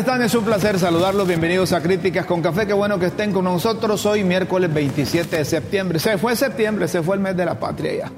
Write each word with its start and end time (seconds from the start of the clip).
están? 0.00 0.22
Es 0.22 0.34
un 0.34 0.44
placer 0.44 0.78
saludarlos. 0.78 1.28
Bienvenidos 1.28 1.74
a 1.74 1.82
Críticas 1.82 2.24
con 2.24 2.40
Café. 2.40 2.66
Qué 2.66 2.72
bueno 2.72 2.98
que 2.98 3.06
estén 3.06 3.32
con 3.32 3.44
nosotros 3.44 4.06
hoy, 4.06 4.24
miércoles 4.24 4.72
27 4.72 5.36
de 5.36 5.44
septiembre. 5.44 5.98
Se 5.98 6.16
fue 6.16 6.34
septiembre, 6.36 6.88
se 6.88 7.02
fue 7.02 7.16
el 7.16 7.20
mes 7.20 7.36
de 7.36 7.44
la 7.44 7.60
patria 7.60 7.94
ya. 7.94 8.12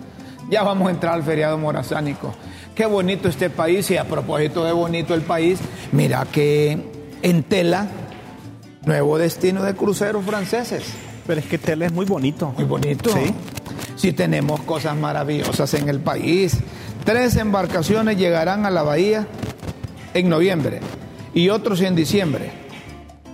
Ya 0.48 0.62
vamos 0.62 0.86
a 0.86 0.90
entrar 0.92 1.14
al 1.14 1.24
feriado 1.24 1.58
morazánico. 1.58 2.34
Qué 2.76 2.86
bonito 2.86 3.28
este 3.28 3.50
país 3.50 3.90
y 3.90 3.96
a 3.96 4.04
propósito 4.04 4.64
de 4.64 4.70
bonito 4.70 5.12
el 5.12 5.22
país, 5.22 5.58
mira 5.90 6.24
que 6.30 6.78
en 7.20 7.42
Tela, 7.42 7.88
nuevo 8.84 9.18
destino 9.18 9.64
de 9.64 9.74
cruceros 9.74 10.24
franceses. 10.24 10.84
Pero 11.26 11.40
es 11.40 11.46
que 11.46 11.58
Tela 11.58 11.86
es 11.86 11.92
muy 11.92 12.06
bonito. 12.06 12.54
Muy 12.56 12.64
bonito. 12.64 13.10
Sí. 13.12 13.34
Sí 13.96 14.12
tenemos 14.12 14.60
cosas 14.60 14.96
maravillosas 14.96 15.74
en 15.74 15.88
el 15.88 15.98
país. 15.98 16.58
Tres 17.04 17.34
embarcaciones 17.36 18.18
llegarán 18.18 18.66
a 18.66 18.70
la 18.70 18.84
bahía 18.84 19.26
en 20.14 20.28
noviembre 20.28 20.80
y 21.34 21.48
otros 21.48 21.80
en 21.80 21.94
diciembre. 21.94 22.50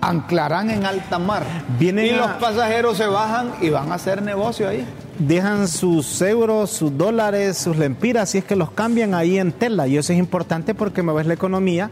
Anclarán 0.01 0.70
en 0.70 0.84
alta 0.84 1.19
mar. 1.19 1.43
Vienen 1.79 2.07
y 2.07 2.11
a- 2.11 2.16
los 2.19 2.30
pasajeros 2.33 2.97
se 2.97 3.07
bajan 3.07 3.52
y 3.61 3.71
van 3.71 3.91
a 3.91 3.97
hacer 3.97 4.23
negocio 4.23 4.69
ahí. 4.69 4.87
Dejan 5.19 5.66
sus 5.66 6.23
euros, 6.23 6.71
sus 6.71 6.97
dólares, 6.97 7.59
sus 7.59 7.77
lempiras, 7.77 8.30
si 8.30 8.38
es 8.38 8.45
que 8.45 8.55
los 8.55 8.71
cambian 8.71 9.15
ahí 9.15 9.38
en 9.38 9.51
Tela. 9.51 9.88
Y 9.88 9.97
eso 9.97 10.12
es 10.12 10.19
importante 10.21 10.74
porque 10.74 11.02
me 11.02 11.12
ves 11.12 11.27
la 11.27 11.34
economía 11.34 11.91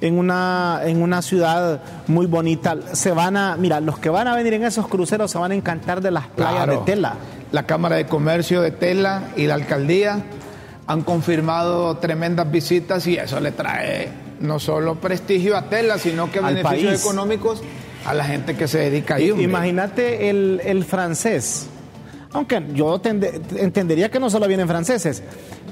en 0.00 0.16
una, 0.16 0.80
en 0.84 1.02
una 1.02 1.22
ciudad 1.22 1.80
muy 2.06 2.26
bonita. 2.26 2.76
Se 2.92 3.10
van 3.10 3.36
a, 3.36 3.56
mira, 3.56 3.80
los 3.80 3.98
que 3.98 4.10
van 4.10 4.28
a 4.28 4.36
venir 4.36 4.54
en 4.54 4.62
esos 4.62 4.86
cruceros 4.86 5.32
se 5.32 5.38
van 5.38 5.50
a 5.50 5.54
encantar 5.56 6.00
de 6.00 6.12
las 6.12 6.28
playas 6.28 6.54
Claro. 6.64 6.72
de 6.72 6.78
Tela. 6.92 7.14
La 7.50 7.64
Cámara 7.66 7.96
de 7.96 8.06
Comercio 8.06 8.62
de 8.62 8.70
Tela 8.70 9.24
y 9.36 9.48
la 9.48 9.54
Alcaldía 9.54 10.22
han 10.86 11.02
confirmado 11.02 11.96
tremendas 11.96 12.48
visitas 12.48 13.04
y 13.08 13.16
eso 13.16 13.40
le 13.40 13.50
trae 13.50 14.08
no 14.40 14.58
solo 14.58 14.96
prestigio 14.96 15.56
a 15.56 15.62
Tela, 15.68 15.98
sino 15.98 16.30
que 16.30 16.38
Al 16.40 16.54
beneficios 16.56 16.90
país. 16.92 17.00
económicos 17.04 17.62
a 18.06 18.14
la 18.14 18.24
gente 18.24 18.56
que 18.56 18.66
se 18.66 18.78
dedica 18.78 19.16
ahí. 19.16 19.30
hombre. 19.30 19.44
Imagínate 19.44 20.30
el, 20.30 20.60
el 20.64 20.84
francés. 20.84 21.66
Aunque 22.32 22.62
yo 22.74 23.00
tende- 23.00 23.40
entendería 23.56 24.08
que 24.08 24.20
no 24.20 24.30
solo 24.30 24.46
vienen 24.46 24.68
franceses, 24.68 25.20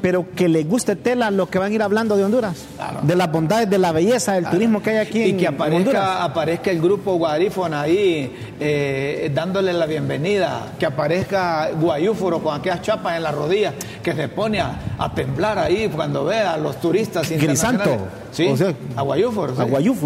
pero 0.03 0.27
que 0.35 0.49
les 0.49 0.67
guste 0.69 0.97
Tela 0.97 1.31
lo 1.31 1.49
que 1.49 1.59
van 1.61 1.71
a 1.71 1.75
ir 1.75 1.83
hablando 1.83 2.17
de 2.17 2.25
Honduras, 2.25 2.67
Claro. 2.77 2.99
de 3.03 3.15
las 3.15 3.31
bondades, 3.31 3.71
de 3.71 3.79
la 3.79 3.93
belleza, 3.93 4.35
del 4.35 4.47
turismo 4.51 4.83
que 4.83 4.91
hay 4.91 4.97
aquí 4.97 5.23
y 5.23 5.31
en, 5.31 5.37
que 5.39 5.47
Honduras. 5.49 5.71
aparezca, 5.81 6.25
aparezca 6.25 6.71
el 6.73 6.81
grupo 6.81 7.15
Guarífona 7.15 7.83
ahí 7.83 8.33
eh, 8.59 9.31
dándole 9.33 9.73
la 9.73 9.87
bienvenida, 9.87 10.73
que 10.81 10.87
aparezca 10.87 11.71
Guayúforo 11.81 12.41
con 12.43 12.59
aquellas 12.59 12.83
chapas 12.83 13.17
en 13.17 13.23
las 13.23 13.35
rodillas, 13.37 13.75
que 14.11 14.23
se 14.23 14.28
pone 14.28 14.61
a, 14.61 14.78
a 14.98 15.14
temblar 15.14 15.59
ahí 15.59 15.89
cuando 15.95 16.25
ve 16.25 16.39
a 16.39 16.56
los 16.56 16.81
turistas 16.81 17.28
Crisanto. 17.28 17.97
Sí, 18.33 18.47
O 18.48 18.56
sea, 18.56 18.70
sí. 18.70 18.77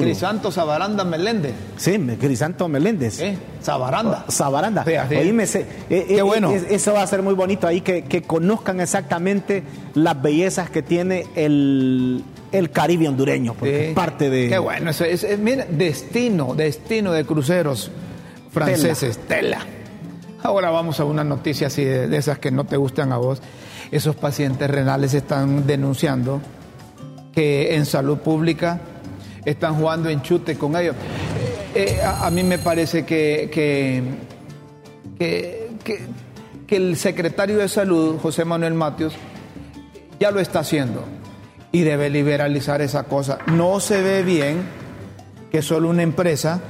Crisanto 0.01 0.51
Sabaranda 0.53 1.05
Meléndez. 1.05 1.53
Sí, 1.77 1.99
Crisanto 2.21 2.69
Meléndez. 2.69 3.21
¿eh? 3.21 3.37
Sabaranda. 3.61 4.25
Sabaranda. 4.29 4.85
Sí. 4.85 5.15
Oíme, 5.17 5.47
se- 5.47 5.67
eh, 5.91 6.05
Qué 6.09 6.19
eh, 6.19 6.23
bueno. 6.23 6.51
eso 6.53 6.93
va 6.93 7.03
a 7.03 7.07
ser 7.07 7.23
muy 7.23 7.35
bonito 7.35 7.67
ahí, 7.67 7.81
que, 7.81 8.05
que 8.05 8.23
conozcan 8.23 8.81
exactamente 8.81 9.63
las 9.95 10.21
bellezas 10.21 10.71
que 10.71 10.83
tiene 10.83 11.27
el, 11.35 12.23
el 12.53 12.71
Caribe 12.71 13.09
hondureño, 13.09 13.55
porque 13.55 13.89
es 13.91 13.95
parte 13.95 14.31
de... 14.31 14.49
Qué 14.49 14.59
bueno, 14.59 14.91
eso 14.91 15.05
es, 15.05 15.25
es- 15.25 15.39
mira, 15.39 15.67
destino, 15.71 16.55
destino 16.55 17.13
de 17.13 17.25
cruceros 17.25 17.91
franceses, 18.51 19.19
tela. 19.29 19.59
Ahora 20.45 20.71
vamos 20.71 20.99
a 21.01 21.05
una 21.05 21.23
noticia 21.25 21.69
así 21.69 21.85
de, 21.85 22.09
de 22.09 22.17
esas 22.17 22.39
que 22.39 22.51
no 22.51 22.65
te 22.65 22.77
gustan 22.77 23.13
a 23.13 23.17
vos. 23.17 23.41
Esos 23.93 24.17
pacientes 24.17 24.69
renales 24.69 25.15
están 25.15 25.67
denunciando 25.67 26.41
que 27.33 27.77
en 27.77 27.87
salud 27.87 28.19
pública 28.19 28.81
están 29.45 29.77
jugando 29.77 30.09
enchute 30.09 30.57
con 30.57 30.75
ellos. 30.77 30.97
Eh, 31.75 31.99
eh, 31.99 32.01
a, 32.03 32.29
mí 32.31 32.43
me 32.43 32.59
parece 32.59 33.05
que, 33.05 33.49
que, 33.53 34.03
que- 35.19 35.69
que 36.67 36.77
el 36.77 36.97
secretario 36.97 37.59
de 37.59 37.69
salud, 37.69 38.19
José 38.19 38.45
Manuel 38.47 38.73
Matios, 38.75 39.13
ya 40.19 40.31
lo 40.31 40.41
está 40.41 40.61
haciendo 40.61 41.05
y 41.71 41.83
debe 41.83 42.09
liberalizar 42.09 42.81
esa 42.81 43.03
cosa. 43.05 43.39
No 43.49 43.79
se 43.79 44.01
ve 44.03 44.23
bien 44.23 44.63
que 45.51 45.61
solo 45.61 45.91
una 45.91 46.03
empresa, 46.03 46.61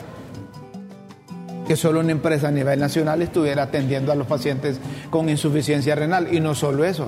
que 1.72 1.76
solo 1.76 2.00
una 2.00 2.12
empresa 2.12 2.48
a 2.48 2.50
nivel 2.50 2.78
nacional 2.78 3.22
estuviera 3.22 3.62
atendiendo 3.62 4.12
a 4.12 4.14
los 4.14 4.26
pacientes 4.26 4.78
con 5.08 5.30
insuficiencia 5.30 5.94
renal. 5.94 6.28
Y 6.30 6.38
no 6.38 6.54
solo 6.54 6.84
eso, 6.84 7.06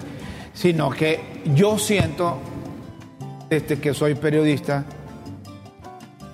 sino 0.55 0.89
que 0.89 1.43
yo 1.55 1.79
siento, 1.79 2.39
desde 3.51 3.79
que 3.79 3.93
soy 3.93 4.15
periodista, 4.15 4.87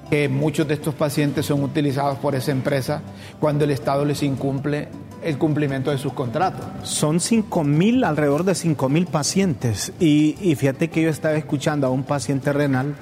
que 0.08 0.28
muchos 0.28 0.68
de 0.68 0.74
estos 0.74 0.94
pacientes 0.94 1.46
son 1.46 1.64
utilizados 1.64 2.18
por 2.18 2.36
esa 2.36 2.52
empresa 2.52 3.02
cuando 3.40 3.64
el 3.64 3.72
Estado 3.72 4.04
les 4.04 4.22
incumple 4.22 4.86
el 5.24 5.36
cumplimiento 5.36 5.90
de 5.90 5.98
sus 5.98 6.12
contratos. 6.12 6.64
Son 6.84 7.18
5 7.18 7.64
mil, 7.64 8.04
alrededor 8.04 8.44
de 8.44 8.54
5 8.54 8.88
mil 8.88 9.06
pacientes. 9.06 9.92
Y, 9.98 10.36
y 10.40 10.54
fíjate 10.54 10.88
que 10.88 11.02
yo 11.02 11.08
estaba 11.10 11.34
escuchando 11.34 11.88
a 11.88 11.90
un 11.90 12.04
paciente 12.04 12.52
renal 12.52 12.94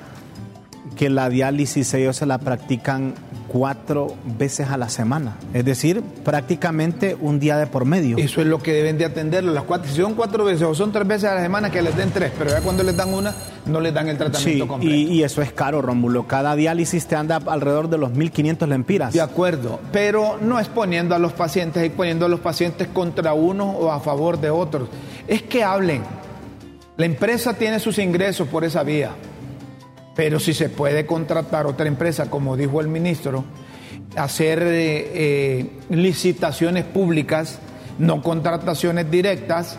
que 0.97 1.09
la 1.10 1.28
diálisis 1.28 1.93
ellos 1.94 2.16
se 2.16 2.26
la 2.26 2.38
practican 2.38 3.15
cuatro 3.49 4.15
veces 4.38 4.69
a 4.69 4.76
la 4.76 4.88
semana. 4.88 5.37
Es 5.54 5.65
decir, 5.65 6.03
prácticamente 6.25 7.16
un 7.21 7.41
día 7.41 7.56
de 7.56 7.66
por 7.66 7.84
medio. 7.84 8.16
Eso 8.19 8.41
es 8.41 8.47
lo 8.47 8.59
que 8.62 8.72
deben 8.72 8.99
de 8.99 9.04
atenderlo. 9.06 9.53
Las 9.53 9.65
cuatro, 9.65 9.91
si 9.91 10.00
son 10.00 10.15
cuatro 10.15 10.44
veces 10.44 10.62
o 10.62 10.75
son 10.75 10.93
tres 10.93 11.06
veces 11.06 11.31
a 11.31 11.34
la 11.34 11.43
semana, 11.43 11.71
que 11.71 11.81
les 11.82 11.97
den 11.97 12.10
tres, 12.10 12.31
pero 12.38 12.50
ya 12.50 12.60
cuando 12.60 12.82
les 12.82 12.97
dan 12.97 13.12
una, 13.15 13.34
no 13.66 13.81
les 13.81 13.94
dan 13.94 14.09
el 14.09 14.19
tratamiento 14.19 14.65
Sí, 14.65 14.69
completo. 14.69 14.94
y, 14.94 15.03
y 15.04 15.22
eso 15.22 15.41
es 15.41 15.53
caro, 15.53 15.81
Rómulo. 15.82 16.26
Cada 16.26 16.54
diálisis 16.56 17.06
te 17.06 17.16
anda 17.16 17.37
alrededor 17.47 17.88
de 17.88 17.99
los 17.99 18.10
1.500 18.12 18.66
lempiras. 18.66 19.12
De 19.15 19.20
acuerdo, 19.20 19.81
pero 19.93 20.38
no 20.41 20.59
es 20.59 20.69
poniendo 20.69 21.15
a 21.15 21.19
los 21.19 21.32
pacientes 21.32 21.84
y 21.87 21.88
poniendo 21.88 22.26
a 22.26 22.28
los 22.28 22.41
pacientes 22.41 22.88
contra 22.88 23.32
uno 23.34 23.70
o 23.70 23.91
a 23.93 24.00
favor 24.00 24.38
de 24.41 24.50
otros. 24.50 24.88
Es 25.26 25.43
que 25.43 25.62
hablen. 25.65 26.03
La 26.97 27.06
empresa 27.06 27.55
tiene 27.55 27.78
sus 27.78 27.99
ingresos 27.99 28.49
por 28.49 28.65
esa 28.65 28.82
vía, 28.82 29.12
pero 30.18 30.40
si 30.40 30.52
se 30.52 30.68
puede 30.68 31.06
contratar 31.06 31.66
otra 31.66 31.86
empresa, 31.86 32.28
como 32.28 32.56
dijo 32.56 32.80
el 32.80 32.88
ministro, 32.88 33.44
hacer 34.16 34.64
eh, 34.64 35.12
eh, 35.14 35.70
licitaciones 35.90 36.82
públicas, 36.86 37.60
no 38.00 38.20
contrataciones 38.20 39.08
directas. 39.08 39.78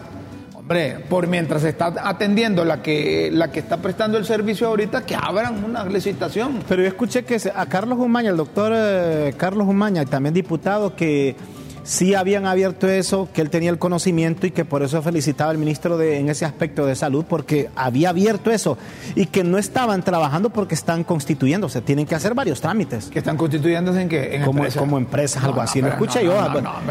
Hombre, 0.55 1.03
por 1.09 1.28
mientras 1.28 1.63
se 1.63 1.67
está 1.67 1.94
atendiendo 2.01 2.63
la 2.63 2.81
que, 2.81 3.29
la 3.33 3.51
que 3.51 3.59
está 3.59 3.81
prestando 3.81 4.17
el 4.17 4.23
servicio 4.23 4.67
ahorita, 4.67 5.05
que 5.05 5.13
abran 5.13 5.61
una 5.61 5.83
licitación. 5.83 6.63
Pero 6.69 6.83
yo 6.83 6.88
escuché 6.88 7.25
que 7.25 7.38
a 7.53 7.66
Carlos 7.66 7.99
Umaña, 7.99 8.29
el 8.29 8.38
doctor 8.38 8.72
eh, 8.73 9.33
Carlos 9.35 9.67
Umaña, 9.67 10.05
también 10.05 10.33
diputado, 10.33 10.95
que 10.95 11.35
sí 11.84 12.13
habían 12.16 12.45
abierto 12.45 12.88
eso, 12.88 13.28
que 13.34 13.41
él 13.41 13.50
tenía 13.50 13.69
el 13.69 13.79
conocimiento 13.79 14.45
y 14.47 14.51
que 14.51 14.66
por 14.66 14.84
eso 14.84 15.01
felicitaba 15.01 15.51
al 15.51 15.57
ministro 15.57 15.97
de, 15.97 16.19
en 16.19 16.29
ese 16.29 16.45
aspecto 16.45 16.85
de 16.85 16.95
salud, 16.95 17.25
porque 17.28 17.69
había 17.75 18.09
abierto 18.09 18.51
eso 18.51 18.78
y 19.16 19.25
que 19.25 19.44
no 19.44 19.57
estaban 19.57 20.03
trabajando 20.03 20.50
porque 20.50 20.75
están 20.75 21.03
constituyéndose, 21.03 21.81
tienen 21.81 22.06
que 22.06 22.16
hacer 22.16 22.34
varios 22.34 22.62
trámites. 22.62 23.06
que 23.07 23.19
están 23.19 23.38
constituyéndose 23.38 24.01
en 24.01 24.09
que 24.09 24.35
en 24.35 24.44
Como- 24.44 24.59
empresas. 24.59 24.79
como 24.79 24.97
empresas, 24.97 25.44
algo 25.44 25.62
así. 25.62 25.81
Pero 25.81 25.94
escuché 25.94 26.23
yo, 26.25 26.34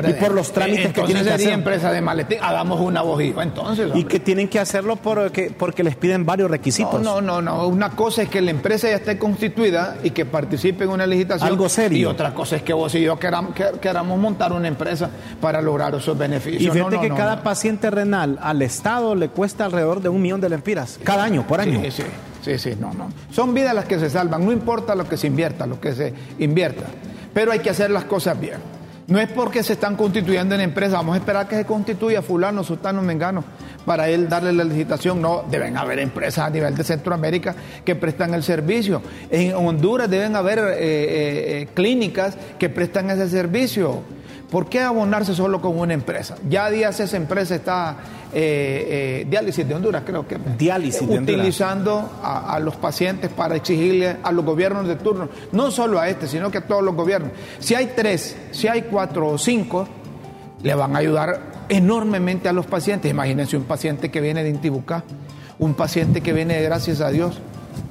y 0.09 0.13
por 0.15 0.33
los 0.35 0.53
trámites 0.53 0.93
que 0.93 1.03
tienen 1.03 1.25
que 1.25 1.31
sería 1.31 1.35
hacer. 1.35 1.53
empresa 1.53 1.93
de 1.93 2.01
maletín, 2.01 2.39
hagamos 2.43 2.81
una 2.81 3.03
bojiva 3.03 3.43
entonces. 3.43 3.91
Y 3.95 4.05
que 4.05 4.19
tienen 4.21 4.49
que 4.49 4.59
hacerlo 4.59 4.97
porque, 4.97 5.53
porque 5.57 5.83
les 5.85 5.97
piden 5.97 6.25
varios 6.27 6.51
requisitos. 6.51 7.01
no, 7.03 7.21
no, 7.21 7.41
no, 7.41 7.43
no. 7.43 7.67
Una 7.69 7.91
cosa 7.91 8.23
es 8.23 8.29
que 8.29 8.41
la 8.41 8.51
empresa 8.51 8.89
ya 8.89 8.97
esté 8.97 9.19
constituida 9.19 9.97
y 10.03 10.11
que 10.11 10.25
participe 10.25 10.85
en 10.85 10.91
una 10.91 11.07
licitación. 11.07 11.49
Algo 11.49 11.69
serio. 11.69 11.99
Y 11.99 12.05
otra 12.05 12.35
cosa 12.35 12.57
es 12.57 12.63
que 12.63 12.73
vos 12.73 12.95
y 12.95 13.03
yo 13.03 13.19
queramos, 13.19 13.55
que- 13.55 13.73
queramos 13.81 14.19
montar 14.19 14.53
una 14.53 14.67
empresa 14.69 14.78
para 15.41 15.61
lograr 15.61 15.95
esos 15.95 16.17
beneficios. 16.17 16.63
Y 16.63 16.71
fíjate 16.71 16.97
no, 16.97 17.01
que 17.03 17.09
no, 17.09 17.17
cada 17.17 17.43
paciente 17.43 17.91
renal 17.91 18.39
al 18.41 18.63
Estado 18.63 19.15
le 19.15 19.29
cuesta 19.29 19.65
alrededor 19.65 20.01
de 20.01 20.09
un 20.09 20.23
millón 20.23 20.41
de 20.41 20.49
lempiras. 20.49 20.99
Cada 21.03 21.25
año, 21.25 21.47
por 21.47 21.61
año. 21.61 21.81
Sí, 21.83 21.91
sí, 21.91 22.03
sí, 22.43 22.59
sí, 22.59 22.77
no, 22.81 22.93
no. 22.95 23.09
Son 23.31 23.55
vidas 23.55 23.75
las 23.75 23.85
que 23.85 23.99
se 23.99 24.11
salvan, 24.11 24.45
no 24.45 24.53
importa 24.53 24.95
lo 24.95 25.09
que 25.09 25.17
se 25.17 25.27
invierta, 25.27 25.67
lo 25.67 25.81
que 25.81 25.95
se 25.95 26.15
invierta, 26.39 26.87
pero 27.35 27.53
hay 27.53 27.59
que 27.59 27.71
hacer 27.71 27.91
las 27.91 28.05
cosas 28.05 28.39
bien. 28.41 28.79
No 29.09 29.19
es 29.19 29.29
porque 29.31 29.63
se 29.63 29.73
están 29.73 29.97
constituyendo 29.97 30.55
en 30.55 30.61
empresas, 30.61 30.93
vamos 30.93 31.15
a 31.15 31.19
esperar 31.19 31.49
que 31.49 31.57
se 31.57 31.65
constituya 31.65 32.21
fulano, 32.21 32.63
sultano, 32.63 33.01
mengano, 33.01 33.43
para 33.87 34.07
él 34.11 34.29
darle 34.29 34.53
la 34.53 34.65
licitación. 34.65 35.23
No, 35.23 35.45
deben 35.51 35.79
haber 35.79 35.99
empresas 35.99 36.45
a 36.45 36.51
nivel 36.51 36.77
de 36.77 36.85
Centroamérica 36.85 37.57
que 37.87 37.95
prestan 37.95 38.35
el 38.35 38.43
servicio. 38.43 39.01
En 39.31 39.55
Honduras 39.55 40.11
deben 40.11 40.37
haber 40.37 40.59
eh, 40.59 40.63
eh, 40.63 41.63
eh, 41.63 41.69
clínicas 41.73 42.37
que 42.59 42.69
prestan 42.69 43.09
ese 43.09 43.31
servicio. 43.31 44.03
¿Por 44.51 44.69
qué 44.69 44.81
abonarse 44.81 45.35
solo 45.35 45.61
con 45.61 45.79
una 45.79 45.93
empresa? 45.93 46.37
Ya 46.49 46.71
días 46.71 46.99
esa 47.01 47.17
empresa 47.17 47.55
está, 47.55 47.97
eh, 48.33 49.21
eh, 49.23 49.27
Diálisis 49.29 49.69
de 49.69 49.75
Honduras 49.75 50.03
creo 50.07 50.27
que, 50.27 50.39
Diálisis 50.57 51.07
de 51.07 51.19
Honduras. 51.19 51.41
utilizando 51.41 52.11
a, 52.23 52.55
a 52.55 52.59
los 52.59 52.77
pacientes 52.77 53.31
para 53.31 53.57
exigirle 53.57 54.17
a 54.23 54.33
los 54.33 54.45
gobiernos 54.45 54.89
de 54.89 54.97
turno, 54.97 55.29
no 55.53 55.71
solo 55.71 56.01
a 56.01 56.09
este, 56.09 56.27
sino 56.27 56.51
que 56.51 56.59
a 56.59 56.67
todos 56.67 56.83
los 56.83 56.95
gobiernos. 56.95 57.33
Si 57.59 57.75
hay 57.75 57.93
tres, 57.95 58.37
si 58.51 58.69
hay 58.69 58.83
cuatro 58.83 59.29
o 59.29 59.39
cinco, 59.39 59.87
le 60.63 60.75
van 60.75 60.97
a 60.97 61.01
ayudar 61.01 61.67
enormemente 61.69 62.49
a 62.49 62.53
los 62.53 62.67
pacientes. 62.67 63.11
Imagínense 63.11 63.57
un 63.57 63.65
paciente 63.65 64.11
que 64.11 64.21
viene 64.21 64.43
de 64.43 64.51
Intibucá, 64.51 65.05
un 65.59 65.75
paciente 65.75 66.21
que 66.21 66.33
viene 66.33 66.57
de 66.57 66.63
Gracias 66.63 67.01
a 67.01 67.11
Dios, 67.11 67.41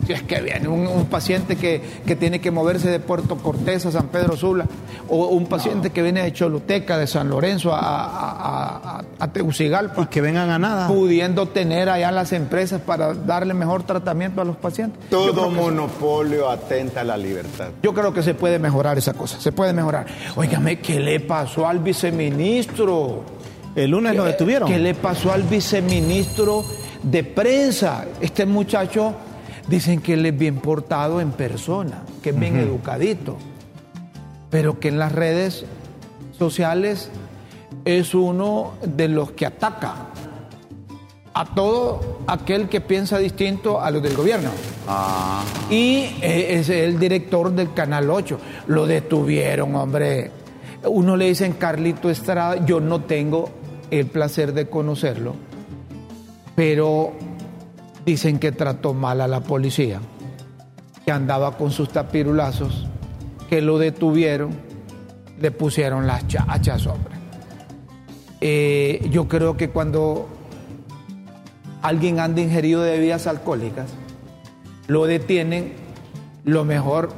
es 0.07 0.23
que 0.23 0.41
viene 0.41 0.67
un, 0.67 1.05
paciente 1.05 1.55
que, 1.55 1.81
tiene 2.15 2.39
que 2.39 2.51
moverse 2.51 2.89
de 2.89 2.99
Puerto 2.99 3.37
Cortés 3.37 3.85
a 3.85 3.91
San 3.91 4.07
Pedro 4.07 4.35
Sula, 4.35 4.65
o 5.09 5.27
un 5.27 5.47
paciente 5.47 5.89
que 5.91 6.01
viene 6.01 6.23
de 6.23 6.33
Choluteca, 6.33 6.97
de 6.97 7.07
San 7.07 7.29
Lorenzo 7.29 7.73
a, 7.73 9.03
a, 9.19 9.27
Tegucigalpa. 9.31 10.03
Y 10.03 10.05
que 10.07 10.21
vengan 10.21 10.49
a 10.49 10.59
nada. 10.59 10.87
Pudiendo 10.87 11.47
tener 11.47 11.89
allá 11.89 12.11
las 12.11 12.31
empresas 12.31 12.81
para 12.81 13.13
darle 13.13 13.53
mejor 13.53 13.83
tratamiento 13.83 14.41
a 14.41 14.45
los 14.45 14.55
pacientes. 14.57 15.09
Todo 15.09 15.49
monopolio 15.49 16.49
atenta 16.49 17.01
a 17.01 17.03
la 17.03 17.17
libertad. 17.17 17.69
Yo 17.83 17.93
creo 17.93 18.13
que 18.13 18.23
se 18.23 18.33
puede 18.33 18.59
mejorar 18.59 18.97
esa 18.97 19.13
cosa, 19.13 19.39
se 19.39 19.51
puede 19.51 19.73
mejorar. 19.73 20.05
Óigame, 20.35 20.79
¿qué 20.79 20.99
le 20.99 21.19
pasó 21.19 21.67
al 21.67 21.79
viceministro? 21.79 23.23
El 23.75 23.91
lunes 23.91 24.15
lo 24.15 24.23
detuvieron. 24.23 24.67
¿Qué 24.67 24.79
le 24.79 24.95
pasó 24.95 25.31
al 25.31 25.43
viceministro 25.43 26.63
de 27.03 27.23
prensa? 27.23 28.05
Este 28.19 28.45
muchacho 28.45 29.13
Dicen 29.67 30.01
que 30.01 30.13
él 30.13 30.25
es 30.25 30.37
bien 30.37 30.57
portado 30.57 31.19
en 31.19 31.31
persona, 31.31 32.03
que 32.23 32.29
es 32.29 32.39
bien 32.39 32.57
educadito, 32.57 33.37
pero 34.49 34.79
que 34.79 34.87
en 34.87 34.97
las 34.97 35.11
redes 35.11 35.65
sociales 36.37 37.09
es 37.83 38.13
uno 38.13 38.73
de 38.81 39.07
los 39.09 39.31
que 39.31 39.45
ataca 39.45 40.07
a 41.33 41.45
todo 41.45 42.19
aquel 42.25 42.67
que 42.67 42.81
piensa 42.81 43.19
distinto 43.19 43.79
a 43.79 43.91
los 43.91 44.01
del 44.01 44.15
gobierno. 44.15 44.49
Ah. 44.87 45.43
Y 45.69 46.09
eh, 46.21 46.57
es 46.57 46.69
el 46.69 46.97
director 46.97 47.51
del 47.51 47.73
Canal 47.73 48.09
8. 48.09 48.39
Lo 48.67 48.87
detuvieron, 48.87 49.75
hombre. 49.75 50.31
Uno 50.85 51.15
le 51.15 51.25
dicen 51.25 51.53
Carlito 51.53 52.09
Estrada, 52.09 52.65
yo 52.65 52.79
no 52.79 53.01
tengo 53.01 53.49
el 53.91 54.07
placer 54.07 54.53
de 54.53 54.67
conocerlo, 54.67 55.35
pero 56.55 57.13
Dicen 58.07 58.39
que 58.39 58.53
trató 58.53 58.93
mal 58.93 59.19
a 59.19 59.27
la 59.27 59.41
policía, 59.41 59.99
que 61.03 61.11
andaba 61.11 61.57
con 61.57 61.71
sus 61.71 61.89
tapirulazos, 61.89 62.87
que 63.49 63.61
lo 63.61 63.77
detuvieron, 63.77 64.51
le 65.41 65.51
pusieron 65.51 66.07
las 66.07 66.25
chachas, 66.25 66.87
hombre. 66.87 67.15
Eh, 68.39 69.05
yo 69.11 69.27
creo 69.27 69.57
que 69.57 69.71
cuando 69.71 70.29
alguien 71.81 72.21
anda 72.21 72.39
ingerido 72.39 72.81
de 72.81 72.91
bebidas 72.91 73.27
alcohólicas, 73.27 73.89
lo 74.87 75.05
detienen, 75.05 75.73
lo 76.45 76.63
mejor 76.63 77.09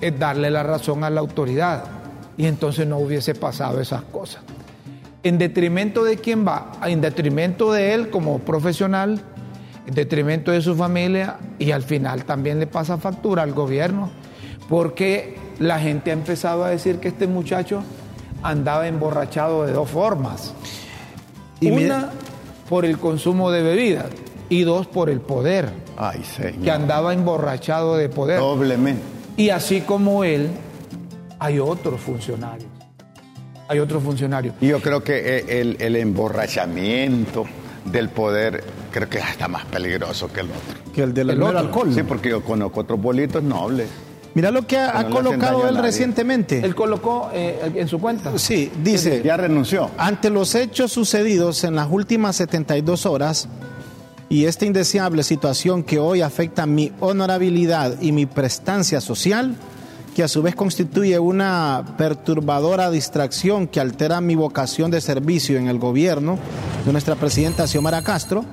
es 0.00 0.18
darle 0.18 0.50
la 0.50 0.62
razón 0.62 1.04
a 1.04 1.10
la 1.10 1.20
autoridad 1.20 1.84
y 2.38 2.46
entonces 2.46 2.86
no 2.86 2.96
hubiese 2.96 3.34
pasado 3.34 3.78
esas 3.78 4.04
cosas. 4.04 4.42
En 5.22 5.36
detrimento 5.36 6.02
de 6.02 6.16
quién 6.16 6.46
va, 6.46 6.72
en 6.86 7.02
detrimento 7.02 7.74
de 7.74 7.92
él 7.92 8.08
como 8.08 8.38
profesional 8.38 9.20
en 9.86 9.94
detrimento 9.94 10.50
de 10.50 10.60
su 10.60 10.74
familia 10.74 11.38
y 11.58 11.70
al 11.70 11.82
final 11.82 12.24
también 12.24 12.58
le 12.58 12.66
pasa 12.66 12.98
factura 12.98 13.42
al 13.42 13.52
gobierno, 13.52 14.10
porque 14.68 15.36
la 15.58 15.78
gente 15.78 16.10
ha 16.10 16.14
empezado 16.14 16.64
a 16.64 16.70
decir 16.70 16.98
que 16.98 17.08
este 17.08 17.26
muchacho 17.26 17.82
andaba 18.42 18.88
emborrachado 18.88 19.66
de 19.66 19.72
dos 19.72 19.88
formas. 19.88 20.54
Y 21.60 21.70
Una, 21.70 22.10
por 22.68 22.84
el 22.84 22.98
consumo 22.98 23.50
de 23.50 23.62
bebidas 23.62 24.06
y 24.48 24.62
dos, 24.62 24.86
por 24.86 25.10
el 25.10 25.20
poder. 25.20 25.70
Ay, 25.96 26.24
señor. 26.24 26.62
Que 26.62 26.70
andaba 26.70 27.12
emborrachado 27.12 27.96
de 27.96 28.08
poder. 28.08 28.40
Doblemente. 28.40 29.02
Y 29.36 29.50
así 29.50 29.82
como 29.82 30.24
él, 30.24 30.48
hay 31.38 31.58
otros 31.58 32.00
funcionarios. 32.00 32.68
Hay 33.68 33.78
otros 33.78 34.02
funcionarios. 34.02 34.54
Yo 34.60 34.80
creo 34.80 35.04
que 35.04 35.44
el, 35.60 35.76
el 35.78 35.96
emborrachamiento 35.96 37.46
del 37.84 38.08
poder 38.08 38.64
creo 38.90 39.08
que 39.08 39.18
está 39.18 39.48
más 39.48 39.64
peligroso 39.66 40.32
que 40.32 40.40
el 40.40 40.46
otro. 40.46 40.92
Que 40.94 41.02
el 41.02 41.14
del 41.14 41.30
alcohol. 41.30 41.92
Sí, 41.94 42.02
porque 42.02 42.30
yo 42.30 42.42
conozco 42.44 42.80
otros 42.80 43.00
bolitos 43.00 43.42
nobles. 43.42 43.88
Mira 44.34 44.50
lo 44.50 44.66
que 44.66 44.78
ha, 44.78 45.08
colocado 45.08 45.68
él 45.68 45.76
recientemente. 45.78 46.60
Él 46.64 46.74
colocó 46.74 47.30
eh, 47.34 47.72
en 47.74 47.88
su 47.88 47.98
cuenta. 47.98 48.38
Sí, 48.38 48.70
dice. 48.82 49.22
Ya 49.24 49.36
renunció. 49.36 49.90
Ante 49.98 50.30
los 50.30 50.54
hechos 50.54 50.92
sucedidos 50.92 51.64
en 51.64 51.74
las 51.74 51.88
últimas 51.90 52.36
72 52.36 53.06
horas 53.06 53.48
y 54.28 54.44
esta 54.44 54.66
indeseable 54.66 55.24
situación 55.24 55.82
que 55.82 55.98
hoy 55.98 56.20
afecta 56.20 56.64
mi 56.64 56.92
honorabilidad 57.00 58.00
y 58.00 58.12
mi 58.12 58.26
prestancia 58.26 59.00
social, 59.00 59.56
que 60.14 60.22
a 60.22 60.28
su 60.28 60.42
vez 60.42 60.54
constituye 60.54 61.18
una 61.18 61.94
perturbadora 61.96 62.90
distracción 62.90 63.66
que 63.66 63.80
altera 63.80 64.20
mi 64.20 64.34
vocación 64.34 64.90
de 64.90 65.00
servicio 65.00 65.58
en 65.58 65.68
el 65.68 65.78
gobierno 65.78 66.38
de 66.84 66.92
nuestra 66.92 67.16
presidenta 67.16 67.66
Xiomara 67.66 68.02
Castro, 68.02 68.44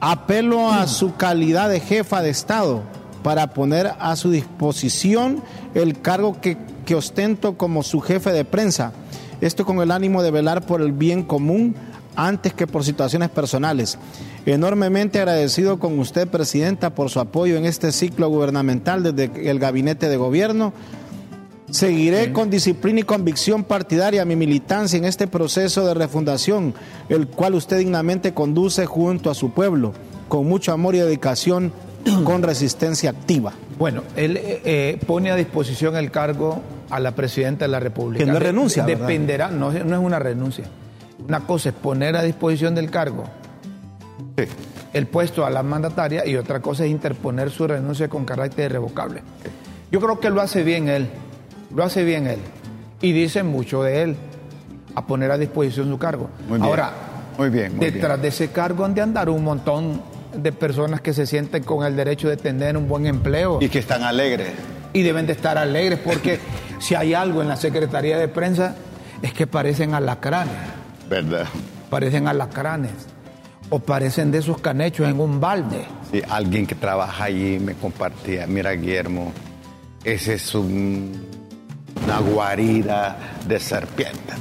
apelo 0.00 0.70
a 0.70 0.86
su 0.86 1.16
calidad 1.16 1.68
de 1.68 1.80
jefa 1.80 2.22
de 2.22 2.30
Estado 2.30 2.82
para 3.22 3.48
poner 3.48 3.92
a 3.98 4.14
su 4.16 4.30
disposición 4.30 5.42
el 5.74 6.00
cargo 6.00 6.40
que, 6.40 6.56
que 6.84 6.94
ostento 6.94 7.56
como 7.56 7.82
su 7.82 8.00
jefe 8.00 8.30
de 8.32 8.44
prensa. 8.44 8.92
Esto 9.40 9.66
con 9.66 9.80
el 9.80 9.90
ánimo 9.90 10.22
de 10.22 10.30
velar 10.30 10.64
por 10.64 10.80
el 10.80 10.92
bien 10.92 11.22
común 11.22 11.74
antes 12.16 12.54
que 12.54 12.66
por 12.66 12.84
situaciones 12.84 13.30
personales. 13.30 13.98
Enormemente 14.46 15.18
agradecido 15.18 15.78
con 15.78 15.98
usted, 15.98 16.26
Presidenta, 16.26 16.90
por 16.90 17.10
su 17.10 17.20
apoyo 17.20 17.56
en 17.56 17.66
este 17.66 17.92
ciclo 17.92 18.28
gubernamental 18.28 19.02
desde 19.02 19.50
el 19.50 19.58
gabinete 19.58 20.08
de 20.08 20.16
gobierno. 20.16 20.72
Seguiré 21.70 22.32
con 22.32 22.48
disciplina 22.48 23.00
y 23.00 23.02
convicción 23.02 23.64
partidaria 23.64 24.24
mi 24.24 24.36
militancia 24.36 24.96
en 24.96 25.04
este 25.04 25.26
proceso 25.26 25.84
de 25.84 25.94
refundación, 25.94 26.74
el 27.08 27.26
cual 27.26 27.54
usted 27.54 27.78
dignamente 27.78 28.32
conduce 28.32 28.86
junto 28.86 29.30
a 29.30 29.34
su 29.34 29.50
pueblo, 29.50 29.92
con 30.28 30.46
mucho 30.46 30.72
amor 30.72 30.94
y 30.94 30.98
dedicación, 30.98 31.72
con 32.24 32.42
resistencia 32.42 33.10
activa. 33.10 33.52
Bueno, 33.78 34.04
él 34.14 34.36
eh, 34.36 34.60
eh, 34.64 34.98
pone 35.06 35.30
a 35.30 35.36
disposición 35.36 35.96
el 35.96 36.10
cargo 36.12 36.62
a 36.88 37.00
la 37.00 37.16
presidenta 37.16 37.64
de 37.64 37.72
la 37.72 37.80
República. 37.80 38.24
Que 38.24 38.30
no 38.30 38.38
renuncia. 38.38 38.84
dependerá, 38.84 39.48
no, 39.50 39.72
no 39.72 39.96
es 39.96 40.00
una 40.00 40.20
renuncia. 40.20 40.66
Una 41.18 41.40
cosa 41.40 41.70
es 41.70 41.74
poner 41.74 42.16
a 42.16 42.22
disposición 42.22 42.74
del 42.74 42.90
cargo 42.90 43.24
el 44.92 45.06
puesto 45.06 45.44
a 45.44 45.50
la 45.50 45.62
mandataria 45.62 46.26
y 46.26 46.36
otra 46.36 46.60
cosa 46.60 46.84
es 46.84 46.90
interponer 46.90 47.50
su 47.50 47.66
renuncia 47.66 48.08
con 48.08 48.24
carácter 48.24 48.70
irrevocable. 48.70 49.22
Yo 49.90 50.00
creo 50.00 50.20
que 50.20 50.30
lo 50.30 50.40
hace 50.40 50.62
bien 50.62 50.88
él, 50.88 51.08
lo 51.74 51.84
hace 51.84 52.04
bien 52.04 52.26
él. 52.26 52.38
Y 53.02 53.12
dice 53.12 53.42
mucho 53.42 53.82
de 53.82 54.02
él 54.02 54.16
a 54.94 55.06
poner 55.06 55.30
a 55.30 55.38
disposición 55.38 55.90
su 55.90 55.98
cargo. 55.98 56.30
Ahora, 56.60 56.92
muy 57.36 57.50
bien, 57.50 57.78
detrás 57.78 58.20
de 58.22 58.28
ese 58.28 58.48
cargo 58.48 58.84
han 58.84 58.94
de 58.94 59.02
andar 59.02 59.28
un 59.28 59.44
montón 59.44 60.00
de 60.34 60.52
personas 60.52 61.02
que 61.02 61.12
se 61.12 61.26
sienten 61.26 61.62
con 61.62 61.84
el 61.84 61.94
derecho 61.94 62.28
de 62.28 62.38
tener 62.38 62.76
un 62.76 62.88
buen 62.88 63.06
empleo. 63.06 63.58
Y 63.60 63.68
que 63.68 63.80
están 63.80 64.02
alegres. 64.02 64.48
Y 64.94 65.02
deben 65.02 65.26
de 65.26 65.34
estar 65.34 65.58
alegres 65.58 65.98
porque 65.98 66.40
si 66.78 66.94
hay 66.94 67.12
algo 67.12 67.42
en 67.42 67.48
la 67.48 67.56
Secretaría 67.56 68.18
de 68.18 68.28
Prensa 68.28 68.76
es 69.20 69.34
que 69.34 69.46
parecen 69.46 69.92
alacranes. 69.92 70.54
¿Verdad? 71.08 71.46
Parecen 71.90 72.28
alacranes 72.28 72.92
o 73.70 73.78
parecen 73.78 74.30
de 74.30 74.38
esos 74.38 74.60
canechos 74.60 75.08
en 75.08 75.20
un 75.20 75.40
balde. 75.40 75.86
Sí, 76.10 76.22
alguien 76.28 76.66
que 76.66 76.74
trabaja 76.74 77.24
allí 77.24 77.58
me 77.58 77.74
compartía, 77.74 78.46
mira 78.46 78.72
Guillermo, 78.72 79.32
ese 80.04 80.34
es 80.34 80.54
un, 80.54 81.12
una 82.04 82.18
guarida 82.20 83.16
de 83.46 83.58
serpiente. 83.58 84.34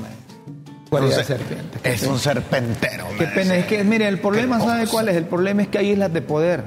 Guarida 0.91 1.17
de 1.17 1.23
serpiente. 1.23 1.79
Es 1.83 2.03
un 2.03 2.19
serpentero. 2.19 3.07
Qué 3.17 3.25
pena, 3.27 3.55
es 3.55 3.65
que, 3.65 3.83
mire, 3.83 4.07
el 4.07 4.19
problema, 4.19 4.59
¿sabe 4.59 4.87
cuál 4.87 5.09
es? 5.09 5.15
El 5.15 5.25
problema 5.25 5.63
es 5.63 5.67
que 5.69 5.79
hay 5.79 5.91
islas 5.91 6.13
de 6.13 6.21
poder. 6.21 6.63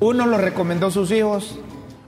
Uno 0.00 0.26
lo 0.26 0.38
recomendó 0.38 0.90
sus 0.90 1.10
hijos, 1.10 1.58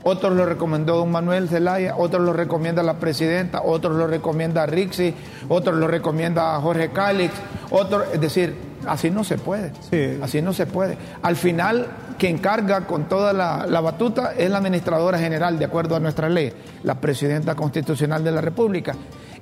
otros 0.02 0.34
lo 0.34 0.46
recomendó 0.46 0.96
don 0.96 1.10
Manuel 1.10 1.48
Zelaya, 1.48 1.96
otros 1.96 2.22
lo 2.22 2.32
recomienda 2.32 2.82
la 2.82 2.98
presidenta, 2.98 3.62
otros 3.62 3.96
lo 3.96 4.06
recomienda 4.06 4.66
Rixi, 4.66 5.14
otros 5.48 5.76
lo 5.76 5.86
recomienda 5.86 6.58
Jorge 6.60 6.90
Cálix, 6.90 7.34
otros, 7.70 8.04
es 8.12 8.20
decir, 8.20 8.70
Así 8.86 9.10
no 9.10 9.24
se 9.24 9.36
puede. 9.36 9.72
Así 10.22 10.40
no 10.40 10.52
se 10.52 10.66
puede. 10.66 10.96
Al 11.22 11.36
final, 11.36 11.86
quien 12.18 12.38
carga 12.38 12.86
con 12.86 13.08
toda 13.08 13.32
la, 13.32 13.80
batuta 13.80 14.32
es 14.36 14.50
la 14.50 14.58
administradora 14.58 15.18
general, 15.18 15.58
de 15.58 15.66
acuerdo 15.66 15.96
a 15.96 16.00
nuestra 16.00 16.28
ley, 16.28 16.52
la 16.82 17.00
presidenta 17.00 17.54
constitucional 17.54 18.24
de 18.24 18.32
la 18.32 18.40
República 18.40 18.94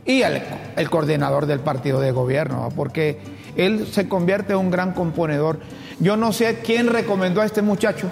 y 0.05 0.23
el, 0.23 0.43
el 0.77 0.91
coordinador 0.91 1.47
del 1.47 1.61
partido 1.61 2.01
de 2.01 2.11
gobierno, 2.11 2.71
porque 2.75 3.19
él 3.57 3.87
se 3.87 4.09
convierte 4.09 4.55
en 4.55 4.59
un 4.59 4.71
gran 4.71 4.93
componedor. 4.93 5.61
Yo 6.01 6.17
no 6.17 6.33
sé 6.33 6.61
quién 6.65 6.89
recomendó 6.89 7.41
a 7.41 7.45
este 7.45 7.63
muchacho, 7.63 8.11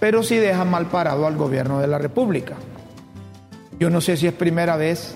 pero 0.00 0.22
sí 0.22 0.36
deja 0.36 0.64
mal 0.64 0.86
parado 0.86 1.26
al 1.26 1.36
gobierno 1.36 1.80
de 1.80 1.86
la 1.86 1.98
República. 1.98 2.54
Yo 3.78 3.90
no 3.90 4.00
sé 4.00 4.16
si 4.16 4.26
es 4.26 4.32
primera 4.32 4.76
vez, 4.76 5.14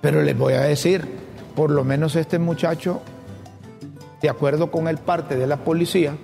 pero 0.00 0.22
les 0.22 0.36
voy 0.36 0.54
a 0.54 0.60
decir, 0.60 1.06
por 1.54 1.70
lo 1.70 1.84
menos 1.84 2.16
este 2.16 2.38
muchacho 2.38 3.00
de 4.20 4.28
acuerdo 4.28 4.70
con 4.70 4.88
el 4.88 4.98
parte 4.98 5.36
de 5.36 5.46
la 5.46 5.58
policía, 5.58 6.16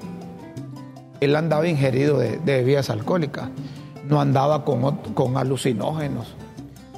él 1.21 1.37
andaba 1.37 1.67
ingerido 1.69 2.19
de, 2.19 2.39
bebidas 2.45 2.91
alcohólicas, 2.91 3.49
no 4.09 4.21
andaba 4.21 4.65
con, 4.65 4.97
con 5.15 5.37
alucinógenos. 5.37 6.35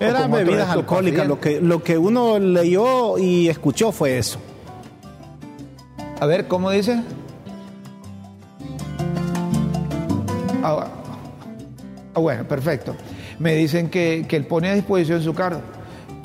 Eran 0.01 0.31
bebidas 0.31 0.69
alcohólicas, 0.69 1.27
lo 1.27 1.41
que, 1.41 1.61
lo 1.61 1.83
que 1.83 1.97
uno 1.97 2.39
leyó 2.39 3.19
y 3.19 3.49
escuchó 3.49 3.93
fue 3.93 4.19
eso. 4.19 4.39
A 6.21 6.27
ver, 6.27 6.49
¿cómo 6.49 6.71
dice? 6.71 7.03
Ah, 10.69 10.89
ah, 12.15 12.19
bueno, 12.19 12.43
perfecto. 12.43 12.97
Me 13.39 13.55
dicen 13.55 13.89
que, 13.89 14.27
que 14.29 14.35
él 14.35 14.47
pone 14.47 14.69
a 14.69 14.75
disposición 14.75 15.23
su 15.23 15.33
cargo, 15.33 15.61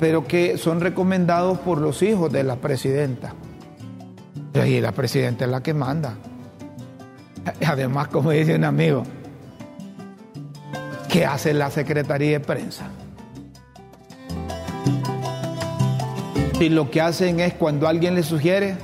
pero 0.00 0.26
que 0.26 0.58
son 0.58 0.80
recomendados 0.80 1.60
por 1.60 1.78
los 1.78 2.02
hijos 2.02 2.32
de 2.32 2.42
la 2.42 2.56
presidenta. 2.56 3.34
Y 4.66 4.80
la 4.80 4.90
presidenta 4.90 5.44
es 5.44 5.50
la 5.50 5.62
que 5.62 5.74
manda. 5.74 6.14
Además, 7.64 8.08
como 8.08 8.32
dice 8.32 8.56
un 8.56 8.64
amigo, 8.64 9.04
¿qué 11.08 11.24
hace 11.24 11.54
la 11.54 11.70
Secretaría 11.70 12.32
de 12.32 12.40
Prensa? 12.40 12.86
Si 16.58 16.68
lo 16.68 16.90
que 16.90 17.00
hacen 17.00 17.38
es 17.38 17.54
cuando 17.54 17.86
alguien 17.86 18.16
le 18.16 18.24
sugiere, 18.24 18.76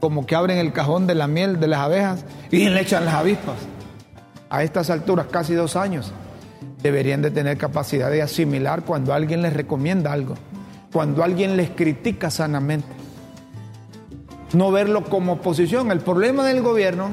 como 0.00 0.24
que 0.24 0.34
abren 0.34 0.56
el 0.56 0.72
cajón 0.72 1.06
de 1.06 1.14
la 1.14 1.26
miel 1.26 1.60
de 1.60 1.66
las 1.66 1.80
abejas 1.80 2.24
y 2.50 2.70
le 2.70 2.80
echan 2.80 3.04
las 3.04 3.14
avispas. 3.14 3.56
A 4.48 4.62
estas 4.62 4.90
alturas, 4.90 5.26
casi 5.30 5.54
dos 5.54 5.76
años, 5.76 6.12
deberían 6.82 7.22
de 7.22 7.30
tener 7.30 7.58
capacidad 7.58 8.10
de 8.10 8.22
asimilar 8.22 8.84
cuando 8.84 9.12
alguien 9.12 9.42
les 9.42 9.52
recomienda 9.52 10.12
algo, 10.12 10.34
cuando 10.92 11.24
alguien 11.24 11.56
les 11.56 11.70
critica 11.70 12.30
sanamente. 12.30 12.88
No 14.52 14.70
verlo 14.70 15.04
como 15.04 15.34
oposición. 15.34 15.90
El 15.90 16.00
problema 16.00 16.46
del 16.46 16.62
gobierno, 16.62 17.10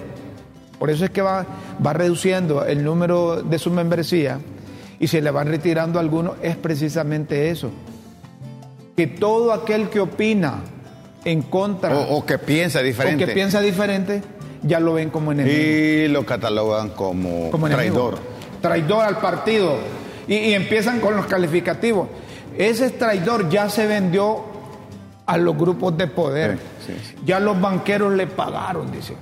por 0.77 0.89
eso 0.89 1.05
es 1.05 1.11
que 1.11 1.21
va, 1.21 1.45
va 1.85 1.93
reduciendo 1.93 2.65
el 2.65 2.83
número 2.83 3.41
de 3.41 3.57
su 3.57 3.71
membresía 3.71 4.39
y 4.99 5.07
se 5.07 5.21
le 5.21 5.31
van 5.31 5.47
retirando 5.47 5.99
algunos, 5.99 6.35
es 6.41 6.55
precisamente 6.55 7.49
eso. 7.49 7.71
Que 8.95 9.07
todo 9.07 9.51
aquel 9.51 9.89
que 9.89 9.99
opina 9.99 10.61
en 11.25 11.41
contra. 11.41 11.97
O, 11.97 12.25
que 12.25 12.37
piensa 12.37 12.81
diferente. 12.81 13.23
O 13.23 13.27
que 13.27 13.33
piensa 13.33 13.59
diferente, 13.59 14.21
ya 14.63 14.79
lo 14.79 14.93
ven 14.93 15.09
como 15.09 15.31
enemigo. 15.31 15.55
Y 15.55 16.07
lo 16.07 16.25
catalogan 16.25 16.89
como, 16.89 17.49
traidor. 17.69 18.17
Traidor 18.61 19.05
al 19.05 19.19
partido. 19.19 19.77
Y, 20.27 20.53
empiezan 20.53 20.99
con 20.99 21.15
los 21.15 21.25
calificativos. 21.25 22.07
Ese 22.57 22.89
traidor 22.91 23.49
ya 23.49 23.69
se 23.69 23.87
vendió 23.87 24.45
a 25.25 25.37
los 25.37 25.57
grupos 25.57 25.97
de 25.97 26.07
poder. 26.07 26.57
Ya 27.25 27.39
los 27.39 27.59
banqueros 27.59 28.13
le 28.13 28.27
pagaron, 28.27 28.91
dice. 28.91 29.15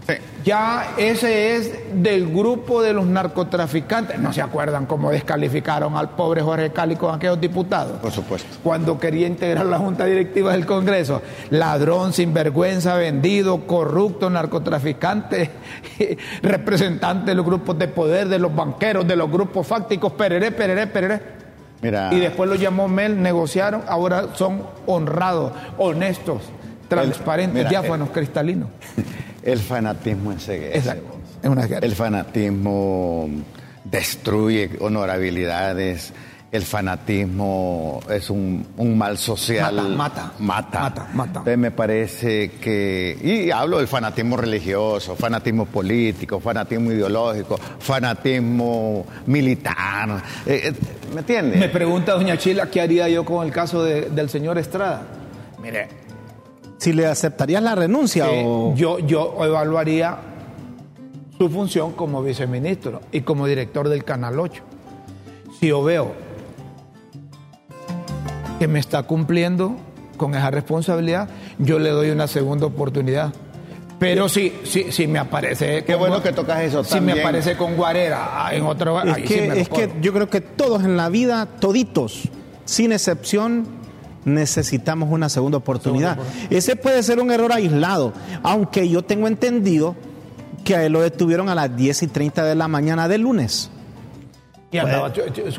Ya 0.44 0.96
ese 0.98 1.56
es 1.56 1.72
del 1.94 2.28
grupo 2.28 2.82
de 2.82 2.94
los 2.94 3.06
narcotraficantes. 3.06 4.20
¿No 4.20 4.34
se 4.34 4.42
acuerdan 4.42 4.88
cómo 4.88 5.12
descalificaron 5.12 5.96
al 5.96 6.10
pobre 6.10 6.42
Jorge 6.42 6.72
Cali 6.72 6.96
con 6.96 7.14
aquellos 7.14 7.40
diputados? 7.40 8.00
Por 8.00 8.12
supuesto. 8.12 8.58
Cuando 8.64 9.00
quería 9.00 9.28
integrar 9.28 9.68
la 9.68 9.78
Junta 9.78 10.06
Directiva 10.06 10.54
del 10.54 10.66
Congreso. 10.66 11.22
Ladrón, 11.52 12.14
sinvergüenza, 12.14 12.96
vendido, 12.96 13.68
corrupto, 13.68 14.30
narcotraficante, 14.32 15.52
representante 16.42 17.32
de 17.32 17.36
los 17.36 17.46
grupos 17.46 17.78
de 17.78 17.88
poder, 17.88 18.28
de 18.28 18.40
los 18.40 18.56
banqueros, 18.56 19.08
de 19.08 19.16
los 19.16 19.30
grupos 19.30 19.68
fácticos, 19.68 20.14
pereré, 20.14 20.52
pereré, 20.52 20.88
pereré. 20.88 21.41
Y 21.84 22.20
después 22.20 22.50
lo 22.50 22.56
llamó 22.56 22.88
Mel, 22.88 23.22
negociaron, 23.22 23.82
ahora 23.88 24.36
son 24.36 24.64
honrados, 24.86 25.54
honestos, 25.78 26.44
transparentes, 26.88 27.68
diáfanos, 27.70 28.10
cristalinos. 28.12 28.70
El 29.44 29.60
fanatismo 29.60 30.32
es 30.34 30.48
Exacto. 30.50 31.18
Es 31.42 31.50
una 31.50 31.66
El 31.66 31.96
fanatismo 31.96 33.28
destruye 33.84 34.70
honorabilidades. 34.80 36.14
El 36.52 36.64
fanatismo 36.64 38.02
es 38.10 38.30
un, 38.30 38.66
mal 38.98 39.18
social. 39.18 39.74
Mata, 39.96 40.34
mata. 40.40 40.82
Mata. 40.82 41.08
Mata. 41.14 41.30
Entonces 41.30 41.58
me 41.58 41.72
parece 41.72 42.52
que. 42.52 43.18
Y 43.24 43.52
hablo 43.52 43.78
del 43.78 43.88
fanatismo 43.88 44.36
religioso, 44.36 45.16
fanatismo 45.16 45.66
político, 45.66 46.42
fanatismo 46.42 46.92
ideológico, 46.92 47.58
fanatismo 47.58 49.06
militar. 49.28 50.22
Eh, 50.46 50.62
eh, 50.66 50.74
¿Me 51.14 51.22
entiende? 51.22 51.56
Me 51.56 51.70
pregunta 51.70 52.16
doña 52.16 52.38
Chila 52.38 52.70
qué 52.70 52.82
haría 52.82 53.08
yo 53.08 53.24
con 53.24 53.46
el 53.46 53.54
caso 53.54 53.86
del 53.86 54.30
señor 54.30 54.58
Estrada. 54.58 55.04
Mire, 55.62 55.88
si 56.80 56.92
le 56.92 57.06
aceptarías 57.06 57.64
la 57.64 57.76
renuncia 57.76 58.26
o... 58.30 58.76
yo, 58.76 59.00
yo 59.00 59.38
evaluaría 59.42 60.18
su 61.38 61.50
función 61.50 61.94
como 61.94 62.22
viceministro 62.22 63.00
y 63.14 63.22
como 63.22 63.48
director 63.48 63.88
del 63.88 64.04
Canal 64.04 64.38
8. 64.38 64.64
Si 65.60 65.68
yo 65.68 65.82
veo 65.82 66.31
que 68.62 68.68
me 68.68 68.78
está 68.78 69.02
cumpliendo 69.02 69.76
con 70.18 70.36
esa 70.36 70.52
responsabilidad, 70.52 71.28
yo 71.58 71.80
le 71.80 71.90
doy 71.90 72.12
una 72.12 72.28
segunda 72.28 72.68
oportunidad. 72.68 73.34
Pero 73.98 74.30
si, 74.30 74.54
si, 74.66 74.92
si 74.92 75.08
me 75.08 75.18
aparece. 75.18 75.84
Qué 75.84 75.96
bueno 75.96 76.22
que 76.22 76.32
tocas 76.32 76.62
eso 76.62 76.84
Si 76.84 77.02
me 77.02 77.14
aparece 77.14 77.58
con 77.58 77.76
Guarera 77.76 78.50
en 78.52 78.64
otro. 78.68 79.02
Es, 79.02 79.18
que, 79.28 79.62
es 79.62 79.68
que 79.68 79.92
yo 80.00 80.14
creo 80.14 80.30
que 80.30 80.42
todos 80.42 80.84
en 80.84 80.96
la 80.96 81.10
vida, 81.10 81.48
toditos, 81.48 82.30
sin 82.66 82.92
excepción, 82.92 83.66
necesitamos 84.26 85.10
una 85.12 85.28
segunda 85.30 85.58
oportunidad. 85.58 86.20
Ese 86.52 86.76
puede 86.76 87.02
ser 87.02 87.20
un 87.20 87.32
error 87.32 87.52
aislado, 87.52 88.14
aunque 88.44 88.88
yo 88.88 89.02
tengo 89.02 89.28
entendido 89.28 89.96
que 90.64 90.76
a 90.76 90.86
él 90.86 90.94
lo 90.94 91.02
detuvieron 91.02 91.50
a 91.50 91.56
las 91.56 91.76
10 91.76 92.04
y 92.04 92.08
30 92.10 92.44
de 92.44 92.54
la 92.54 92.68
mañana 92.68 93.08
del 93.08 93.22
lunes. 93.22 93.72
Y 94.72 94.78
andaba 94.78 95.12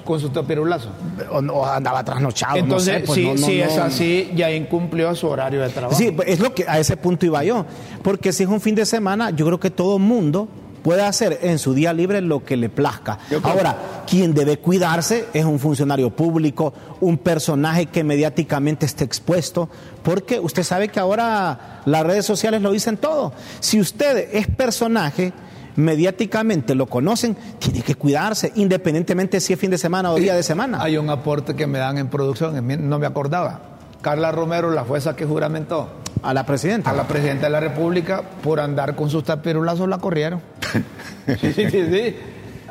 con 0.05 0.21
su 0.21 0.31
tapirulazo. 0.31 0.89
O, 1.31 1.67
andaba 1.67 2.03
trasnochado. 2.03 2.57
Entonces, 2.57 3.03
pues 3.07 3.41
si 3.41 3.61
es 3.61 3.77
así, 3.77 4.31
ya 4.35 4.51
incumplió 4.51 5.15
su 5.15 5.29
horario 5.29 5.61
de 5.61 5.69
trabajo. 5.69 5.97
Sí, 5.97 6.17
es 6.27 6.41
lo 6.41 6.55
que 6.55 6.65
a 6.67 6.79
ese 6.79 6.97
punto 6.97 7.27
iba 7.27 7.45
yo. 7.45 7.67
Porque 8.03 8.33
si 8.33 8.45
es 8.45 8.49
un 8.49 8.61
fin 8.61 8.75
de 8.75 8.87
semana, 8.87 9.31
yo 9.31 9.45
creo 9.45 9.61
que 9.61 9.71
todo 9.71 9.99
mundo 9.99 10.49
puede 10.83 11.03
hacer 11.03 11.39
en 11.43 11.59
su 11.59 11.75
día 11.75 11.93
libre 11.93 12.21
lo 12.21 12.45
que 12.45 12.57
le 12.57 12.69
plazca. 12.69 13.19
Ahora, 13.43 13.77
quien 14.07 14.35
debe 14.35 14.59
cuidarse 14.59 15.27
es 15.33 15.45
un 15.45 15.59
funcionario 15.59 16.11
público, 16.11 16.73
un 17.01 17.19
personaje 17.19 17.87
que 17.87 18.05
mediáticamente 18.05 18.87
esté 18.87 19.05
expuesto, 19.05 19.69
porque 20.03 20.41
usted 20.41 20.63
sabe 20.63 20.89
que 20.89 21.01
ahora 21.01 21.83
las 21.85 22.03
redes 22.05 22.27
sociales 22.27 22.63
lo 22.63 22.73
dicen 22.73 22.97
todo. 22.97 23.33
Si 23.61 23.81
usted 23.81 24.31
es 24.33 24.49
personaje, 24.49 25.33
mediáticamente 25.77 26.75
lo 26.75 26.87
conocen, 26.87 27.37
tiene 27.59 27.83
que 27.83 27.95
cuidarse, 27.95 28.53
independientemente 28.57 29.41
si 29.41 29.53
es 29.53 29.59
fin 29.59 29.71
de 29.71 29.79
semana 29.79 30.13
o 30.13 30.17
día 30.17 30.35
de 30.35 30.43
semana. 30.43 30.83
Hay 30.83 30.97
un 30.97 31.11
aporte 31.11 31.55
que 31.55 31.67
me 31.67 31.79
dan 31.79 31.99
en 31.99 32.09
producción, 32.09 32.55
no 32.89 32.99
me 32.99 33.07
acordaba. 33.07 33.61
Carla 34.01 34.33
Romero, 34.33 34.71
la 34.71 34.83
jueza 34.83 35.15
que 35.15 35.25
juramentó. 35.25 35.89
A 36.23 36.35
la 36.35 36.45
presidenta. 36.45 36.91
A 36.91 36.93
la 36.93 37.07
presidenta 37.07 37.47
de 37.47 37.53
la 37.53 37.61
República, 37.61 38.23
por 38.43 38.61
andar 38.61 38.95
con 38.95 39.09
sus 39.09 39.25
tapirulazos, 39.25 39.89
la 39.89 39.99
corrieron. 39.99 40.41
sí, 41.41 41.53
sí, 41.53 41.71
sí. 41.71 42.17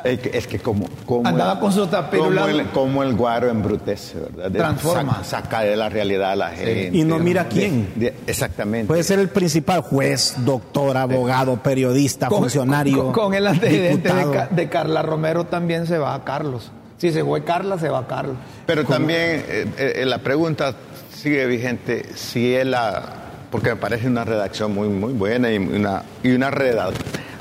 Es 0.03 0.47
que, 0.47 0.59
como, 0.59 0.87
andaba 1.23 1.59
con 1.59 1.71
sus 1.71 1.89
tapirulazos. 1.89 2.61
Como 2.73 3.03
el, 3.03 3.15
guaro 3.15 3.49
embrutece, 3.49 4.19
¿verdad? 4.19 4.51
Transforma. 4.51 5.23
Saca, 5.23 5.61
de 5.61 5.75
la 5.75 5.89
realidad 5.89 6.31
a 6.31 6.35
la 6.35 6.49
gente. 6.49 6.89
Y 6.93 7.03
no 7.03 7.19
mira 7.19 7.47
quién. 7.47 7.89
exactamente. 8.27 8.87
Puede 8.87 9.03
ser 9.03 9.19
el 9.19 9.29
principal 9.29 9.81
juez, 9.81 10.35
doctor, 10.37 10.97
abogado, 10.97 11.57
periodista, 11.57 12.29
funcionario. 12.29 13.11
Con, 13.11 13.33
el 13.33 13.47
antecedente 13.47 14.11
de, 14.51 14.69
Carla 14.69 15.01
Romero 15.01 15.45
también 15.45 15.87
se 15.87 15.97
va 15.97 16.15
a 16.15 16.23
Carlos. 16.23 16.71
Si 16.97 17.11
se 17.11 17.23
fue 17.23 17.43
Carla, 17.43 17.79
se 17.79 17.89
va 17.89 17.99
a 17.99 18.07
Carlos. 18.07 18.37
Pero 18.65 18.85
también 18.85 19.43
eh, 19.47 19.65
eh, 19.77 20.05
la 20.05 20.19
pregunta 20.19 20.75
sigue 21.13 21.45
vigente 21.45 22.05
si 22.15 22.53
él 22.53 22.71
la, 22.71 23.01
porque 23.51 23.69
me 23.69 23.75
parece 23.75 24.07
una 24.07 24.23
redacción 24.23 24.73
muy, 24.73 24.87
muy 24.87 25.13
buena 25.13 25.51
y 25.51 25.57
una, 25.57 26.03
y 26.23 26.31
una 26.31 26.51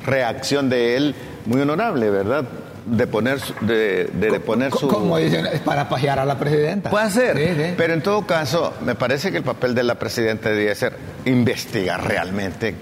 reacción 0.05 0.69
de 0.69 0.97
él 0.97 1.15
muy 1.51 1.61
honorable, 1.61 2.09
¿verdad? 2.11 2.45
De 2.87 3.09
poner, 3.09 3.41
de, 3.61 4.05
de, 4.05 4.39
poner 4.39 4.73
su... 4.73 4.87
Como 4.87 5.19
dicen, 5.19 5.47
es 5.47 5.61
para 5.61 5.89
pajear 5.89 6.21
a 6.21 6.25
la 6.25 6.39
presidenta. 6.39 6.91
Puede 6.91 7.11
ser, 7.11 7.75
pero 7.77 7.93
en 7.93 8.03
todo 8.03 8.25
caso, 8.25 8.73
me 8.85 8.95
parece 8.95 9.33
que 9.33 9.39
el 9.39 9.43
papel 9.43 9.75
de 9.75 9.83
la 9.83 9.97
presidenta 9.97 10.49
debería 10.49 10.75
ser 10.77 10.97
investigar 11.25 12.07
realmente. 12.07 12.77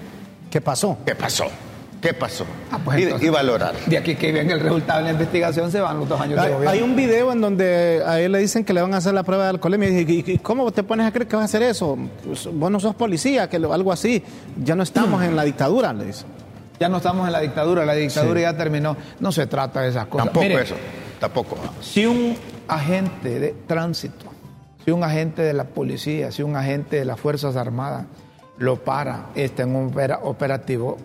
¿Qué 0.51 0.61
pasó? 0.61 0.99
¿Qué 1.07 1.15
pasó? 1.15 1.47
¿Qué 2.03 2.13
pasó? 2.13 2.45
Ah, 2.71 2.79
pues 2.85 3.23
y, 3.23 3.29
valorar. 3.31 3.75
De 3.87 3.97
aquí 3.97 4.15
que 4.15 4.31
venga 4.33 4.55
el 4.55 4.61
resultado 4.61 4.99
de 5.01 5.07
la 5.07 5.13
investigación 5.13 5.73
se 5.73 5.81
van 5.81 5.99
los 5.99 6.09
dos 6.09 6.21
años 6.21 6.39
hay, 6.39 6.49
de 6.49 6.55
gobierno. 6.55 6.71
Hay 6.71 6.83
un 6.83 6.95
video 6.95 7.33
en 7.33 7.41
donde 7.41 8.03
a 8.07 8.21
él 8.21 8.33
le 8.33 8.39
dicen 8.39 8.65
que 8.65 8.75
le 8.75 8.83
van 8.83 8.93
a 8.93 8.99
hacer 8.99 9.15
la 9.15 9.23
prueba 9.23 9.45
de 9.45 9.51
alcoholemia. 9.51 9.89
Y 9.89 10.05
dice, 10.05 10.33
¿y 10.33 10.39
cómo 10.39 10.71
te 10.73 10.83
pones 10.83 11.07
a 11.07 11.11
creer 11.11 11.27
que 11.27 11.37
vas 11.37 11.43
a 11.43 11.47
hacer 11.47 11.63
eso? 11.63 11.99
Pues, 12.25 12.47
vos 12.53 12.71
no 12.71 12.79
sos 12.79 12.95
policía, 12.95 13.49
que 13.49 13.57
algo 13.57 13.93
así. 13.93 14.23
Ya 14.63 14.77
no 14.77 14.83
estamos 14.83 15.23
en 15.25 15.35
la 15.35 15.43
dictadura, 15.43 15.93
le 15.95 16.05
dice. 16.05 16.25
Ya 16.81 16.89
no 16.89 16.99
estamos 16.99 17.27
en 17.27 17.33
la 17.33 17.41
dictadura, 17.41 17.85
la 17.85 17.95
dictadura 17.95 18.41
ya 18.41 18.57
terminó. 18.57 18.97
No 19.21 19.33
se 19.33 19.47
trata 19.47 19.83
de 19.83 19.89
esas 19.89 20.07
cosas. 20.07 20.27
Tampoco 20.27 20.59
eso, 20.59 20.77
tampoco. 21.21 21.57
Si 21.81 22.07
un 22.07 22.37
agente 22.69 23.41
de 23.41 23.55
tránsito, 23.67 24.27
si 24.85 24.91
un 24.91 25.03
agente 25.03 25.43
de 25.43 25.53
la 25.53 25.65
policía, 25.65 26.31
si 26.31 26.43
un 26.43 26.57
agente 26.57 26.97
de 26.97 27.05
las 27.05 27.19
Fuerzas 27.19 27.57
Armadas 27.57 28.07
lo 28.59 28.77
para, 28.77 29.27
está 29.35 29.63
en 29.63 29.77
un 29.77 29.93
operativo 30.23 30.99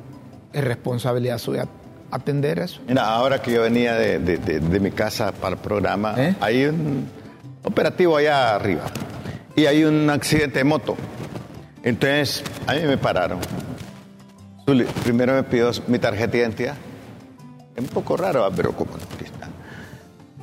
es 0.52 0.64
responsabilidad 0.64 1.38
suya 1.40 1.68
atender 2.12 2.60
eso. 2.60 2.80
Mira, 2.88 3.08
ahora 3.08 3.42
que 3.42 3.52
yo 3.52 3.64
venía 3.64 3.96
de, 3.96 4.80
mi 4.80 4.92
casa 4.92 5.32
para 5.32 5.56
el 5.56 5.62
programa, 5.62 6.14
¿Eh? 6.18 6.36
hay 6.40 6.66
un 6.66 7.08
operativo 7.64 8.18
allá 8.18 8.56
arriba 8.56 8.84
y 9.56 9.66
hay 9.66 9.84
un 9.84 10.10
accidente 10.10 10.60
de 10.60 10.64
moto. 10.64 10.96
Entonces, 11.84 12.44
a 12.68 12.74
mí 12.74 12.82
me 12.82 12.98
pararon. 12.98 13.40
Primero 14.66 15.34
me 15.34 15.44
pidió 15.44 15.72
mi 15.88 16.00
tarjeta 16.00 16.32
de 16.32 16.38
identidad. 16.40 16.76
Es 17.76 17.82
un 17.82 17.90
poco 17.90 18.16
raro, 18.16 18.50
pero 18.56 18.72
como 18.72 18.96
aquí 18.96 19.26
está. 19.26 19.50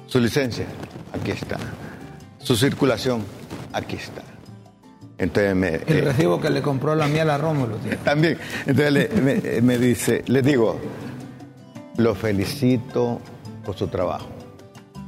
Su 0.07 0.21
licencia, 0.21 0.67
aquí 1.13 1.31
está. 1.31 1.57
Su 2.39 2.57
circulación, 2.57 3.23
aquí 3.73 3.97
está. 3.97 4.23
Entonces 5.17 5.55
me, 5.55 5.75
el 5.75 5.99
eh, 5.99 6.01
recibo 6.01 6.41
que 6.41 6.49
le 6.49 6.63
compró 6.63 6.95
la 6.95 7.07
miel 7.07 7.29
a 7.31 7.39
Rómulo. 7.39 7.77
También. 8.05 8.39
Entonces 8.67 9.23
me, 9.23 9.61
me, 9.61 9.79
dice, 9.79 10.25
le 10.27 10.43
digo, 10.43 10.81
lo 11.99 12.15
felicito 12.15 13.21
por 13.65 13.77
su 13.77 13.89
trabajo. 13.89 14.40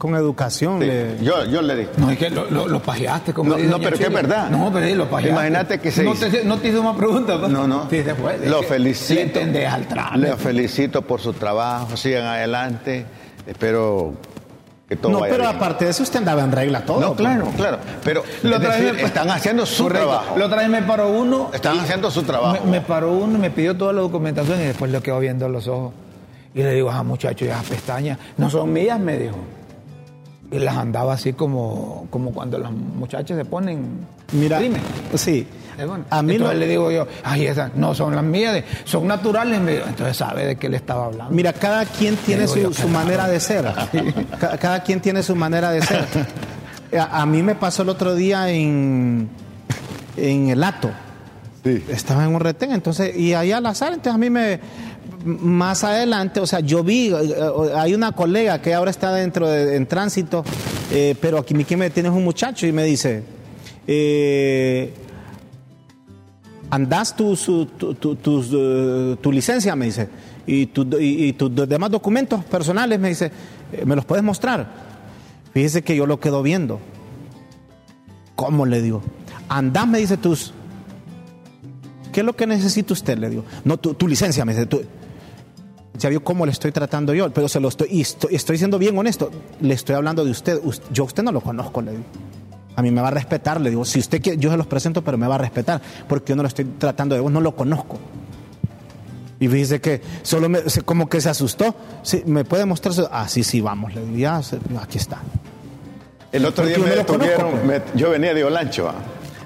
Con 0.02 0.16
educación. 0.16 0.80
Yo, 1.22 1.44
yo 1.44 1.62
le 1.62 1.76
dije. 1.76 1.90
No, 1.96 2.10
es 2.10 2.18
que 2.18 2.28
lo, 2.28 2.50
lo, 2.50 2.82
pajeaste 2.82 3.32
como 3.32 3.56
No, 3.56 3.58
no 3.58 3.78
pero 3.78 3.96
que 3.96 4.06
es 4.06 4.12
verdad. 4.12 4.50
No, 4.50 4.72
pero 4.72 4.92
lo 4.96 5.08
pajeaste. 5.08 5.30
Imagínate 5.32 5.78
que 5.78 5.92
se 5.92 6.02
no 6.02 6.14
te, 6.14 6.42
no 6.42 6.58
te 6.58 6.70
hizo 6.70 6.82
más 6.82 6.96
preguntas. 6.96 7.40
¿no? 7.40 7.46
No, 7.46 7.68
no. 7.68 7.88
Sí, 7.88 7.98
después, 7.98 8.44
lo 8.44 8.64
felicito. 8.64 9.38
Le 9.38 9.64
al 9.64 9.86
trabajo. 9.86 10.16
Le 10.16 10.36
felicito 10.36 11.02
por 11.02 11.20
su 11.20 11.34
trabajo. 11.34 11.96
Sigan 11.96 12.24
adelante. 12.24 13.06
Espero 13.46 14.14
no, 15.08 15.20
pero 15.20 15.46
aparte 15.46 15.84
de 15.84 15.92
eso 15.92 16.02
usted 16.02 16.18
andaba 16.18 16.42
en 16.42 16.50
regla 16.50 16.84
todo. 16.84 16.98
No, 16.98 17.14
claro, 17.14 17.46
claro. 17.56 17.78
Pero 18.02 18.24
lo 18.42 18.56
están 18.56 19.30
haciendo 19.30 19.64
su 19.66 19.86
trabajo. 19.86 20.36
Lo 20.36 20.46
otra 20.46 20.66
me 20.68 20.82
paró 20.82 21.10
uno. 21.10 21.52
Están 21.54 21.78
haciendo 21.78 22.10
su 22.10 22.24
trabajo. 22.24 22.66
Me, 22.66 22.80
paró 22.80 23.12
uno, 23.12 23.38
me 23.38 23.50
pidió 23.52 23.76
toda 23.76 23.92
la 23.92 24.00
documentación 24.00 24.60
y 24.60 24.64
después 24.64 24.90
lo 24.90 25.00
quedó 25.00 25.20
viendo 25.20 25.48
los 25.48 25.68
ojos. 25.68 25.92
Y 26.54 26.62
le 26.62 26.74
digo, 26.74 26.90
ah, 26.90 27.04
muchacho, 27.04 27.44
esas 27.44 27.64
pestañas 27.64 28.18
no 28.36 28.50
son 28.50 28.72
mías, 28.72 28.98
me 28.98 29.16
dijo. 29.16 29.36
Y 30.52 30.58
las 30.58 30.76
andaba 30.76 31.14
así 31.14 31.32
como, 31.32 32.06
como 32.10 32.32
cuando 32.32 32.58
las 32.58 32.70
muchachas 32.70 33.38
se 33.38 33.44
ponen. 33.44 34.06
Mira, 34.32 34.60
sí. 35.14 35.46
A 36.10 36.22
mí 36.22 36.34
Entonces 36.34 36.58
le 36.58 36.66
digo 36.66 36.90
yo, 36.90 37.06
ay, 37.24 37.46
esas 37.46 37.74
no 37.74 37.94
son 37.94 38.14
las 38.14 38.24
mías, 38.24 38.62
son 38.84 39.06
naturales. 39.06 39.58
Entonces 39.58 40.16
sabe 40.16 40.46
de 40.46 40.56
qué 40.56 40.68
le 40.68 40.76
estaba 40.76 41.06
hablando. 41.06 41.34
Mira, 41.34 41.52
cada 41.52 41.86
quien 41.86 42.16
tiene 42.16 42.46
su, 42.46 42.88
manera 42.88 43.26
de 43.26 43.40
ser. 43.40 43.72
cada, 44.60 44.82
quien 44.82 45.00
tiene 45.00 45.22
su 45.22 45.34
manera 45.34 45.70
de 45.70 45.82
ser. 45.82 46.06
A, 46.98 47.24
mí 47.24 47.42
me 47.42 47.54
pasó 47.54 47.82
el 47.84 47.88
otro 47.88 48.14
día 48.14 48.50
en, 48.50 49.30
en 50.18 50.50
el 50.50 50.62
Ato. 50.62 50.90
Sí. 51.64 51.82
Estaba 51.88 52.24
en 52.24 52.34
un 52.34 52.40
retén, 52.40 52.72
entonces, 52.72 53.16
y 53.16 53.32
allá 53.32 53.58
al 53.58 53.66
azar, 53.66 53.94
entonces 53.94 54.14
a 54.14 54.18
mí 54.18 54.28
me, 54.28 54.60
más 55.24 55.84
adelante, 55.84 56.40
o 56.40 56.46
sea, 56.46 56.60
yo 56.60 56.82
vi, 56.82 57.08
eh, 57.08 57.34
hay 57.76 57.94
una 57.94 58.12
colega 58.12 58.60
que 58.60 58.74
ahora 58.74 58.90
está 58.90 59.12
dentro 59.14 59.48
de, 59.48 59.76
en 59.76 59.86
tránsito, 59.86 60.44
eh, 60.90 61.14
pero 61.20 61.38
aquí 61.38 61.54
me 61.54 61.90
tienes 61.90 62.12
un 62.12 62.24
muchacho 62.24 62.66
y 62.66 62.72
me 62.72 62.84
dice, 62.84 63.22
eh, 63.86 64.92
andas 66.70 67.14
tu, 67.14 67.36
tu, 67.36 69.32
licencia, 69.32 69.76
me 69.76 69.86
dice, 69.86 70.08
y, 70.46 70.70
y, 71.00 71.32
tus 71.34 71.68
demás 71.68 71.90
documentos 71.90 72.44
personales, 72.44 72.98
me 72.98 73.10
dice, 73.10 73.30
eh, 73.72 73.84
¿me 73.84 73.96
los 73.96 74.04
puedes 74.04 74.24
mostrar? 74.24 74.72
Fíjese 75.52 75.82
que 75.82 75.94
yo 75.94 76.06
lo 76.06 76.18
quedo 76.18 76.42
viendo. 76.42 76.80
¿Cómo 78.36 78.64
le 78.64 78.80
digo? 78.80 79.02
Andás, 79.48 79.86
me 79.86 79.98
dice 79.98 80.16
tus... 80.16 80.54
¿Qué 82.12 82.20
es 82.20 82.26
lo 82.26 82.36
que 82.36 82.46
necesita 82.46 82.92
usted? 82.92 83.18
Le 83.18 83.30
digo. 83.30 83.44
No, 83.64 83.78
tu, 83.78 84.06
licencia, 84.06 84.44
me 84.44 84.54
dice. 84.54 84.68
ya 85.98 86.08
vio 86.08 86.22
cómo 86.22 86.44
le 86.46 86.52
estoy 86.52 86.70
tratando 86.70 87.14
yo, 87.14 87.32
pero 87.32 87.48
se 87.48 87.58
lo 87.58 87.68
estoy, 87.68 88.00
estoy, 88.00 88.34
estoy 88.34 88.58
siendo 88.58 88.78
bien 88.78 88.96
honesto. 88.96 89.30
Le 89.60 89.74
estoy 89.74 89.96
hablando 89.96 90.24
de 90.24 90.30
usted. 90.30 90.60
Yo 90.92 91.04
a 91.04 91.06
usted 91.06 91.22
no 91.22 91.32
lo 91.32 91.40
conozco, 91.40 91.80
le 91.80 91.92
digo. 91.92 92.04
A 92.76 92.82
mí 92.82 92.90
me 92.90 93.00
va 93.00 93.08
a 93.08 93.10
respetar, 93.10 93.60
le 93.60 93.70
digo, 93.70 93.84
si 93.84 93.98
usted 93.98 94.22
quiere, 94.22 94.38
yo 94.38 94.50
se 94.50 94.56
los 94.56 94.66
presento, 94.66 95.02
pero 95.02 95.18
me 95.18 95.26
va 95.26 95.34
a 95.34 95.38
respetar, 95.38 95.82
porque 96.08 96.30
yo 96.30 96.36
no 96.36 96.42
lo 96.42 96.48
estoy 96.48 96.64
tratando 96.64 97.14
de 97.14 97.20
vos, 97.20 97.30
no 97.30 97.40
lo 97.40 97.54
conozco. 97.54 97.98
Y 99.40 99.48
dice 99.48 99.80
que 99.80 100.00
solo 100.22 100.48
me, 100.48 100.60
como 100.84 101.08
que 101.08 101.20
se 101.20 101.28
asustó. 101.28 101.74
Sí, 102.02 102.22
¿Me 102.26 102.44
puede 102.44 102.64
mostrar? 102.64 102.94
Ah, 103.10 103.28
sí, 103.28 103.42
sí, 103.42 103.60
vamos. 103.60 103.94
Le 103.94 104.02
digo, 104.06 104.16
ya, 104.16 104.40
aquí 104.80 104.98
está. 104.98 105.20
El 106.30 106.46
otro 106.46 106.64
día 106.64 106.78
me 106.78 106.90
detuvieron, 106.90 107.58
pues. 107.66 107.82
yo 107.94 108.08
venía 108.10 108.32
de 108.32 108.44
Olancho, 108.44 108.88
ah. 108.88 108.94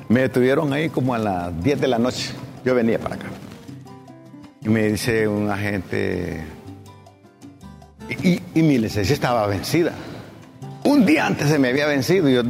me 0.09 0.21
detuvieron 0.21 0.73
ahí 0.73 0.89
como 0.89 1.15
a 1.15 1.19
las 1.19 1.65
10 1.65 1.81
de 1.81 1.89
la 1.89 1.99
noche. 1.99 2.31
Yo 2.67 2.75
venía 2.75 2.99
para 2.99 3.15
acá. 3.15 3.27
Y 4.61 4.69
me 4.69 4.89
dice 4.89 5.29
un 5.29 5.49
agente, 5.49 6.43
y, 8.25 8.41
y 8.55 8.63
mi 8.63 8.77
licencia 8.79 9.15
estaba 9.15 9.47
vencida. 9.47 9.93
Un 10.83 11.07
día 11.07 11.29
antes 11.29 11.49
se 11.49 11.61
me 11.61 11.69
había 11.69 11.87
vencido 11.87 12.29
y 12.29 12.35
yo, 12.35 12.43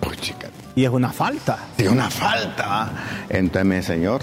pues 0.00 0.18
chica. 0.22 0.48
Y 0.74 0.84
es 0.84 0.90
una 0.90 1.12
falta. 1.12 1.58
Sí, 1.76 1.86
una 1.86 2.08
falta. 2.08 2.92
Entonces 3.28 3.66
me 3.66 3.82
señor, 3.82 4.22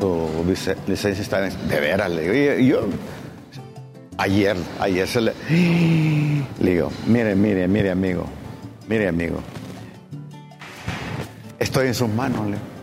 tu 0.00 0.26
licencia 0.86 1.22
está 1.22 1.40
vencida. 1.40 1.62
De 1.64 1.80
veras, 1.80 2.10
le 2.10 2.30
digo. 2.30 2.58
Y 2.60 2.66
yo, 2.66 2.88
ayer, 4.16 4.56
ayer 4.80 5.06
se 5.06 5.20
le. 5.20 5.34
Le 6.60 6.70
digo, 6.70 6.90
mire, 7.06 7.34
mire, 7.34 7.68
mire, 7.68 7.90
amigo. 7.90 8.24
Mire, 8.88 9.08
amigo. 9.08 9.38
Estoy 11.58 11.88
en 11.88 11.94
sus 11.94 12.08
manos, 12.08 12.46
le. 12.46 12.79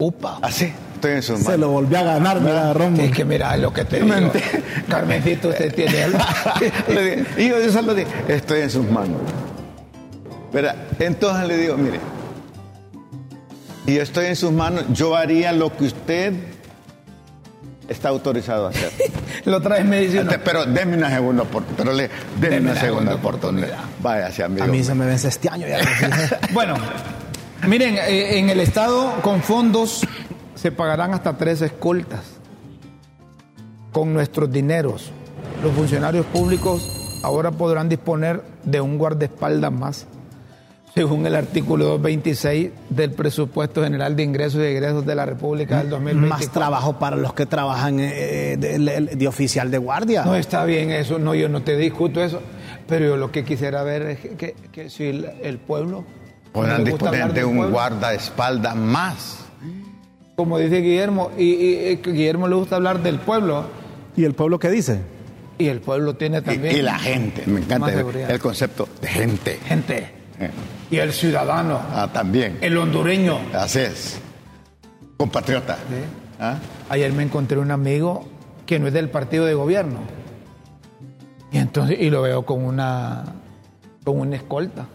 Upa. 0.00 0.38
Así. 0.42 0.72
Estoy 0.94 1.12
en 1.12 1.22
sus 1.22 1.38
manos. 1.38 1.52
Se 1.52 1.58
lo 1.58 1.68
volvió 1.70 1.98
a 1.98 2.02
ganar, 2.02 2.40
mira, 2.40 2.72
Romo. 2.72 3.00
Es 3.00 3.12
que 3.12 3.24
mira 3.24 3.56
lo 3.56 3.72
que 3.72 3.84
te 3.84 4.00
digo. 4.00 4.32
Carmencito, 4.88 5.48
usted 5.48 5.74
tiene 5.74 6.02
algo. 6.02 6.18
y 7.38 7.48
yo, 7.48 7.60
yo 7.60 7.72
solo 7.72 7.94
dije, 7.94 8.10
estoy 8.28 8.62
en 8.62 8.70
sus 8.70 8.90
manos. 8.90 9.20
¿Verdad? 10.52 10.74
Entonces 10.98 11.46
le 11.46 11.56
digo, 11.56 11.76
mire, 11.76 12.00
y 13.86 13.98
estoy 13.98 14.26
en 14.26 14.36
sus 14.36 14.52
manos, 14.52 14.84
yo 14.92 15.16
haría 15.16 15.52
lo 15.52 15.76
que 15.76 15.84
usted 15.84 16.34
está 17.88 18.08
autorizado 18.08 18.66
a 18.66 18.70
hacer. 18.70 18.92
lo 19.44 19.60
traes 19.60 19.84
medicina. 19.84 20.40
Pero 20.44 20.64
déme 20.66 20.96
una 20.96 21.10
segunda 21.10 21.42
oportunidad. 21.42 22.10
Pero 22.40 22.56
una, 22.58 22.74
segunda, 22.76 23.14
oportunidad. 23.14 23.78
Vaya 24.00 24.44
amigo. 24.44 24.64
A 24.64 24.66
mí 24.66 24.84
se 24.84 24.94
me 24.94 25.06
vence 25.06 25.28
este 25.28 25.48
año 25.48 25.66
ya. 25.66 25.78
bueno, 26.52 26.74
miren, 27.68 27.96
eh, 27.96 28.38
en 28.38 28.50
el 28.50 28.60
Estado 28.60 29.20
con 29.22 29.42
fondos 29.42 30.06
se 30.54 30.72
pagarán 30.72 31.14
hasta 31.14 31.36
tres 31.36 31.62
escoltas 31.62 32.20
con 33.92 34.12
nuestros 34.12 34.50
dineros. 34.50 35.10
Los 35.62 35.72
funcionarios 35.72 36.26
públicos 36.26 37.20
ahora 37.22 37.50
podrán 37.50 37.88
disponer 37.88 38.42
de 38.64 38.80
un 38.80 38.98
guardaespaldas 38.98 39.72
más, 39.72 40.06
según 40.94 41.26
el 41.26 41.36
artículo 41.36 41.84
226 41.98 42.70
del 42.88 43.12
presupuesto 43.12 43.82
general 43.82 44.16
de 44.16 44.22
ingresos 44.22 44.60
y 44.60 44.64
egresos 44.64 45.06
de 45.06 45.14
la 45.14 45.26
República 45.26 45.78
del 45.78 45.90
2020. 45.90 46.28
Más 46.28 46.50
trabajo 46.50 46.98
para 46.98 47.16
los 47.16 47.34
que 47.34 47.46
trabajan 47.46 47.98
eh, 48.00 48.56
de, 48.58 49.28
oficial 49.28 49.70
de 49.70 49.78
guardia. 49.78 50.24
No 50.24 50.34
está 50.34 50.64
bien 50.64 50.90
eso, 50.90 51.18
no, 51.18 51.34
yo 51.34 51.48
no 51.48 51.62
te 51.62 51.76
discuto 51.76 52.22
eso, 52.22 52.40
pero 52.88 53.06
yo 53.06 53.16
lo 53.16 53.30
que 53.30 53.44
quisiera 53.44 53.82
ver 53.82 54.02
es 54.02 54.18
que, 54.72 54.90
si 54.90 55.04
el, 55.04 55.58
pueblo... 55.58 56.04
Podrán 56.52 56.84
disponer 56.84 57.32
de 57.32 57.44
un 57.44 57.70
guardaespaldas 57.70 58.76
más 58.76 59.40
como 60.40 60.58
dice 60.58 60.80
Guillermo, 60.80 61.32
y, 61.36 61.96
Guillermo 61.96 62.48
le 62.48 62.54
gusta 62.54 62.76
hablar 62.76 63.02
del 63.02 63.18
pueblo. 63.18 63.66
¿Y 64.16 64.24
el 64.24 64.32
pueblo 64.32 64.58
qué 64.58 64.70
dice? 64.70 65.02
Y 65.58 65.66
el 65.66 65.82
pueblo 65.82 66.14
tiene 66.14 66.40
también. 66.40 66.78
Y, 66.78 66.80
la 66.80 66.98
gente, 66.98 67.42
me 67.46 67.60
encanta 67.60 67.92
el, 67.92 68.38
concepto 68.38 68.88
de 69.02 69.08
gente. 69.08 69.60
Gente. 69.66 70.10
Eh. 70.38 70.50
Y 70.90 70.96
el 70.96 71.12
ciudadano. 71.12 71.78
Ah, 71.92 72.08
también. 72.10 72.56
El 72.62 72.78
hondureño. 72.78 73.38
Así 73.52 73.80
es. 73.80 74.18
Compatriota. 75.18 75.76
¿Ah? 76.40 76.56
Ayer 76.88 77.12
me 77.12 77.22
encontré 77.22 77.58
un 77.58 77.70
amigo 77.70 78.26
que 78.64 78.78
no 78.78 78.86
es 78.86 78.94
del 78.94 79.10
partido 79.10 79.44
de 79.44 79.52
gobierno. 79.52 79.98
Y 81.52 81.58
entonces, 81.58 82.00
y 82.00 82.08
lo 82.08 82.22
veo 82.22 82.46
con 82.46 82.64
una, 82.64 83.26
con 84.04 84.18
una 84.20 84.36
escolta. 84.36 84.86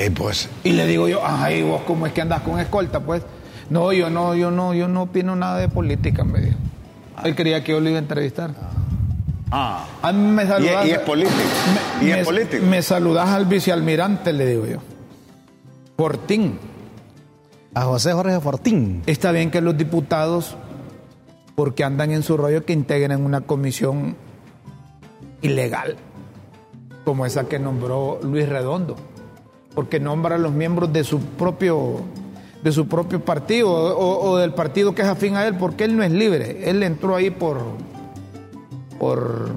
Eh, 0.00 0.10
pues. 0.10 0.48
Y 0.64 0.72
le 0.72 0.86
digo 0.86 1.08
yo, 1.08 1.20
ay, 1.22 1.62
vos 1.62 1.82
cómo 1.86 2.06
es 2.06 2.14
que 2.14 2.22
andas 2.22 2.40
con 2.40 2.58
escolta, 2.58 3.00
pues. 3.00 3.22
No, 3.68 3.92
yo 3.92 4.08
no, 4.08 4.34
yo 4.34 4.50
no, 4.50 4.72
yo 4.72 4.88
no 4.88 5.02
opino 5.02 5.36
nada 5.36 5.58
de 5.58 5.68
política, 5.68 6.24
me 6.24 6.40
dijo. 6.40 6.56
Él 7.22 7.36
quería 7.36 7.62
que 7.62 7.72
yo 7.72 7.80
lo 7.80 7.90
iba 7.90 7.98
a 7.98 8.00
entrevistar. 8.00 8.52
Ah. 9.50 9.84
A 10.00 10.10
mí 10.10 10.26
me 10.32 10.46
saludas. 10.46 10.86
Y, 10.86 10.92
es 10.92 10.98
político. 11.00 11.36
Me, 12.00 12.06
y 12.06 12.10
es 12.12 12.24
político. 12.24 12.64
Me 12.64 12.80
saludas 12.80 13.28
al 13.28 13.44
vicealmirante, 13.44 14.32
le 14.32 14.46
digo 14.46 14.66
yo. 14.66 14.78
Fortín. 15.98 16.58
A 17.74 17.82
José 17.82 18.14
Jorge 18.14 18.40
Fortín. 18.40 19.02
Está 19.04 19.32
bien 19.32 19.50
que 19.50 19.60
los 19.60 19.76
diputados, 19.76 20.56
porque 21.54 21.84
andan 21.84 22.10
en 22.10 22.22
su 22.22 22.38
rollo, 22.38 22.64
que 22.64 22.72
integren 22.72 23.22
una 23.22 23.42
comisión 23.42 24.16
ilegal, 25.42 25.96
como 27.04 27.26
esa 27.26 27.44
que 27.44 27.58
nombró 27.58 28.18
Luis 28.22 28.48
Redondo, 28.48 28.96
porque 29.74 30.00
nombra 30.00 30.36
a 30.36 30.38
los 30.38 30.52
miembros 30.52 30.92
de 30.92 31.04
su 31.04 31.20
propio 31.20 32.02
de 32.62 32.72
su 32.72 32.88
propio 32.88 33.24
partido 33.24 33.70
o, 33.70 34.36
del 34.36 34.52
partido 34.52 34.94
que 34.94 35.02
es 35.02 35.08
afín 35.08 35.36
a 35.36 35.46
él, 35.46 35.56
porque 35.56 35.84
él 35.84 35.96
no 35.96 36.02
es 36.02 36.10
libre. 36.10 36.68
Él 36.68 36.82
entró 36.82 37.16
ahí 37.16 37.30
por, 37.30 37.58
por 38.98 39.50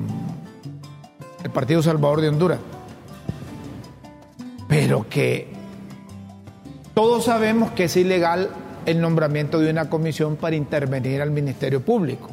el 1.43 1.49
Partido 1.51 1.83
Salvador 1.83 2.21
de 2.21 2.29
Honduras. 2.29 2.59
Pero 4.69 5.05
que 5.09 5.49
todos 6.93 7.25
sabemos 7.25 7.71
que 7.71 7.85
es 7.85 7.97
ilegal 7.97 8.51
el 8.85 9.01
nombramiento 9.01 9.59
de 9.59 9.69
una 9.69 9.89
comisión 9.89 10.35
para 10.37 10.55
intervenir 10.55 11.21
al 11.21 11.31
Ministerio 11.31 11.81
Público. 11.81 12.29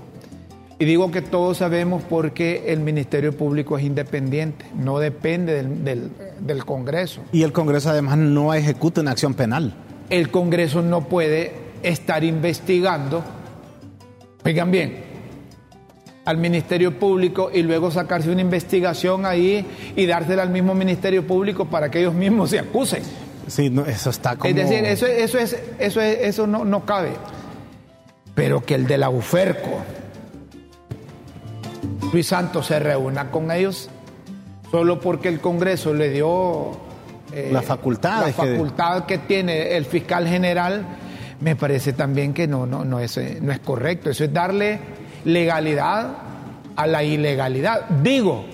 Y 0.80 0.86
digo 0.86 1.10
que 1.10 1.20
todos 1.20 1.58
sabemos 1.58 2.02
porque 2.08 2.64
el 2.68 2.80
Ministerio 2.80 3.36
Público 3.36 3.76
es 3.76 3.84
independiente, 3.84 4.64
no 4.74 4.98
depende 4.98 5.52
del, 5.52 5.84
del, 5.84 6.10
del 6.40 6.64
Congreso. 6.64 7.20
Y 7.32 7.42
el 7.42 7.52
Congreso 7.52 7.90
además 7.90 8.16
no 8.16 8.54
ejecuta 8.54 9.02
una 9.02 9.10
acción 9.10 9.34
penal. 9.34 9.74
El 10.08 10.30
Congreso 10.30 10.80
no 10.80 11.06
puede 11.06 11.52
estar 11.82 12.24
investigando, 12.24 13.22
oigan 14.42 14.70
bien, 14.70 15.04
al 16.24 16.38
Ministerio 16.38 16.98
Público 16.98 17.50
y 17.52 17.62
luego 17.62 17.90
sacarse 17.90 18.30
una 18.30 18.40
investigación 18.40 19.26
ahí 19.26 19.66
y 19.94 20.06
dársela 20.06 20.40
al 20.42 20.50
mismo 20.50 20.74
Ministerio 20.74 21.26
Público 21.26 21.66
para 21.66 21.90
que 21.90 22.00
ellos 22.00 22.14
mismos 22.14 22.48
se 22.48 22.58
acusen. 22.58 23.02
Sí, 23.48 23.68
no, 23.68 23.84
eso 23.84 24.08
está 24.08 24.36
como... 24.36 24.48
Es 24.48 24.56
decir, 24.56 24.82
eso, 24.86 25.04
eso, 25.06 25.38
es, 25.38 25.58
eso, 25.78 26.00
es, 26.00 26.18
eso 26.22 26.46
no, 26.46 26.64
no 26.64 26.86
cabe. 26.86 27.10
Pero 28.34 28.64
que 28.64 28.76
el 28.76 28.86
de 28.86 28.96
la 28.96 29.10
UFERCO, 29.10 29.82
Luis 32.12 32.26
Santos, 32.26 32.66
se 32.66 32.78
reúna 32.80 33.30
con 33.30 33.50
ellos 33.50 33.88
solo 34.70 35.00
porque 35.00 35.28
el 35.28 35.40
Congreso 35.40 35.94
le 35.94 36.10
dio 36.10 36.72
eh, 37.32 37.50
la 37.52 37.62
facultad, 37.62 38.26
la 38.26 38.32
facultad 38.32 39.04
que... 39.04 39.18
que... 39.18 39.26
tiene 39.26 39.76
el 39.76 39.84
fiscal 39.84 40.26
general, 40.26 40.84
me 41.40 41.54
parece 41.56 41.92
también 41.92 42.34
que 42.34 42.46
no, 42.48 42.66
no, 42.66 42.84
no, 42.84 42.98
es, 42.98 43.18
no 43.40 43.52
es 43.52 43.60
correcto. 43.60 44.10
Eso 44.10 44.24
es 44.24 44.32
darle 44.32 44.80
legalidad 45.24 46.16
a 46.76 46.86
la 46.86 47.04
ilegalidad. 47.04 47.88
Digo, 48.02 48.44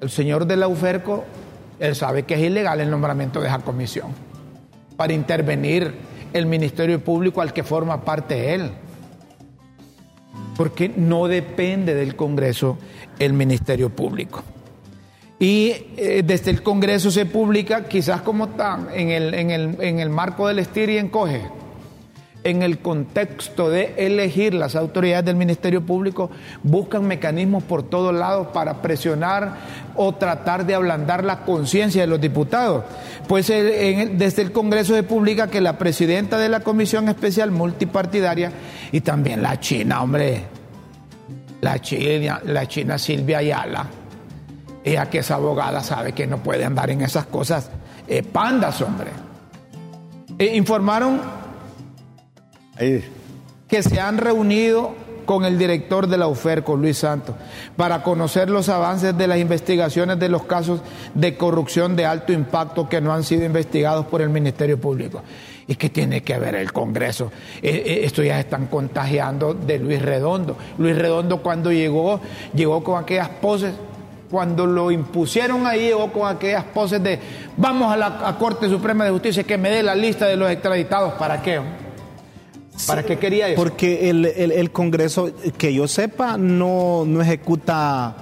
el 0.00 0.10
señor 0.10 0.46
de 0.46 0.56
la 0.56 0.68
UFERCO, 0.68 1.24
él 1.78 1.94
sabe 1.94 2.24
que 2.24 2.34
es 2.34 2.40
ilegal 2.40 2.80
el 2.80 2.90
nombramiento 2.90 3.40
de 3.40 3.48
esa 3.48 3.58
comisión 3.60 4.12
para 4.96 5.12
intervenir 5.12 5.94
el 6.32 6.46
Ministerio 6.46 7.02
Público 7.02 7.40
al 7.40 7.52
que 7.52 7.62
forma 7.62 8.04
parte 8.04 8.54
él. 8.54 8.72
Porque 10.58 10.90
no 10.90 11.26
depende 11.26 11.94
del 11.94 12.16
Congreso 12.16 12.76
el 13.18 13.32
Ministerio 13.32 13.88
Público. 13.88 14.42
Y 15.38 15.72
eh, 15.96 16.22
desde 16.22 16.50
el 16.50 16.62
Congreso 16.62 17.10
se 17.10 17.24
publica, 17.24 17.88
quizás 17.88 18.20
como 18.20 18.46
está 18.46 18.88
en 18.92 19.08
el, 19.08 19.32
en 19.34 19.50
el, 19.50 19.76
en 19.80 20.00
el 20.00 20.10
marco 20.10 20.48
del 20.48 20.58
estir 20.58 20.90
y 20.90 20.98
encoge, 20.98 21.42
en 22.48 22.62
el 22.62 22.78
contexto 22.78 23.70
de 23.70 23.94
elegir 23.96 24.54
las 24.54 24.76
autoridades 24.76 25.24
del 25.24 25.36
Ministerio 25.36 25.84
Público, 25.84 26.30
buscan 26.62 27.06
mecanismos 27.06 27.62
por 27.62 27.82
todos 27.82 28.14
lados 28.14 28.48
para 28.48 28.80
presionar 28.82 29.56
o 29.94 30.14
tratar 30.14 30.64
de 30.64 30.74
ablandar 30.74 31.24
la 31.24 31.40
conciencia 31.40 32.02
de 32.02 32.06
los 32.06 32.20
diputados. 32.20 32.84
Pues 33.26 33.50
en, 33.50 34.18
desde 34.18 34.42
el 34.42 34.52
Congreso 34.52 34.94
se 34.94 35.02
publica 35.02 35.48
que 35.48 35.60
la 35.60 35.78
presidenta 35.78 36.38
de 36.38 36.48
la 36.48 36.60
Comisión 36.60 37.08
Especial 37.08 37.50
Multipartidaria 37.50 38.52
y 38.92 39.00
también 39.00 39.42
la 39.42 39.60
China, 39.60 40.02
hombre, 40.02 40.44
la 41.60 41.78
China, 41.80 42.40
la 42.44 42.66
China 42.66 42.98
Silvia 42.98 43.38
Ayala, 43.38 43.86
ella 44.84 45.10
que 45.10 45.18
es 45.18 45.30
abogada 45.30 45.82
sabe 45.82 46.12
que 46.12 46.26
no 46.26 46.38
puede 46.38 46.64
andar 46.64 46.90
en 46.90 47.02
esas 47.02 47.26
cosas 47.26 47.70
eh, 48.06 48.22
pandas, 48.22 48.80
hombre. 48.80 49.10
Eh, 50.38 50.56
informaron 50.56 51.20
Que 53.68 53.82
se 53.82 54.00
han 54.00 54.18
reunido 54.18 54.94
con 55.28 55.44
el 55.44 55.58
director 55.58 56.06
de 56.06 56.16
la 56.16 56.26
UFER, 56.26 56.64
con 56.64 56.80
Luis 56.80 56.96
Santos, 56.96 57.36
para 57.76 58.02
conocer 58.02 58.48
los 58.48 58.70
avances 58.70 59.14
de 59.14 59.26
las 59.26 59.36
investigaciones 59.36 60.18
de 60.18 60.30
los 60.30 60.44
casos 60.44 60.80
de 61.12 61.36
corrupción 61.36 61.96
de 61.96 62.06
alto 62.06 62.32
impacto 62.32 62.88
que 62.88 63.02
no 63.02 63.12
han 63.12 63.24
sido 63.24 63.44
investigados 63.44 64.06
por 64.06 64.22
el 64.22 64.30
Ministerio 64.30 64.80
Público. 64.80 65.20
¿Y 65.66 65.74
qué 65.74 65.90
tiene 65.90 66.22
que 66.22 66.38
ver 66.38 66.54
el 66.54 66.72
Congreso? 66.72 67.30
Eh, 67.60 68.00
esto 68.04 68.22
ya 68.22 68.40
están 68.40 68.68
contagiando 68.68 69.52
de 69.52 69.78
Luis 69.78 70.00
Redondo. 70.00 70.56
Luis 70.78 70.96
Redondo 70.96 71.42
cuando 71.42 71.70
llegó, 71.70 72.22
llegó 72.54 72.82
con 72.82 72.98
aquellas 72.98 73.28
poses 73.28 73.74
cuando 74.30 74.64
lo 74.64 74.90
impusieron 74.90 75.66
ahí, 75.66 75.88
llegó 75.88 76.10
con 76.10 76.26
aquellas 76.26 76.64
poses 76.64 77.02
de 77.02 77.18
vamos 77.54 77.92
a 77.92 77.98
la 77.98 78.36
Corte 78.38 78.66
Suprema 78.70 79.04
de 79.04 79.10
Justicia 79.10 79.44
que 79.44 79.58
me 79.58 79.68
dé 79.68 79.82
la 79.82 79.94
lista 79.94 80.24
de 80.24 80.36
los 80.36 80.50
extraditados. 80.50 81.12
¿Para 81.14 81.42
qué? 81.42 81.60
¿Para 82.86 83.02
qué 83.02 83.18
quería 83.18 83.48
eso? 83.48 83.56
Porque 83.62 84.08
el, 84.10 84.24
el, 84.26 84.52
el, 84.52 84.70
Congreso, 84.70 85.30
que 85.56 85.72
yo 85.74 85.88
sepa, 85.88 86.36
no, 86.36 87.04
no 87.06 87.20
ejecuta 87.22 88.14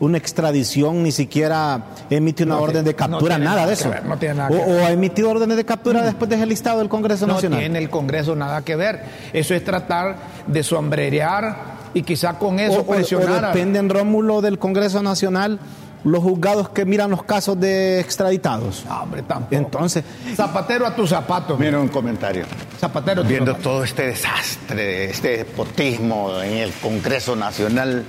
una 0.00 0.16
extradición, 0.16 1.02
ni 1.02 1.10
siquiera 1.12 1.86
emite 2.08 2.44
una 2.44 2.54
No 2.54 2.62
orden 2.62 2.84
de 2.84 2.94
captura, 2.94 3.36
no 3.36 3.44
nada, 3.44 3.56
nada 3.56 3.66
de 3.66 3.72
eso. 3.74 3.90
ver, 3.90 4.04
no 4.04 4.16
tiene 4.16 4.36
nada 4.36 4.48
o, 4.48 4.52
que 4.52 4.58
ver. 4.72 4.82
o 4.82 4.86
ha 4.86 4.90
emitido 4.92 5.30
órdenes 5.30 5.56
de 5.56 5.64
captura 5.64 6.02
después 6.04 6.30
de 6.30 6.36
ese 6.36 6.46
listado 6.46 6.78
del 6.78 6.88
Congreso 6.88 7.26
no 7.26 7.34
Nacional. 7.34 7.58
tiene 7.58 7.78
el 7.80 7.90
Congreso 7.90 8.36
nada 8.36 8.62
que 8.62 8.76
ver. 8.76 9.02
Eso 9.32 9.54
es 9.54 9.64
tratar 9.64 10.16
de 10.46 10.62
sombrerear 10.62 11.78
y 11.94 12.02
quizá 12.02 12.34
con 12.38 12.56
O- 12.56 12.60
eso 12.60 12.80
o, 12.80 12.86
presionar. 12.86 13.42
o 13.44 13.46
a- 13.46 13.52
dependen, 13.52 13.88
Rómulo, 13.88 14.40
del 14.40 14.58
Congreso 14.58 15.02
Nacional 15.02 15.58
los 16.04 16.22
juzgados 16.22 16.68
que 16.70 16.84
miran 16.84 17.10
los 17.10 17.22
casos 17.24 17.58
de 17.58 18.00
extraditados. 18.00 18.84
No, 18.88 19.02
hombre, 19.02 19.22
tampoco. 19.22 19.54
Entonces, 19.56 20.04
Zapatero 20.34 20.86
a 20.86 20.94
tu 20.94 21.06
zapato. 21.06 21.56
Mira 21.56 21.80
un 21.80 21.88
comentario. 21.88 22.44
Zapatero 22.78 23.20
a 23.20 23.24
tu 23.24 23.28
Viendo 23.30 23.52
zapato. 23.52 23.68
todo 23.68 23.84
este 23.84 24.06
desastre, 24.06 25.06
este 25.10 25.38
despotismo 25.38 26.40
en 26.42 26.54
el 26.58 26.72
Congreso 26.72 27.34
Nacional, 27.36 28.04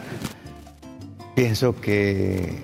pienso 1.35 1.79
que 1.79 2.63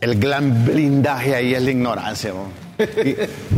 el 0.00 0.18
gran 0.18 0.64
blindaje 0.64 1.34
ahí 1.34 1.54
es 1.54 1.62
la 1.62 1.70
ignorancia. 1.70 2.30
¿no? 2.30 2.63
Y, 2.78 3.08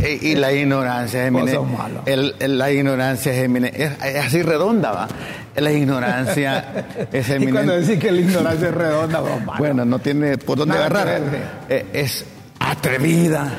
y- 0.05 0.19
y 0.31 0.35
la 0.35 0.53
ignorancia 0.53 1.25
es 1.25 1.31
malo. 1.31 2.03
el- 2.05 2.35
el- 2.39 2.57
La 2.57 2.71
ignorancia 2.71 3.33
es, 3.33 3.49
emine- 3.49 3.71
es, 3.73 3.91
es 4.03 4.15
así 4.25 4.41
redonda, 4.43 4.91
¿va? 4.91 5.07
La 5.55 5.71
ignorancia 5.71 6.85
es 7.11 7.27
Y 7.29 7.47
cuando 7.47 7.73
decís 7.79 7.97
que 7.99 8.11
la 8.11 8.21
ignorancia 8.21 8.67
es 8.69 8.75
redonda, 8.75 9.21
mano. 9.21 9.53
Bueno, 9.57 9.85
no 9.85 9.99
tiene 9.99 10.37
por 10.37 10.57
dónde 10.59 10.75
Nada 10.75 10.85
agarrar. 10.87 11.21
ver, 11.31 11.41
Eh, 11.69 11.85
es 11.93 12.25
atrevida, 12.59 13.49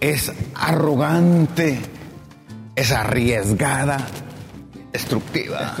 es 0.00 0.32
arrogante, 0.56 1.78
es 2.74 2.90
arriesgada, 2.92 3.98
destructiva. 4.92 5.74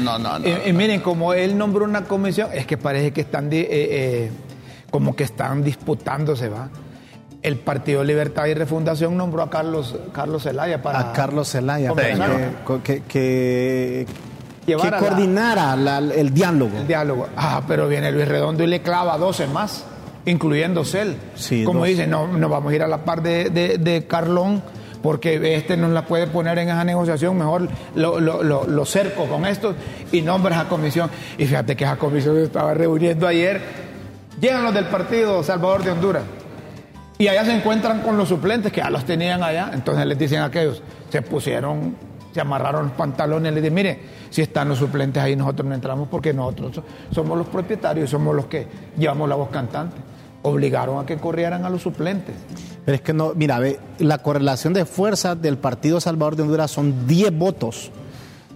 No, 0.00 0.18
no, 0.18 0.38
no. 0.40 0.48
Y, 0.48 0.70
y 0.70 0.72
miren, 0.72 1.00
como 1.00 1.34
él 1.34 1.56
nombró 1.56 1.84
una 1.84 2.04
comisión, 2.04 2.48
es 2.52 2.66
que 2.66 2.76
parece 2.76 3.12
que 3.12 3.20
están 3.20 3.52
eh, 3.52 3.66
eh, 3.70 4.30
como 4.90 5.14
que 5.14 5.24
están 5.24 5.62
disputándose, 5.62 6.48
¿va? 6.48 6.68
El 7.42 7.56
Partido 7.58 8.02
Libertad 8.02 8.46
y 8.46 8.54
Refundación 8.54 9.16
nombró 9.16 9.42
a 9.42 9.50
Carlos 9.50 9.94
Carlos 10.12 10.42
Zelaya 10.42 10.82
para 10.82 10.98
a 10.98 11.12
Carlos 11.12 11.48
Zelaya, 11.50 11.92
que, 11.94 12.80
que, 12.82 13.02
que, 13.04 14.06
Llevar 14.66 14.82
que 14.82 14.88
a 14.88 14.90
la- 14.90 14.98
coordinara 14.98 15.76
la- 15.76 15.98
el 15.98 16.34
diálogo. 16.34 16.76
el 16.78 16.86
diálogo. 16.86 17.28
Ah, 17.36 17.62
pero 17.68 17.88
viene 17.88 18.10
Luis 18.10 18.26
Redondo 18.26 18.64
y 18.64 18.66
le 18.66 18.82
clava 18.82 19.16
12 19.18 19.46
más, 19.46 19.84
incluyéndose 20.26 21.02
él. 21.02 21.16
Sí, 21.36 21.62
Como 21.64 21.84
dice, 21.84 22.06
no, 22.08 22.26
no 22.26 22.48
vamos 22.48 22.72
a 22.72 22.74
ir 22.76 22.82
a 22.82 22.88
la 22.88 23.04
par 23.04 23.22
de, 23.22 23.50
de- 23.50 23.78
de 23.78 24.06
Carlón 24.06 24.60
porque 25.00 25.54
este 25.54 25.76
no 25.76 25.86
la 25.88 26.02
puede 26.06 26.26
poner 26.26 26.58
en 26.58 26.68
esa 26.70 26.82
negociación, 26.82 27.38
mejor 27.38 27.68
lo, 27.94 28.18
lo, 28.18 28.42
lo- 28.42 28.66
lo 28.66 28.84
cerco 28.84 29.26
con 29.26 29.46
esto 29.46 29.74
y 30.10 30.22
nombra 30.22 30.58
a 30.60 30.68
comisión. 30.68 31.08
Y 31.38 31.46
fíjate 31.46 31.76
que 31.76 31.84
esa 31.84 31.96
comisión 31.96 32.34
se 32.34 32.42
estaba 32.42 32.74
reuniendo 32.74 33.28
ayer. 33.28 33.60
Llegan 34.40 34.64
los 34.64 34.74
del 34.74 34.86
partido 34.86 35.42
Salvador 35.44 35.84
de 35.84 35.92
Honduras. 35.92 36.22
Y 37.18 37.26
allá 37.28 37.44
se 37.44 37.52
encuentran 37.56 38.00
con 38.02 38.16
los 38.16 38.28
suplentes 38.28 38.72
que 38.72 38.80
ya 38.80 38.90
los 38.90 39.04
tenían 39.04 39.42
allá. 39.42 39.70
Entonces 39.74 40.06
les 40.06 40.16
dicen 40.18 40.38
a 40.40 40.44
aquellos, 40.46 40.82
se 41.10 41.20
pusieron, 41.22 41.96
se 42.32 42.40
amarraron 42.40 42.84
los 42.86 42.92
pantalones 42.92 43.50
y 43.50 43.54
les 43.56 43.62
dicen, 43.64 43.74
mire, 43.74 44.00
si 44.30 44.42
están 44.42 44.68
los 44.68 44.78
suplentes 44.78 45.20
ahí 45.22 45.34
nosotros 45.34 45.66
no 45.68 45.74
entramos 45.74 46.06
porque 46.08 46.32
nosotros 46.32 46.76
so- 46.76 46.84
somos 47.10 47.36
los 47.36 47.48
propietarios, 47.48 48.08
somos 48.10 48.36
los 48.36 48.46
que 48.46 48.66
llevamos 48.96 49.28
la 49.28 49.34
voz 49.34 49.48
cantante. 49.50 49.96
Obligaron 50.42 51.02
a 51.02 51.06
que 51.06 51.16
corrieran 51.16 51.64
a 51.64 51.70
los 51.70 51.82
suplentes. 51.82 52.36
Pero 52.84 52.94
es 52.94 53.00
que 53.02 53.12
no, 53.12 53.32
mira, 53.34 53.58
ve, 53.58 53.80
la 53.98 54.18
correlación 54.18 54.72
de 54.72 54.84
fuerzas 54.84 55.42
del 55.42 55.58
Partido 55.58 56.00
Salvador 56.00 56.36
de 56.36 56.42
Honduras 56.44 56.70
son 56.70 57.06
10 57.08 57.36
votos. 57.36 57.90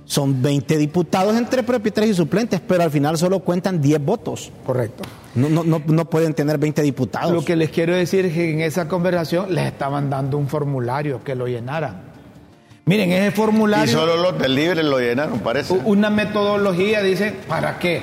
Son 0.04 0.40
20 0.40 0.76
diputados 0.78 1.36
entre 1.36 1.62
propietarios 1.64 2.12
y 2.12 2.16
suplentes, 2.16 2.60
pero 2.60 2.82
al 2.84 2.90
final 2.90 3.18
solo 3.18 3.40
cuentan 3.40 3.80
10 3.80 4.04
votos. 4.04 4.52
Correcto. 4.64 5.02
No, 5.34 5.48
no, 5.48 5.64
no, 5.64 5.82
no 5.86 6.04
pueden 6.10 6.34
tener 6.34 6.58
20 6.58 6.82
diputados. 6.82 7.32
Lo 7.32 7.44
que 7.44 7.56
les 7.56 7.70
quiero 7.70 7.94
decir 7.94 8.26
es 8.26 8.34
que 8.34 8.50
en 8.50 8.60
esa 8.60 8.86
conversación 8.88 9.54
les 9.54 9.66
estaban 9.66 10.10
dando 10.10 10.36
un 10.36 10.48
formulario 10.48 11.24
que 11.24 11.34
lo 11.34 11.46
llenaran. 11.46 12.02
Miren, 12.84 13.12
ese 13.12 13.28
Y 13.28 13.30
formulario... 13.30 13.92
solo 13.92 14.16
los 14.16 14.38
del 14.38 14.54
libre 14.54 14.82
lo 14.82 14.98
llenaron, 14.98 15.38
parece. 15.40 15.72
una 15.72 16.10
metodología, 16.10 17.02
dice, 17.02 17.32
¿para 17.48 17.78
qué? 17.78 18.02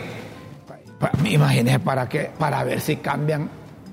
Imagínense, 1.26 1.80
¿para 1.80 2.08
qué? 2.10 2.32
Para 2.38 2.64
ver 2.64 2.82
si 2.82 2.98
cambian 2.98 3.50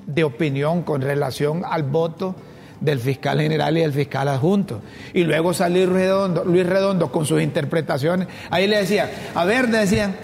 de 0.06 0.24
opinión 0.24 0.82
con 0.82 1.02
relación 1.02 1.62
al 1.64 1.82
voto 1.82 2.34
del 2.80 3.00
fiscal 3.00 3.40
general 3.40 3.76
y 3.76 3.80
del 3.80 3.92
fiscal 3.92 4.28
adjunto. 4.28 4.80
Y 5.12 5.24
luego 5.24 5.52
salir 5.54 5.90
Redondo, 5.90 6.44
Luis 6.44 6.66
Redondo 6.66 7.10
con 7.10 7.26
sus 7.26 7.42
interpretaciones. 7.42 8.28
Ahí 8.50 8.66
le 8.66 8.78
decía, 8.78 9.10
a 9.34 9.44
ver, 9.44 9.68
decían, 9.68 10.14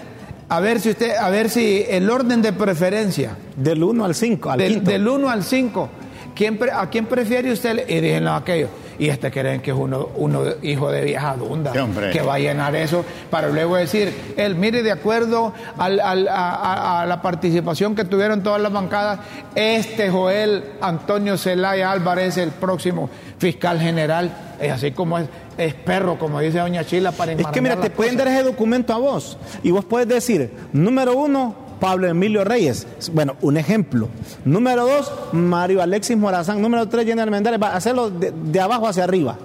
a 0.49 0.59
ver 0.59 0.79
si 0.79 0.89
usted, 0.91 1.15
a 1.15 1.29
ver 1.29 1.49
si 1.49 1.85
el 1.89 2.09
orden 2.09 2.41
de 2.41 2.53
preferencia 2.53 3.35
Del 3.55 3.83
1 3.83 4.05
al 4.05 4.15
5, 4.15 4.51
al 4.51 4.59
del, 4.59 4.73
quinto. 4.73 4.91
del 4.91 5.07
1 5.07 5.29
al 5.29 5.43
5, 5.43 5.89
¿quién 6.35 6.57
pre- 6.57 6.71
¿a 6.71 6.87
quién 6.89 7.05
prefiere 7.05 7.51
usted? 7.51 7.87
Y 7.87 7.99
dije, 8.01 8.21
no, 8.21 8.35
aquello. 8.35 8.67
y 8.99 9.09
este 9.09 9.31
creen 9.31 9.59
que 9.61 9.71
es 9.71 9.77
uno, 9.77 10.09
uno 10.17 10.43
hijo 10.61 10.91
de 10.91 11.01
vieja 11.01 11.35
dunda, 11.35 11.71
Sí, 11.73 11.79
hombre. 11.79 12.11
que 12.11 12.21
va 12.21 12.35
a 12.35 12.39
llenar 12.39 12.75
eso 12.75 13.03
para 13.31 13.49
luego 13.49 13.75
decir, 13.75 14.13
él 14.37 14.53
mire 14.55 14.83
de 14.83 14.91
acuerdo 14.91 15.51
al- 15.79 15.99
al- 15.99 16.27
a, 16.27 16.51
a- 16.51 17.01
a 17.01 17.05
la 17.07 17.19
participación 17.21 17.95
que 17.95 18.05
tuvieron 18.05 18.43
todas 18.43 18.61
las 18.61 18.71
bancadas, 18.71 19.19
este 19.55 20.11
Joel 20.11 20.63
Antonio 20.81 21.37
Zelaya 21.39 21.91
Álvarez 21.91 22.37
es 22.37 22.43
el 22.43 22.51
próximo 22.51 23.09
fiscal 23.39 23.79
general, 23.79 24.31
es 24.61 24.71
así 24.71 24.91
como 24.91 25.17
es, 25.17 25.25
es 25.57 25.73
perro, 25.73 26.17
como 26.17 26.39
dice 26.39 26.59
doña 26.59 26.83
Chila, 26.85 27.11
para 27.11 27.33
Es 27.33 27.47
que 27.47 27.61
mira, 27.61 27.75
te 27.79 27.89
pueden 27.89 28.17
dar 28.17 28.27
ese 28.27 28.43
documento 28.43 28.93
a 28.93 28.97
vos 28.97 29.37
y 29.61 29.71
vos 29.71 29.85
puedes 29.85 30.07
decir, 30.07 30.51
número 30.71 31.15
uno, 31.15 31.55
Pablo 31.79 32.07
Emilio 32.07 32.43
Reyes. 32.45 32.87
Bueno, 33.11 33.35
un 33.41 33.57
ejemplo. 33.57 34.07
Número 34.45 34.85
dos, 34.85 35.11
Mario 35.33 35.81
Alexis 35.81 36.15
Morazán. 36.15 36.61
Número 36.61 36.87
tres, 36.87 37.05
Jenner 37.05 37.29
Mendares. 37.29 37.61
Va 37.61 37.69
a 37.69 37.75
hacerlo 37.75 38.09
de, 38.09 38.31
de 38.31 38.59
abajo 38.61 38.87
hacia 38.87 39.03
arriba. 39.03 39.37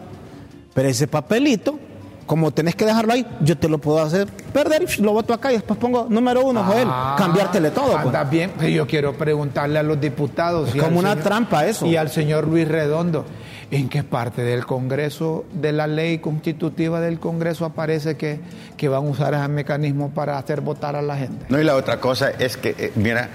Pero 0.72 0.88
ese 0.88 1.08
papelito, 1.08 1.80
como 2.26 2.52
tenés 2.52 2.76
que 2.76 2.84
dejarlo 2.84 3.12
ahí, 3.12 3.26
yo 3.40 3.58
te 3.58 3.68
lo 3.68 3.78
puedo 3.78 4.00
hacer 4.00 4.28
perder 4.52 4.86
y 4.96 5.02
lo 5.02 5.12
voto 5.12 5.34
acá 5.34 5.50
y 5.50 5.54
después 5.56 5.80
pongo 5.80 6.06
número 6.08 6.44
uno, 6.44 6.62
Joel. 6.62 6.86
Ah, 6.88 7.16
Cambiártele 7.18 7.70
todo. 7.72 7.86
pues. 7.92 8.06
Anda 8.06 8.22
bien, 8.22 8.52
pero 8.56 8.68
yo 8.68 8.86
quiero 8.86 9.14
preguntarle 9.18 9.80
a 9.80 9.82
los 9.82 10.00
diputados. 10.00 10.72
Es 10.72 10.80
como 10.80 11.00
una 11.00 11.16
trampa 11.16 11.66
eso. 11.66 11.86
Y 11.86 11.96
al 11.96 12.08
señor 12.10 12.46
Luis 12.46 12.68
Redondo, 12.68 13.24
¿en 13.70 13.88
qué 13.88 14.02
parte 14.02 14.42
del 14.42 14.66
Congreso, 14.66 15.44
de 15.52 15.72
la 15.72 15.86
ley 15.86 16.18
constitutiva 16.18 17.00
del 17.00 17.18
Congreso 17.18 17.64
aparece 17.64 18.16
que, 18.16 18.40
que 18.76 18.88
van 18.88 19.04
a 19.04 19.08
usar 19.08 19.34
ese 19.34 19.48
mecanismo 19.48 20.10
para 20.14 20.38
hacer 20.38 20.60
votar 20.60 20.96
a 20.96 21.02
la 21.02 21.16
gente? 21.16 21.46
No, 21.48 21.60
y 21.60 21.64
la 21.64 21.76
otra 21.76 22.00
cosa 22.00 22.30
es 22.30 22.56
que, 22.56 22.74
eh, 22.78 22.92
mira, 22.96 23.28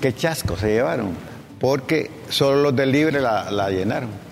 qué 0.00 0.14
chasco 0.14 0.56
se 0.56 0.68
llevaron, 0.68 1.10
porque 1.60 2.10
solo 2.28 2.62
los 2.62 2.76
del 2.76 2.92
Libre 2.92 3.20
la, 3.20 3.50
la 3.50 3.70
llenaron. 3.70 4.26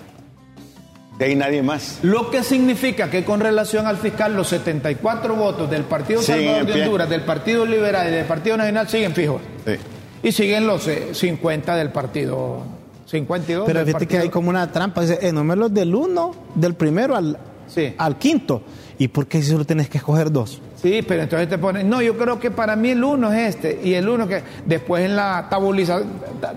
De 1.17 1.25
ahí 1.25 1.35
nadie 1.35 1.63
más. 1.63 1.99
Lo 2.01 2.29
que 2.29 2.43
significa 2.43 3.09
que 3.09 3.23
con 3.23 3.39
relación 3.39 3.87
al 3.87 3.95
fiscal, 3.97 4.35
los 4.35 4.47
74 4.49 5.33
votos 5.35 5.69
del 5.69 5.83
Partido 5.83 6.21
Salvador 6.21 6.65
de. 6.65 6.83
Honduras, 6.83 7.09
del 7.09 7.21
Partido 7.21 7.65
Liberal 7.65 8.09
y 8.09 8.11
del 8.11 8.25
Partido 8.25 8.57
Nacional 8.57 8.89
siguen 8.89 9.13
fijos. 9.13 9.41
Sí. 9.65 9.75
Y 10.23 10.31
siguen 10.33 10.67
los 10.67 10.85
eh, 10.87 11.13
50 11.13 11.77
del 11.77 11.89
Partido 11.91 12.63
52. 13.19 13.65
Pero 13.65 13.85
fíjate 13.85 14.07
que 14.07 14.17
hay 14.19 14.29
como 14.29 14.49
una 14.49 14.71
trampa. 14.71 15.01
Dice, 15.01 15.19
enuméralos 15.21 15.73
del 15.73 15.93
uno, 15.95 16.31
del 16.55 16.73
primero 16.75 17.15
al, 17.15 17.37
Sí. 17.67 17.93
al 17.97 18.17
quinto. 18.17 18.61
¿Y 18.97 19.09
por 19.09 19.27
qué 19.27 19.41
si 19.41 19.49
solo 19.51 19.65
tenés 19.65 19.89
que 19.89 19.97
escoger 19.97 20.31
dos? 20.31 20.61
Sí, 20.81 21.01
pero 21.05 21.23
entonces 21.23 21.49
te 21.49 21.57
ponen, 21.57 21.89
no, 21.89 22.01
yo 22.01 22.17
creo 22.17 22.39
que 22.39 22.49
para 22.51 22.75
mí 22.77 22.91
el 22.91 23.03
uno 23.03 23.33
es 23.33 23.55
este, 23.55 23.81
y 23.83 23.93
el 23.95 24.07
uno 24.07 24.25
que 24.27 24.41
después 24.65 25.03
en 25.03 25.15
la 25.17 25.47
tabuliza, 25.49 25.99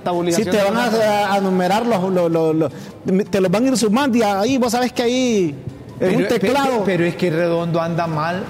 tabulización... 0.04 0.54
te 0.54 0.62
van 0.62 0.76
a, 0.76 1.34
a 1.34 1.40
numerar 1.40 1.84
los, 1.86 2.12
los- 2.12 2.30
los- 2.30 2.54
los- 2.54 2.72
te 3.30 3.40
los 3.40 3.50
van 3.50 3.64
a 3.64 3.68
ir 3.68 3.76
sumando 3.76 4.18
y 4.18 4.22
ahí 4.22 4.58
vos 4.58 4.70
sabes 4.70 4.92
que 4.92 5.02
ahí 5.02 5.54
en 5.98 6.16
un 6.16 6.28
teclado. 6.28 6.68
Pero, 6.68 6.84
pero 6.84 7.04
es 7.06 7.16
que 7.16 7.30
Redondo 7.30 7.80
anda 7.80 8.06
mal, 8.06 8.44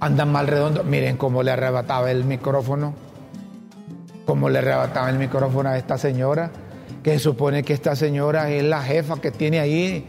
anda 0.00 0.24
mal 0.24 0.46
Redondo. 0.46 0.84
Miren 0.84 1.16
cómo 1.18 1.42
le 1.42 1.50
arrebataba 1.50 2.10
el 2.10 2.24
micrófono, 2.24 2.94
cómo 4.24 4.48
le 4.48 4.58
arrebataba 4.60 5.10
el 5.10 5.18
micrófono 5.18 5.68
a 5.70 5.76
esta 5.78 5.98
señora, 5.98 6.50
que 7.08 7.18
supone 7.18 7.62
que 7.62 7.72
esta 7.72 7.96
señora 7.96 8.50
es 8.50 8.62
la 8.62 8.82
jefa 8.82 9.18
que 9.18 9.30
tiene 9.30 9.60
ahí 9.60 10.04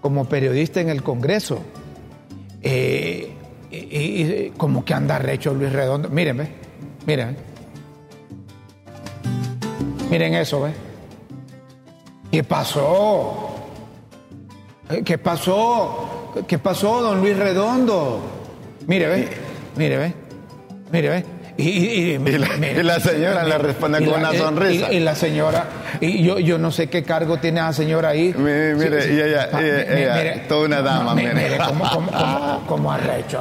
como 0.00 0.26
periodista 0.30 0.80
en 0.80 0.88
el 0.88 1.02
Congreso. 1.02 1.60
Eh, 2.62 3.34
y, 3.70 4.48
como 4.56 4.82
que 4.82 4.94
anda 4.94 5.18
recho 5.18 5.52
Luis 5.52 5.70
Redondo. 5.70 6.08
Miren, 6.08 6.38
ve, 6.38 6.48
miren. 7.06 7.36
Miren 10.10 10.34
eso, 10.36 10.62
¿ve? 10.62 10.70
¿Qué 12.32 12.42
pasó? 12.42 13.50
Eh, 14.88 15.02
¿Qué 15.04 15.18
pasó? 15.18 16.32
¿Qué 16.48 16.58
pasó, 16.58 17.02
don 17.02 17.20
Luis 17.20 17.36
Redondo? 17.36 18.22
Mire, 18.86 19.06
ve, 19.06 19.28
mire, 19.76 19.98
ve, 19.98 20.14
mire, 20.90 21.08
ve. 21.10 21.37
Y, 21.58 21.68
y- 21.70 22.10
y- 22.12 22.12
Y 22.14 22.38
la- 22.38 22.48
mire. 22.56 22.80
y 22.80 22.82
la 22.84 23.00
señora 23.00 23.42
le 23.44 23.58
responde 23.58 23.98
con 23.98 24.22
la- 24.22 24.28
una 24.30 24.34
y- 24.34 24.38
sonrisa. 24.38 24.92
Y, 24.92 25.00
la 25.00 25.14
señora, 25.16 25.64
y 26.00 26.22
yo, 26.22 26.38
yo 26.38 26.56
no 26.56 26.70
sé 26.70 26.86
qué 26.88 27.02
cargo 27.02 27.38
tiene 27.38 27.58
esa 27.58 27.72
señora 27.72 28.10
ahí. 28.10 28.32
Mire, 28.38 28.74
mire, 28.76 29.12
y 29.12 29.20
ella- 29.20 29.48
Ah, 29.52 29.60
ella- 29.60 29.94
mi- 29.94 30.00
ella, 30.02 30.48
toda 30.48 30.66
una 30.66 30.82
dama, 30.82 31.14
mi- 31.16 31.22
mire. 31.22 31.34
Mire, 31.34 31.58
cómo, 31.58 31.84
cómo, 31.90 32.10
cómo- 32.12 32.62
cómo 32.68 32.92
arrecho. 32.92 33.40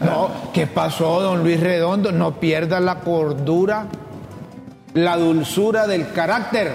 No, 0.00 0.30
¿qué 0.52 0.66
pasó, 0.66 1.20
don 1.22 1.42
Luis 1.42 1.58
Redondo? 1.60 2.12
No 2.12 2.38
pierda 2.38 2.78
la 2.78 2.96
cordura, 2.96 3.86
la 4.94 5.16
dulzura 5.16 5.86
del 5.86 6.12
carácter, 6.12 6.70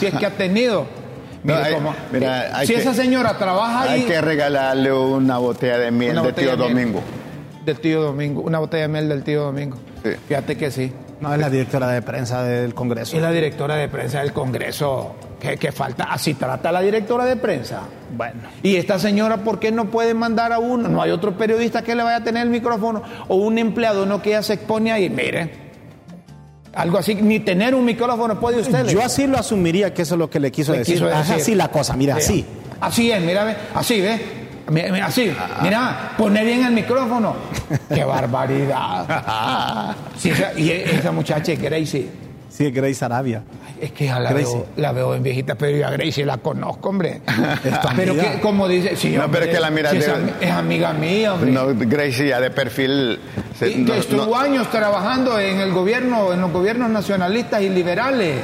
si 0.00 0.06
es 0.06 0.14
que 0.14 0.26
ha 0.26 0.30
tenido. 0.30 0.86
No, 1.42 1.54
Mire 1.54 1.66
hay- 1.68 1.74
cómo- 1.74 1.94
mira, 2.12 2.50
hay 2.58 2.66
si 2.66 2.74
que- 2.74 2.80
esa 2.80 2.92
señora 2.92 3.38
trabaja 3.38 3.82
ahí. 3.84 4.00
Hay 4.02 4.06
que 4.06 4.20
regalarle 4.20 4.92
una 4.92 5.38
botella 5.38 5.78
de 5.78 5.90
miel 5.90 6.20
de 6.22 6.32
tío 6.34 6.50
de 6.50 6.56
miel. 6.56 6.68
Domingo. 6.74 7.02
Del 7.64 7.80
tío 7.80 8.02
Domingo, 8.02 8.42
una 8.42 8.58
botella 8.58 8.82
de 8.82 8.88
miel 8.88 9.08
del 9.08 9.22
tío 9.24 9.44
Domingo. 9.44 9.78
Sí. 10.02 10.10
Fíjate 10.28 10.56
que 10.56 10.70
sí. 10.70 10.92
No, 11.20 11.32
es 11.34 11.40
la 11.40 11.50
directora 11.50 11.88
de 11.88 12.00
prensa 12.00 12.42
del 12.42 12.74
Congreso. 12.74 13.14
Es 13.16 13.22
la 13.22 13.30
directora 13.30 13.76
de 13.76 13.88
prensa 13.88 14.20
del 14.20 14.32
Congreso. 14.32 15.14
¿Qué, 15.38 15.56
qué 15.58 15.70
falta? 15.72 16.04
Así 16.04 16.34
trata 16.34 16.72
la 16.72 16.80
directora 16.80 17.24
de 17.26 17.36
prensa. 17.36 17.82
Bueno. 18.16 18.40
Y 18.62 18.76
esta 18.76 18.98
señora, 18.98 19.38
¿por 19.38 19.58
qué 19.58 19.70
no 19.72 19.90
puede 19.90 20.14
mandar 20.14 20.52
a 20.52 20.58
uno? 20.58 20.88
No 20.88 21.02
hay 21.02 21.10
otro 21.10 21.36
periodista 21.36 21.82
que 21.82 21.94
le 21.94 22.02
vaya 22.02 22.16
a 22.16 22.24
tener 22.24 22.42
el 22.44 22.50
micrófono 22.50 23.02
o 23.28 23.36
un 23.36 23.58
empleado, 23.58 24.06
no 24.06 24.22
que 24.22 24.30
ella 24.30 24.42
se 24.42 24.54
expone 24.54 24.92
ahí. 24.92 25.10
Mire, 25.10 25.50
algo 26.74 26.98
así, 26.98 27.14
ni 27.16 27.40
tener 27.40 27.74
un 27.74 27.84
micrófono 27.84 28.38
puede 28.40 28.60
usted. 28.60 28.86
Yo 28.86 29.02
así 29.02 29.26
lo 29.26 29.38
asumiría 29.38 29.92
que 29.92 30.02
eso 30.02 30.14
es 30.14 30.18
lo 30.18 30.30
que 30.30 30.40
le 30.40 30.50
quiso 30.52 30.72
le 30.72 30.78
decir. 30.78 30.94
quiso 30.94 31.08
Es 31.10 31.16
decir. 31.18 31.34
así 31.34 31.54
la 31.54 31.68
cosa, 31.68 31.96
mira, 31.96 32.18
Sí. 32.20 32.20
así. 32.20 32.46
Así 32.80 33.10
es, 33.12 33.20
mira, 33.22 33.56
así, 33.74 34.00
ve. 34.00 34.39
Mi- 34.70 34.82
mi- 34.90 35.00
Así, 35.00 35.32
mira, 35.62 36.12
pone 36.16 36.44
bien 36.44 36.64
el 36.64 36.72
micrófono. 36.72 37.34
¡Qué 37.94 38.04
barbaridad! 38.04 39.94
Sí, 40.16 40.30
esa- 40.30 40.58
y 40.58 40.70
esa 40.70 41.12
muchacha 41.12 41.52
es 41.52 41.60
Gracie. 41.60 42.08
Sí, 42.48 42.66
es 42.66 42.74
Grace 42.74 43.04
Arabia. 43.04 43.42
Es 43.80 43.92
que 43.92 44.06
ya 44.06 44.18
la 44.20 44.30
Gracie. 44.30 44.54
veo, 44.54 44.66
la 44.76 44.92
veo 44.92 45.14
en 45.14 45.22
viejita, 45.22 45.54
pero 45.54 45.76
yo 45.76 45.86
a 45.86 45.90
Gracie 45.90 46.26
la 46.26 46.36
conozco, 46.38 46.88
hombre. 46.90 47.20
Pero 47.96 48.12
amiga. 48.12 48.32
que, 48.32 48.40
como 48.40 48.68
dice, 48.68 48.96
sí, 48.96 49.10
No, 49.16 49.24
hombre, 49.24 49.40
pero 49.40 49.50
es 49.50 49.56
que 49.56 49.60
la 49.62 49.70
mira 49.70 49.90
es, 49.92 50.50
amiga 50.50 50.92
mía, 50.92 51.34
hombre. 51.34 51.50
No, 51.52 51.66
Gracie 51.74 52.28
ya 52.28 52.40
de 52.40 52.50
perfil. 52.50 53.18
se- 53.58 53.70
Y 53.70 53.76
no- 53.76 53.92
que 53.92 53.98
estuvo 54.00 54.26
no- 54.26 54.36
años 54.36 54.68
trabajando 54.70 55.38
en 55.38 55.60
el 55.60 55.72
gobierno, 55.72 56.32
en 56.32 56.40
los 56.42 56.52
gobiernos 56.52 56.90
nacionalistas 56.90 57.62
y 57.62 57.68
liberales. 57.70 58.36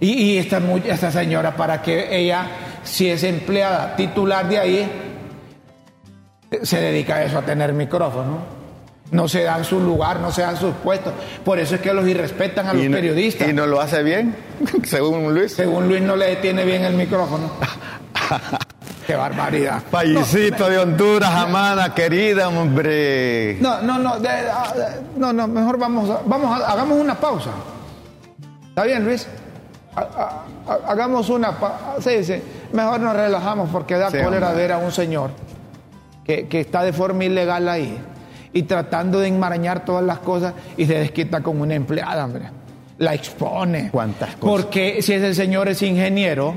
Y, 0.00 0.12
y 0.12 0.38
esta, 0.38 0.60
esta 0.86 1.10
señora, 1.12 1.54
para 1.54 1.82
que 1.82 2.16
ella, 2.18 2.46
si 2.82 3.08
es 3.10 3.22
empleada 3.24 3.94
titular 3.94 4.48
de 4.48 4.58
ahí, 4.58 4.90
se 6.62 6.80
dedica 6.80 7.16
a 7.16 7.24
eso, 7.24 7.38
a 7.38 7.42
tener 7.42 7.72
micrófono. 7.72 8.58
No 9.10 9.26
se 9.26 9.42
dan 9.42 9.64
su 9.64 9.80
lugar, 9.80 10.20
no 10.20 10.30
se 10.30 10.42
dan 10.42 10.56
sus 10.58 10.74
puestos. 10.74 11.14
Por 11.44 11.58
eso 11.58 11.76
es 11.76 11.80
que 11.80 11.94
los 11.94 12.06
irrespetan 12.06 12.66
a 12.68 12.74
los 12.74 12.84
no- 12.84 12.90
periodistas. 12.96 13.48
Y 13.48 13.52
no 13.54 13.66
lo 13.66 13.80
hace 13.80 14.02
bien, 14.02 14.36
según 14.84 15.32
Luis. 15.34 15.54
Según 15.54 15.88
Luis 15.88 16.02
no 16.02 16.14
le 16.14 16.26
detiene 16.26 16.64
bien 16.64 16.84
el 16.84 16.94
micrófono. 16.94 17.50
Qué 19.06 19.16
barbaridad. 19.16 19.82
Paisito 19.90 20.68
de 20.68 20.78
Honduras, 20.78 21.30
amada, 21.34 21.94
querida, 21.94 22.48
hombre. 22.50 23.56
No, 23.60 23.80
no, 23.80 23.98
no, 23.98 24.20
de- 24.20 24.28
ah, 24.28 24.74
de- 24.76 25.18
no, 25.18 25.32
no, 25.32 25.48
mejor 25.48 25.78
vamos, 25.78 26.10
a, 26.10 26.20
vamos 26.26 26.60
a- 26.60 26.70
hagamos 26.70 26.98
una 27.00 27.14
pausa. 27.14 27.50
¿Está 28.68 28.84
bien, 28.84 29.06
Luis? 29.06 29.26
Ha- 29.96 30.00
ha- 30.00 30.44
ha- 30.70 30.92
hagamos 30.92 31.30
una 31.30 31.52
pausa. 31.58 31.94
Sí, 32.00 32.22
sí. 32.22 32.42
Mejor 32.74 33.00
nos 33.00 33.16
relajamos 33.16 33.70
porque 33.72 33.96
da 33.96 34.10
Sí, 34.10 34.18
cólera 34.22 34.48
hombre. 34.48 34.62
ver 34.62 34.72
a 34.72 34.78
un 34.78 34.92
señor 34.92 35.30
que, 36.28 36.46
que 36.46 36.60
está 36.60 36.82
de 36.84 36.92
forma 36.92 37.24
ilegal 37.24 37.70
ahí 37.70 37.98
y 38.52 38.64
tratando 38.64 39.18
de 39.18 39.28
enmarañar 39.28 39.86
todas 39.86 40.04
las 40.04 40.18
cosas 40.18 40.52
y 40.76 40.84
se 40.84 40.98
desquita 40.98 41.40
con 41.40 41.58
una 41.58 41.74
empleada, 41.74 42.26
hombre. 42.26 42.50
La 42.98 43.14
expone. 43.14 43.88
¿Cuántas 43.90 44.36
cosas? 44.36 44.40
Porque 44.40 45.00
si 45.00 45.14
ese 45.14 45.32
señor 45.32 45.68
es 45.68 45.80
ingeniero, 45.82 46.54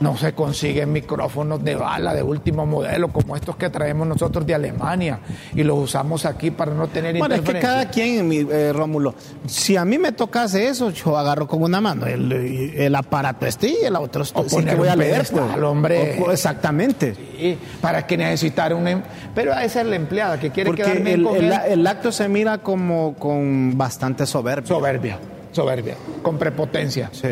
no 0.00 0.16
se 0.16 0.32
consiguen 0.32 0.92
micrófonos 0.92 1.62
de 1.64 1.74
bala 1.74 2.14
de 2.14 2.22
último 2.22 2.64
modelo 2.66 3.08
como 3.08 3.34
estos 3.34 3.56
que 3.56 3.68
traemos 3.68 4.06
nosotros 4.06 4.46
de 4.46 4.54
Alemania 4.54 5.18
y 5.54 5.64
los 5.64 5.76
usamos 5.78 6.24
aquí 6.24 6.50
para 6.52 6.72
no 6.72 6.86
tener 6.86 7.18
Bueno, 7.18 7.34
es 7.34 7.40
que 7.40 7.58
cada 7.58 7.88
quien, 7.90 8.28
mi, 8.28 8.38
eh, 8.48 8.72
Rómulo, 8.72 9.14
si 9.46 9.76
a 9.76 9.84
mí 9.84 9.98
me 9.98 10.12
tocase 10.12 10.68
eso, 10.68 10.90
yo 10.90 11.18
agarro 11.18 11.48
con 11.48 11.62
una 11.62 11.80
mano 11.80 12.06
el, 12.06 12.30
el 12.32 12.94
aparato 12.94 13.44
este 13.46 13.68
y 13.68 13.84
el 13.84 13.96
otro 13.96 14.22
O 14.34 14.44
sí 14.44 14.54
poner 14.56 14.74
que 14.74 14.80
voy 14.80 14.88
a 14.88 14.94
leer. 14.96 15.26
pues. 15.30 15.62
hombre. 15.62 16.18
O- 16.20 16.26
o- 16.26 16.32
exactamente. 16.32 17.14
Sí, 17.14 17.58
para 17.80 18.06
que 18.06 18.16
necesitar 18.16 18.72
un... 18.74 18.86
em- 18.86 19.02
Pero 19.34 19.52
esa 19.52 19.80
es 19.80 19.86
la 19.86 19.96
empleada 19.96 20.38
que 20.38 20.50
quiere 20.50 20.68
Porque 20.70 20.82
quedar 20.84 21.02
bien 21.02 21.18
el, 21.20 21.22
con 21.24 21.36
el- 21.36 21.52
el 21.52 21.86
acto 21.86 22.12
se 22.12 22.28
mira 22.28 22.58
como 22.58 23.14
con 23.14 23.76
bastante 23.76 24.26
soberbia. 24.26 24.68
Soberbia, 24.68 25.18
soberbia, 25.50 25.94
con 26.22 26.38
prepotencia. 26.38 27.10
Sí, 27.12 27.26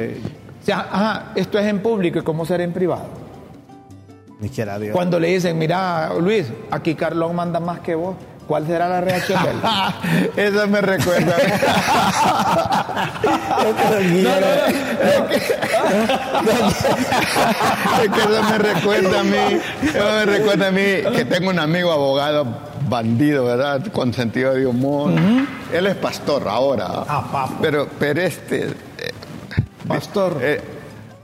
O 0.67 0.69
sea, 0.69 0.89
ajá, 0.91 1.27
esto 1.37 1.61
es 1.61 1.67
en 1.67 1.79
público 1.79 2.19
y 2.19 2.23
cómo 2.23 2.45
ser 2.45 2.61
en 2.61 2.73
privado. 2.73 3.05
ni 4.41 4.49
quiera 4.49 4.81
Dios. 4.81 4.93
Cuando 4.93 5.21
le 5.21 5.29
dicen, 5.29 5.57
mira, 5.57 6.13
Luis, 6.21 6.53
aquí 6.73 6.97
Carlón 6.97 7.37
manda 7.37 7.61
más 7.61 7.79
que 7.79 7.95
vos, 7.95 8.17
¿Cuál 8.49 8.67
será 8.67 8.89
la 8.89 9.01
reacción 9.01 9.43
de 9.43 9.51
él? 9.51 9.57
Eso 10.55 10.67
me 10.69 10.81
recuerda. 10.81 11.37
es 18.03 18.09
que 18.09 18.21
eso 18.21 18.43
me 18.51 18.59
recuerda 18.59 19.21
a 19.21 19.25
mí, 19.25 19.61
eso 19.83 20.13
me 20.15 20.27
recuerda 20.27 20.69
a 20.69 20.71
mí 20.71 21.17
que 21.17 21.25
tengo 21.25 21.51
un 21.51 21.59
amigo 21.59 21.91
abogado 21.91 22.47
bandido, 22.89 23.45
¿verdad? 23.47 23.85
Con 23.93 24.15
sentido 24.15 24.55
de 24.55 24.67
humor. 24.67 25.13
Él 25.73 25.87
es 25.87 25.97
pastor 25.97 26.47
ahora. 26.49 26.87
Ah, 27.09 27.49
pero, 27.61 27.89
pero 27.99 28.21
este. 28.23 28.75
Pastor. 29.87 30.39
Eh, 30.43 30.61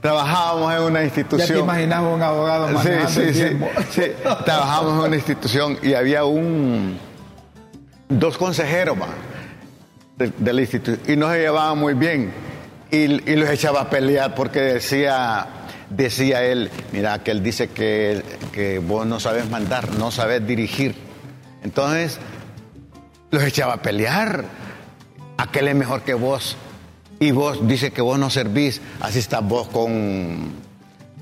trabajábamos 0.01 0.73
en 0.73 0.81
una 0.81 1.03
institución. 1.03 1.47
Ya 1.47 1.53
te 1.53 1.59
imaginaba 1.59 2.09
un 2.09 2.21
abogado 2.21 2.81
sí, 2.81 2.89
sí, 3.07 3.33
sí, 3.33 3.57
sí, 3.91 4.01
Trabajábamos 4.45 4.99
en 4.99 5.07
una 5.07 5.15
institución 5.15 5.77
y 5.81 5.93
había 5.93 6.25
un 6.25 6.97
dos 8.09 8.37
consejeros 8.37 8.97
más 8.97 9.09
del, 10.17 10.59
instituto 10.59 11.11
y 11.11 11.15
no 11.15 11.31
se 11.31 11.39
llevaban 11.39 11.77
muy 11.77 11.93
bien. 11.93 12.31
Y, 12.91 13.07
los 13.07 13.49
echaba 13.49 13.81
a 13.81 13.89
pelear 13.89 14.35
porque 14.35 14.59
decía 14.59 15.47
decía 15.89 16.43
él 16.43 16.71
mira 16.91 17.23
que 17.23 17.31
él 17.31 17.43
dice 17.43 17.69
que, 17.69 18.23
que 18.51 18.79
vos 18.79 19.05
no 19.05 19.19
sabes 19.19 19.47
mandar 19.49 19.91
no 19.91 20.09
sabes 20.09 20.45
dirigir 20.45 20.95
entonces 21.63 22.19
los 23.33 23.43
echaba 23.43 23.73
a 23.73 23.81
pelear. 23.81 24.45
Aquel 25.37 25.67
es 25.67 25.75
mejor 25.75 26.03
que 26.03 26.13
vos 26.13 26.55
y 27.25 27.31
vos 27.31 27.67
dice 27.67 27.91
que 27.91 28.01
vos 28.01 28.19
no 28.19 28.29
servís 28.29 28.81
así 28.99 29.19
estás 29.19 29.47
vos 29.47 29.67
con 29.67 30.53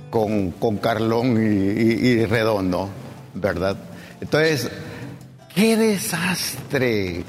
con, 0.10 0.52
con 0.52 0.78
Carlón 0.78 1.38
y 1.42 2.26
Redondo 2.26 2.90
verdad 3.34 3.78
entonces 4.20 4.70
¡Qué 5.54 5.76
desastre! 5.76 7.24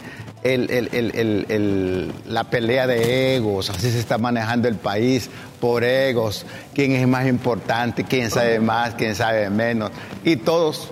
la 2.27 2.45
pelea 2.51 2.87
de 2.89 3.37
egos, 3.37 3.71
así 3.71 3.91
se 3.93 4.01
está 4.01 4.19
manejando 4.19 4.67
el 4.67 4.75
país 4.75 5.31
por 5.61 5.85
egos, 5.85 6.45
quién 6.75 6.93
es 6.93 7.07
más 7.07 7.29
importante, 7.29 8.03
quién 8.03 8.29
sabe 8.29 8.59
más, 8.59 8.95
quién 8.95 9.15
sabe 9.15 9.49
menos, 9.51 9.93
y 10.25 10.35
todos 10.37 10.91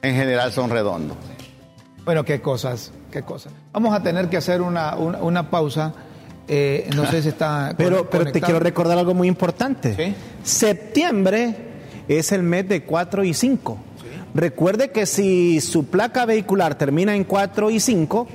en 0.00 0.14
general 0.14 0.52
son 0.52 0.70
redondos. 0.70 1.18
Bueno, 2.04 2.24
qué 2.24 2.40
cosas, 2.40 2.92
qué 3.10 3.22
cosas. 3.22 3.52
Vamos 3.72 3.94
a 3.94 4.02
tener 4.02 4.30
que 4.30 4.38
hacer 4.38 4.62
una, 4.62 5.50
pausa. 5.50 5.92
Eh, 6.48 6.90
no 6.94 7.10
sé 7.10 7.22
si 7.22 7.28
está. 7.28 7.74
pero, 7.76 8.08
pero 8.10 8.30
te 8.30 8.40
quiero 8.40 8.60
recordar 8.60 8.98
algo 8.98 9.14
muy 9.14 9.28
importante. 9.28 10.14
Septiembre 10.42 11.54
es 12.08 12.32
el 12.32 12.42
mes 12.42 12.68
de 12.68 12.82
4 12.82 13.24
y 13.24 13.34
5. 13.34 13.78
Recuerde 14.34 14.90
que 14.90 15.06
si 15.06 15.60
su 15.60 15.86
placa 15.86 16.24
vehicular 16.24 16.76
termina 16.76 17.14
en 17.14 17.24
4 17.24 17.70
y 17.70 17.80
5, 17.80 18.26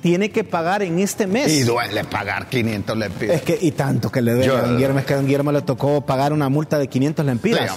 tiene 0.00 0.30
que 0.30 0.44
pagar 0.44 0.82
en 0.82 0.98
este 0.98 1.26
mes. 1.26 1.52
Y 1.52 1.62
duele 1.62 2.04
pagar 2.04 2.48
500 2.48 2.96
lempiras. 2.96 3.36
Es 3.36 3.42
que, 3.42 3.58
y 3.60 3.72
tanto 3.72 4.10
que 4.10 4.20
le 4.20 4.32
duele 4.34 4.52
a 4.52 4.62
don 4.62 4.76
Guillermo, 4.76 4.98
es 4.98 5.04
que 5.04 5.14
a 5.14 5.16
don 5.16 5.26
Guillermo 5.26 5.52
le 5.52 5.62
tocó 5.62 6.00
pagar 6.02 6.32
una 6.32 6.48
multa 6.48 6.78
de 6.78 6.88
500 6.88 7.24
lempiras. 7.24 7.70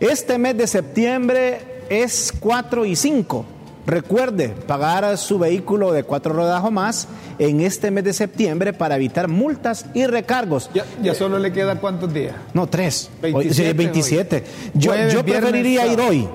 este 0.00 0.38
mes 0.38 0.56
de 0.56 0.66
septiembre 0.66 1.60
es 1.88 2.32
4 2.38 2.84
y 2.84 2.96
5. 2.96 3.44
Recuerde 3.86 4.48
pagar 4.48 5.16
su 5.18 5.38
vehículo 5.38 5.92
de 5.92 6.04
cuatro 6.04 6.32
ruedas 6.32 6.62
o 6.64 6.70
más 6.70 7.08
en 7.38 7.60
este 7.60 7.90
mes 7.90 8.04
de 8.04 8.12
septiembre 8.12 8.72
para 8.72 8.96
evitar 8.96 9.28
multas 9.28 9.86
y 9.94 10.06
recargos. 10.06 10.70
¿Ya, 11.02 11.14
solo 11.14 11.38
le 11.38 11.52
queda 11.52 11.80
cuántos 11.80 12.12
días? 12.12 12.34
No, 12.54 12.66
tres. 12.66 13.10
27. 13.20 13.74
27. 13.74 14.44
Yo, 14.74 14.94
yo 15.08 15.24
preferiría 15.24 15.86
ir 15.86 16.00
hoy 16.00 16.28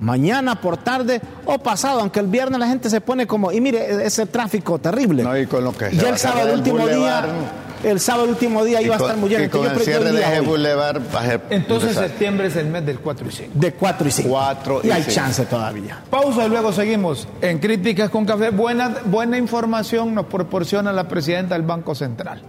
mañana 0.00 0.60
por 0.60 0.76
tarde 0.76 1.20
o 1.44 1.58
pasado, 1.58 2.00
aunque 2.00 2.20
el 2.20 2.26
viernes 2.26 2.58
la 2.58 2.68
gente 2.68 2.90
se 2.90 3.00
pone 3.00 3.26
como, 3.26 3.52
y 3.52 3.60
mire, 3.60 4.04
ese 4.04 4.26
tráfico 4.26 4.78
terrible. 4.78 5.22
No, 5.22 5.36
y 5.36 5.46
con 5.46 5.64
lo 5.64 5.72
que 5.72 5.90
ya 5.94 6.10
el 6.10 6.18
sábado 6.18 6.54
último 6.54 6.86
día, 6.86 7.26
el 7.84 8.00
sábado 8.00 8.28
último 8.28 8.64
día 8.64 8.82
iba 8.82 8.94
a 8.94 8.98
estar 8.98 9.16
muy 9.16 9.30
lleno. 9.30 9.44
Y 9.44 9.48
con 9.48 9.66
el 9.66 9.78
cierre 9.80 10.12
de 10.12 10.40
Boulevard, 10.40 11.00
Entonces 11.50 11.94
septiembre 11.94 12.48
es 12.48 12.56
el 12.56 12.66
mes 12.66 12.84
del 12.84 13.00
4 13.00 13.28
y 13.28 13.32
5. 13.32 13.52
De 13.54 13.72
4 13.72 14.08
y 14.08 14.10
5. 14.10 14.28
4 14.28 14.80
y, 14.82 14.86
y 14.88 14.90
hay 14.90 15.04
chance 15.04 15.44
todavía. 15.46 16.02
Pausa 16.10 16.46
y 16.46 16.48
luego 16.48 16.72
seguimos 16.72 17.28
en 17.40 17.58
Críticas 17.58 18.10
con 18.10 18.24
Café. 18.24 18.50
Buena, 18.50 18.96
buena 19.04 19.38
información 19.38 20.14
nos 20.14 20.26
proporciona 20.26 20.92
la 20.92 21.08
presidenta 21.08 21.54
del 21.54 21.64
Banco 21.64 21.94
Central. 21.94 22.42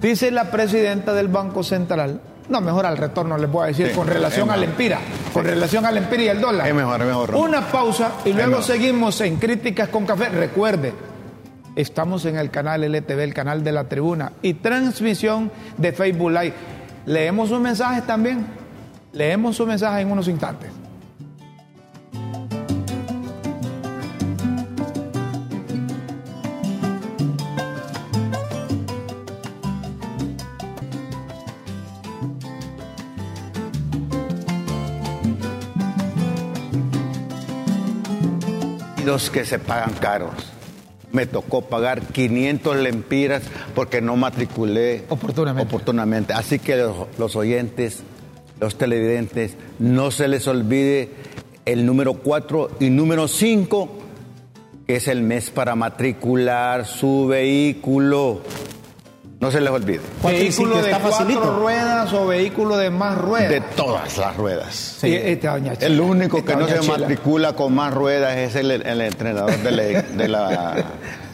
Dice 0.00 0.30
la 0.30 0.50
presidenta 0.50 1.12
del 1.12 1.28
Banco 1.28 1.62
Central 1.62 2.20
no, 2.48 2.62
mejor 2.62 2.86
al 2.86 2.96
retorno 2.96 3.36
les 3.36 3.50
voy 3.50 3.64
a 3.64 3.66
decir, 3.66 3.92
con 3.92 4.06
relación 4.06 4.50
al 4.50 4.64
Empira, 4.64 4.98
con 5.34 5.44
relación 5.44 5.84
al 5.84 5.98
Empira 5.98 6.22
y 6.22 6.28
el 6.28 6.40
dólar. 6.40 6.66
Es 6.66 6.74
mejor, 6.74 7.00
es 7.02 7.06
mejor. 7.06 7.34
Una 7.34 7.68
pausa 7.68 8.12
y 8.24 8.32
luego 8.32 8.62
seguimos 8.62 9.20
en 9.20 9.36
Críticas 9.36 9.90
con 9.90 10.06
Café. 10.06 10.30
Recuerde, 10.30 10.94
estamos 11.78 12.24
en 12.24 12.36
el 12.36 12.50
canal 12.50 12.82
LTV, 12.82 13.20
el 13.20 13.34
canal 13.34 13.62
de 13.62 13.70
la 13.70 13.84
tribuna, 13.84 14.32
y 14.42 14.54
transmisión 14.54 15.52
de 15.76 15.92
Facebook 15.92 16.32
Live. 16.32 16.54
Leemos 17.06 17.48
sus 17.48 17.60
mensajes 17.60 18.04
también. 18.04 18.46
Leemos 19.12 19.56
su 19.56 19.64
mensaje 19.64 20.00
en 20.00 20.10
unos 20.10 20.26
instantes. 20.28 20.70
que 39.32 39.44
se 39.44 39.58
pagan 39.58 39.94
caros. 39.94 40.57
Me 41.12 41.26
tocó 41.26 41.62
pagar 41.62 42.02
500 42.02 42.76
lempiras 42.76 43.42
porque 43.74 44.00
no 44.00 44.16
matriculé 44.16 45.04
oportunamente. 45.08 45.68
oportunamente. 45.68 46.32
Así 46.34 46.58
que 46.58 46.76
los, 47.18 47.36
oyentes, 47.36 48.02
los 48.60 48.76
televidentes, 48.76 49.56
no 49.78 50.10
se 50.10 50.28
les 50.28 50.46
olvide 50.46 51.10
el 51.64 51.86
número 51.86 52.14
4 52.14 52.70
y 52.80 52.90
número 52.90 53.28
5, 53.28 53.88
que 54.86 54.96
es 54.96 55.08
el 55.08 55.22
mes 55.22 55.50
para 55.50 55.74
matricular 55.76 56.86
su 56.86 57.26
vehículo. 57.26 58.42
No 59.40 59.52
se 59.52 59.60
les 59.60 59.70
olvide. 59.70 60.00
¿Vehículo 60.24 60.82
de 60.82 60.90
cuatro 60.90 61.60
ruedas 61.60 62.12
o 62.12 62.26
vehículo 62.26 62.76
de 62.76 62.90
más 62.90 63.16
ruedas? 63.16 63.50
De 63.50 63.60
todas 63.60 64.18
las 64.18 64.36
ruedas. 64.36 64.74
Sí. 64.74 65.14
Este 65.14 65.48
el 65.86 66.00
único 66.00 66.44
que 66.44 66.56
no 66.56 66.66
se 66.66 66.82
matricula 66.82 67.52
con 67.52 67.72
más 67.72 67.94
ruedas 67.94 68.36
es 68.36 68.56
el, 68.56 68.70
entrenador 68.70 69.56
de 69.58 69.70
la 69.70 70.02
de 70.02 70.28
la 70.28 70.84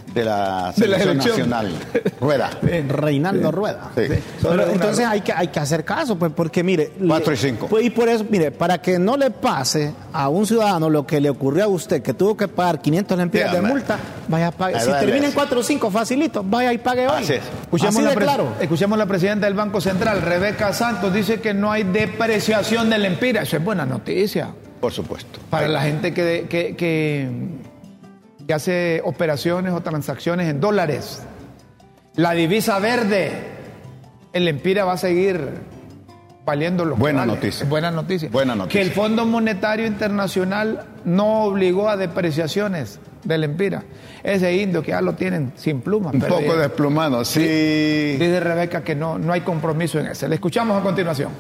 selección, 0.75 1.17
nacional. 1.19 1.73
Rueda. 2.21 2.51
Reinaldo 2.89 3.51
Rueda. 3.51 3.91
entonces 3.97 5.05
hay 5.07 5.21
que, 5.21 5.33
hay 5.33 5.49
que 5.49 5.61
hacer 5.61 5.85
caso, 5.85 6.17
pues, 6.17 6.33
porque 6.35 6.63
mire. 6.63 6.93
4 7.07 7.33
y 7.33 7.37
5. 7.37 7.67
Pues, 7.69 7.85
y 7.85 7.91
por 7.91 8.09
eso, 8.09 8.25
mire, 8.29 8.51
para 8.51 8.81
que 8.81 8.99
no 8.99 9.17
le 9.17 9.31
pase 9.31 9.93
a 10.13 10.29
un 10.29 10.47
ciudadano 10.47 10.89
lo 10.89 11.07
que 11.07 11.21
le 11.21 11.31
ocurrió 11.31 11.65
a 11.65 11.69
usted, 11.69 12.03
que 12.03 12.15
tuvo 12.15 12.37
que 12.37 12.49
pagar 12.49 12.81
500 12.81 13.19
lempiras 13.19 13.53
de 13.53 13.63
multa, 13.63 13.99
vaya 14.29 14.49
a 14.49 14.53
pagar. 14.53 14.81
Si 14.81 14.91
termina 14.91 15.27
en 15.27 15.33
4 15.33 15.61
o 15.61 15.63
5, 15.63 15.91
facilito, 15.91 16.45
vaya 16.45 16.73
y 16.73 16.79
pague 16.79 17.07
hoy. 17.09 17.23
Así 17.23 17.35
Escuchemos, 17.35 18.03
la 18.03 18.15
claro. 18.15 18.53
escuchemos 18.61 18.99
la 18.99 19.07
presidenta 19.07 19.47
del 19.47 19.55
Banco 19.55 19.81
Central, 19.81 20.23
Rebeca 20.23 20.73
Santos, 20.73 21.13
dice 21.13 21.41
que 21.41 21.55
no 21.55 21.73
hay 21.73 21.85
depreciación 21.85 22.91
del 22.91 23.05
empira. 23.05 23.43
Eso 23.43 23.57
es 23.57 23.65
buena 23.65 23.85
noticia. 23.85 24.51
Por 24.81 24.93
supuesto. 24.93 25.41
Para 25.51 25.67
la 25.67 25.83
gente 25.83 26.13
que, 26.13 26.47
que, 26.49 26.77
que 26.77 27.29
que 28.47 28.55
hace 28.55 29.01
operaciones 29.05 29.73
o 29.73 29.81
transacciones 29.81 30.49
en 30.49 30.61
dólares. 30.61 31.23
La 32.17 32.33
divisa 32.33 32.79
verde, 32.79 33.33
el 34.33 34.49
Empira 34.49 34.85
va 34.85 34.93
a 34.93 34.99
seguir 34.99 35.75
valiendo 36.45 36.85
lo 36.85 36.97
Buena 36.97 37.25
noticia. 37.25 37.67
Buena 37.67 37.91
noticia. 37.91 38.29
Buena 38.31 38.55
noticia. 38.55 38.81
Que 38.81 38.87
el 38.87 38.93
Fondo 38.93 39.25
Monetario 39.25 39.87
Internacional 39.87 40.87
no 41.05 41.45
obligó 41.45 41.89
a 41.89 41.97
depreciaciones 41.97 43.01
del 43.25 43.45
Empira. 43.45 43.83
Ese 44.23 44.55
indio 44.57 44.83
que 44.83 44.91
ya 44.91 45.01
lo 45.01 45.15
tienen 45.15 45.53
sin 45.57 45.81
pluma. 45.81 46.11
Un 46.11 46.21
poco 46.21 46.57
desplumado, 46.57 47.25
sí. 47.25 47.41
Dice 47.41 48.41
Rebeca 48.41 48.83
que 48.85 48.95
no, 48.95 49.19
no 49.19 49.33
hay 49.33 49.41
compromiso 49.41 49.99
en 49.99 50.07
ese. 50.07 50.29
Le 50.29 50.37
escuchamos 50.37 50.79
a 50.79 50.83
continuación. 50.83 51.31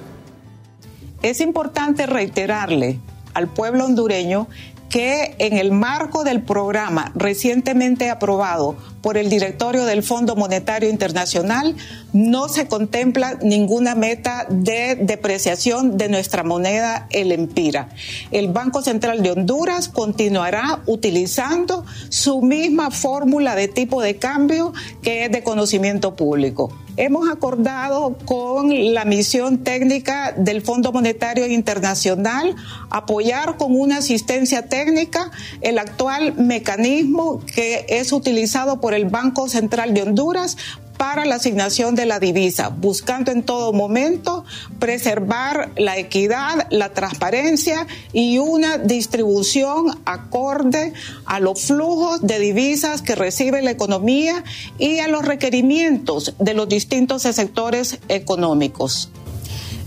Es 1.23 1.41
importante 1.41 2.07
reiterarle 2.07 2.99
al 3.33 3.49
pueblo 3.49 3.85
hondureño 3.85 4.49
que 4.95 5.35
en 5.41 5.59
el 5.59 5.73
marco 5.73 6.23
del 6.23 6.43
programa 6.43 7.11
recientemente 7.17 8.11
aprobado 8.11 8.77
por 9.05 9.19
el 9.19 9.29
directorio 9.29 9.85
del 9.85 10.03
Fondo 10.03 10.35
Monetario 10.35 10.89
Internacional, 10.89 11.77
no 12.15 12.49
se 12.49 12.69
contempla 12.69 13.39
ninguna 13.43 13.95
meta 13.95 14.47
de 14.49 14.97
depreciación 14.97 15.99
de 15.99 16.09
nuestra 16.09 16.43
moneda, 16.43 17.07
el 17.11 17.31
empira. 17.31 17.91
El 18.31 18.49
Banco 18.49 18.81
Central 18.81 19.23
de 19.23 19.33
Honduras 19.33 19.89
continuará 19.91 20.81
utilizando 20.87 21.85
su 22.09 22.41
misma 22.41 22.91
fórmula 22.91 23.55
de 23.55 23.69
tipo 23.69 24.01
de 24.01 24.17
cambio 24.17 24.73
que 25.03 25.27
es 25.27 25.31
de 25.31 25.43
conocimiento 25.43 26.17
público 26.17 26.73
hemos 26.97 27.29
acordado 27.29 28.17
con 28.25 28.95
la 28.95 29.05
misión 29.05 29.59
técnica 29.59 30.33
del 30.37 30.63
Fondo 30.63 30.93
Monetario 30.93 31.47
Internacional 31.47 32.55
apoyar 32.91 33.57
con 33.57 33.79
una 33.79 33.99
asistencia 33.99 34.69
técnica 34.69 35.31
el 35.61 35.79
actual 35.79 36.35
mecanismo 36.37 37.41
que 37.47 37.87
es 37.89 38.13
utilizado 38.13 38.81
por 38.81 38.94
el 38.97 39.07
Banco 39.07 39.49
Central 39.49 39.95
de 39.95 40.03
Honduras 40.03 40.57
para 40.97 41.25
la 41.25 41.37
asignación 41.37 41.95
de 41.95 42.07
la 42.07 42.21
divisa, 42.21 42.69
buscando 42.69 43.33
en 43.33 43.43
todo 43.43 43.73
momento 43.73 44.45
preservar 44.79 45.71
la 45.77 45.99
equidad, 45.99 46.67
la 46.71 46.93
transparencia 46.93 47.87
y 48.13 48.39
una 48.39 48.79
distribución 48.79 49.99
acorde 50.05 50.93
a 51.25 51.41
los 51.41 51.63
flujos 51.63 52.23
de 52.23 52.39
divisas 52.39 53.03
que 53.03 53.15
recibe 53.15 53.63
la 53.63 53.73
economía 53.73 54.45
y 54.79 55.01
a 55.01 55.09
los 55.09 55.25
requerimientos 55.25 56.35
de 56.39 56.55
los 56.55 56.69
distintos 56.69 57.23
sectores 57.23 57.99
económicos. 58.09 59.11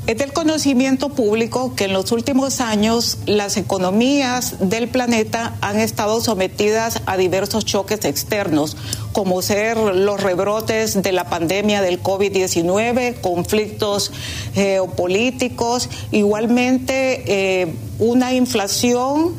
Es 0.08 0.18
del 0.18 0.32
conocimiento 0.32 1.10
público 1.10 1.76
que 1.76 1.84
en 1.84 1.92
los 1.92 2.14
últimos 2.14 2.62
años 2.62 3.18
las 3.26 3.58
economías 3.58 4.56
del 4.62 4.88
planeta 4.88 5.58
han 5.60 5.82
estado 5.82 6.22
sometidas 6.22 7.02
a 7.06 7.18
diversos 7.18 7.66
choques 7.66 8.06
externos, 8.06 8.78
como 9.12 9.42
ser 9.42 9.76
los 9.76 10.24
rebrotes 10.24 11.02
de 11.02 11.12
la 11.12 11.26
pandemia 11.30 11.82
del 11.82 12.02
COVID-19, 12.02 13.20
conflictos 13.20 14.14
geopolíticos, 14.54 15.90
igualmente 16.14 17.24
eh, 17.62 17.76
una 18.00 18.34
inflación 18.34 19.36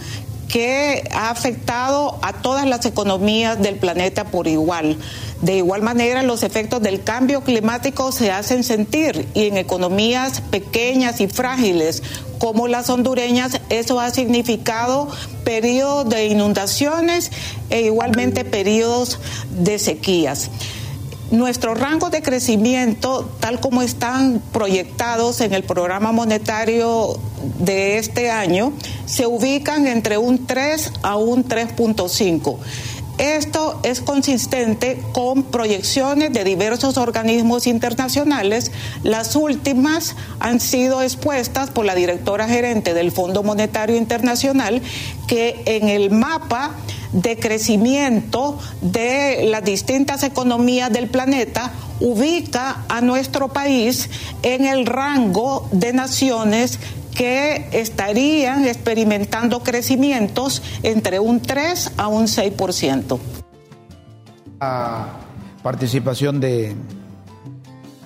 que 0.48 1.04
ha 1.12 1.30
afectado 1.30 2.18
a 2.20 2.42
todas 2.42 2.66
las 2.66 2.84
economías 2.84 3.60
del 3.60 3.76
planeta 3.76 4.24
por 4.24 4.48
igual. 4.48 4.98
De 5.42 5.58
igual 5.58 5.82
manera, 5.82 6.22
los 6.24 6.42
efectos 6.42 6.82
del 6.82 7.04
cambio 7.04 7.42
climático 7.42 8.10
se 8.10 8.32
hacen 8.32 8.64
sentir 8.64 9.28
y 9.34 9.46
en 9.46 9.56
economías 9.56 10.40
pequeñas 10.40 11.20
y 11.20 11.28
frágiles 11.28 12.02
como 12.38 12.68
las 12.68 12.88
hondureñas, 12.90 13.60
eso 13.68 14.00
ha 14.00 14.10
significado 14.10 15.08
periodos 15.44 16.08
de 16.08 16.26
inundaciones 16.26 17.30
e 17.70 17.82
igualmente 17.82 18.44
periodos 18.44 19.18
de 19.50 19.78
sequías. 19.78 20.50
Nuestros 21.30 21.78
rangos 21.78 22.10
de 22.10 22.22
crecimiento, 22.22 23.28
tal 23.38 23.60
como 23.60 23.82
están 23.82 24.42
proyectados 24.52 25.42
en 25.42 25.52
el 25.52 25.62
programa 25.62 26.10
monetario 26.10 27.18
de 27.58 27.98
este 27.98 28.30
año, 28.30 28.72
se 29.04 29.26
ubican 29.26 29.86
entre 29.86 30.16
un 30.16 30.46
3 30.46 30.92
a 31.02 31.16
un 31.16 31.44
3.5. 31.44 32.56
Esto 33.18 33.80
es 33.82 34.00
consistente 34.00 35.02
con 35.12 35.42
proyecciones 35.42 36.32
de 36.32 36.44
diversos 36.44 36.96
organismos 36.96 37.66
internacionales. 37.66 38.70
Las 39.02 39.34
últimas 39.34 40.14
han 40.38 40.60
sido 40.60 41.02
expuestas 41.02 41.70
por 41.70 41.84
la 41.84 41.96
directora 41.96 42.46
gerente 42.46 42.94
del 42.94 43.10
Fondo 43.10 43.42
Monetario 43.42 43.96
Internacional, 43.96 44.80
que 45.26 45.60
en 45.64 45.88
el 45.88 46.12
mapa 46.12 46.76
de 47.12 47.36
crecimiento 47.38 48.56
de 48.82 49.46
las 49.48 49.64
distintas 49.64 50.22
economías 50.22 50.92
del 50.92 51.08
planeta 51.08 51.72
ubica 52.00 52.84
a 52.88 53.00
nuestro 53.00 53.48
país 53.48 54.08
en 54.42 54.64
el 54.64 54.86
rango 54.86 55.68
de 55.72 55.92
naciones 55.92 56.78
que 57.18 57.66
estarían 57.72 58.64
experimentando 58.64 59.64
crecimientos 59.64 60.62
entre 60.84 61.18
un 61.18 61.42
3 61.42 61.94
a 61.96 62.06
un 62.06 62.28
6%. 62.28 63.18
La 64.60 65.06
participación 65.60 66.38
de, 66.38 66.76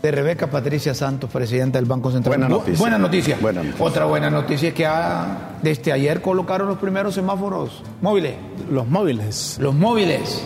de 0.00 0.10
Rebeca 0.10 0.46
Patricia 0.46 0.94
Santos, 0.94 1.28
presidenta 1.30 1.78
del 1.78 1.84
Banco 1.84 2.10
Central. 2.10 2.38
Buena 2.38 2.48
noticia. 2.48 2.78
Buena 2.78 2.98
noticia. 2.98 3.36
Buena 3.38 3.62
noticia. 3.62 3.84
Otra 3.84 4.06
buena 4.06 4.30
noticia 4.30 4.70
es 4.70 4.74
que 4.74 4.88
desde 5.60 5.92
ayer 5.92 6.22
colocaron 6.22 6.66
los 6.68 6.78
primeros 6.78 7.14
semáforos 7.14 7.82
móviles. 8.00 8.36
Los 8.70 8.88
móviles. 8.88 9.58
Los 9.60 9.74
móviles. 9.74 10.42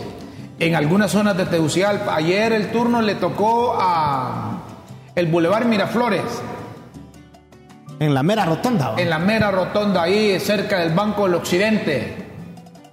En 0.59 0.75
algunas 0.75 1.11
zonas 1.11 1.37
de 1.37 1.45
Tegucigalpa. 1.45 2.13
Ayer 2.17 2.51
el 2.51 2.69
turno 2.73 3.01
le 3.01 3.15
tocó 3.15 3.77
a 3.79 4.61
el 5.15 5.27
Boulevard 5.27 5.67
Miraflores. 5.67 6.23
En 7.99 8.13
la 8.13 8.23
mera 8.23 8.45
rotonda. 8.45 8.93
En 8.97 9.09
la 9.09 9.19
mera 9.19 9.49
rotonda, 9.51 10.03
ahí 10.03 10.39
cerca 10.39 10.79
del 10.79 10.93
Banco 10.93 11.23
del 11.23 11.35
Occidente. 11.35 12.25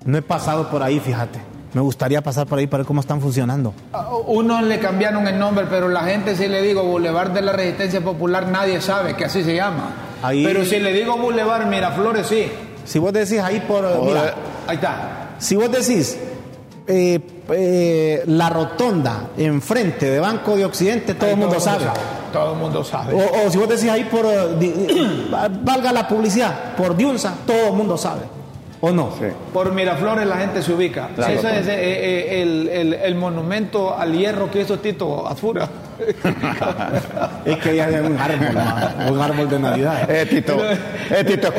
No 0.05 0.19
he 0.19 0.23
pasado 0.23 0.69
por 0.71 0.83
ahí, 0.83 1.01
fíjate. 1.01 1.39
Me 1.75 1.81
gustaría 1.81 2.23
pasar 2.23 2.47
por 2.47 2.59
ahí 2.59 2.67
para 2.69 2.83
ver 2.83 2.87
cómo 2.87 3.01
están 3.01 3.21
funcionando. 3.21 3.75
Uno 4.27 4.63
le 4.63 4.79
cambiaron 4.79 5.27
el 5.27 5.39
nombre, 5.39 5.67
pero 5.69 5.89
la 5.89 6.03
gente 6.05 6.37
si 6.37 6.47
le 6.47 6.63
digo 6.63 6.85
Boulevard 6.85 7.31
de 7.33 7.43
la 7.43 7.53
Resistencia 7.53 8.01
Popular, 8.01 8.47
nadie 8.47 8.81
sabe 8.81 9.15
que 9.17 9.25
así 9.25 9.43
se 9.43 9.55
llama. 9.57 9.91
Ahí- 10.23 10.45
Pero 10.45 10.65
si 10.65 10.79
le 10.79 10.93
digo 10.93 11.17
Boulevard 11.17 11.67
Miraflores, 11.67 12.27
sí. 12.29 12.47
Si 12.85 12.99
vos 12.99 13.13
decís 13.13 13.41
ahí 13.41 13.61
por... 13.67 13.83
Mira, 14.05 14.35
Ahí 14.69 14.77
está. 14.77 15.31
si 15.39 15.57
vos 15.57 15.71
decís 15.73 16.17
eh, 16.87 17.19
eh, 17.51 18.23
la 18.27 18.49
rotonda 18.51 19.29
enfrente 19.37 20.11
de 20.11 20.21
Banco 20.21 20.57
de 20.57 20.65
Occidente, 20.65 21.15
todo 21.15 21.27
Ahí 21.27 21.33
el 21.35 21.39
mundo 21.39 21.61
sabe. 21.61 21.85
Todo 22.33 22.53
el 22.53 22.59
mundo 22.59 22.83
sabe. 22.85 23.15
O, 23.15 23.47
o 23.47 23.51
si 23.51 23.59
vos 23.59 23.69
decís 23.69 23.89
ahí 23.91 24.05
por, 24.05 24.25
eh, 24.27 24.57
di- 24.59 25.29
valga 25.63 25.93
la 25.93 26.09
publicidad, 26.09 26.75
por 26.77 26.97
Diunza, 26.97 27.35
todo 27.47 27.69
el 27.69 27.73
mundo 27.75 27.97
sabe. 27.97 28.23
¿O 28.81 28.91
no? 28.91 29.11
Sí. 29.19 29.27
Por 29.53 29.73
Miraflores 29.73 30.27
la 30.27 30.37
gente 30.37 30.61
se 30.61 30.71
ubica. 30.73 31.09
La 31.17 31.33
Ese 31.33 31.59
es 31.61 31.67
eh, 31.69 31.73
eh, 31.79 32.43
el, 32.43 32.69
el- 32.69 32.93
el 32.95 33.15
monumento 33.15 33.97
al 33.97 34.13
hierro 34.13 34.51
que 34.51 34.61
hizo 34.61 34.79
Tito 34.79 35.27
Azura. 35.27 35.69
Es 37.45 37.57
que 37.59 37.77
ya 37.77 37.87
hay 37.87 37.95
un 37.95 38.19
árbol, 38.19 39.13
un 39.13 39.21
árbol 39.21 39.49
de 39.49 39.59
Navidad. 39.59 40.11
Eh, 40.11 40.27
Tito, 40.27 40.57
eh, 41.11 41.25
Tito, 41.25 41.53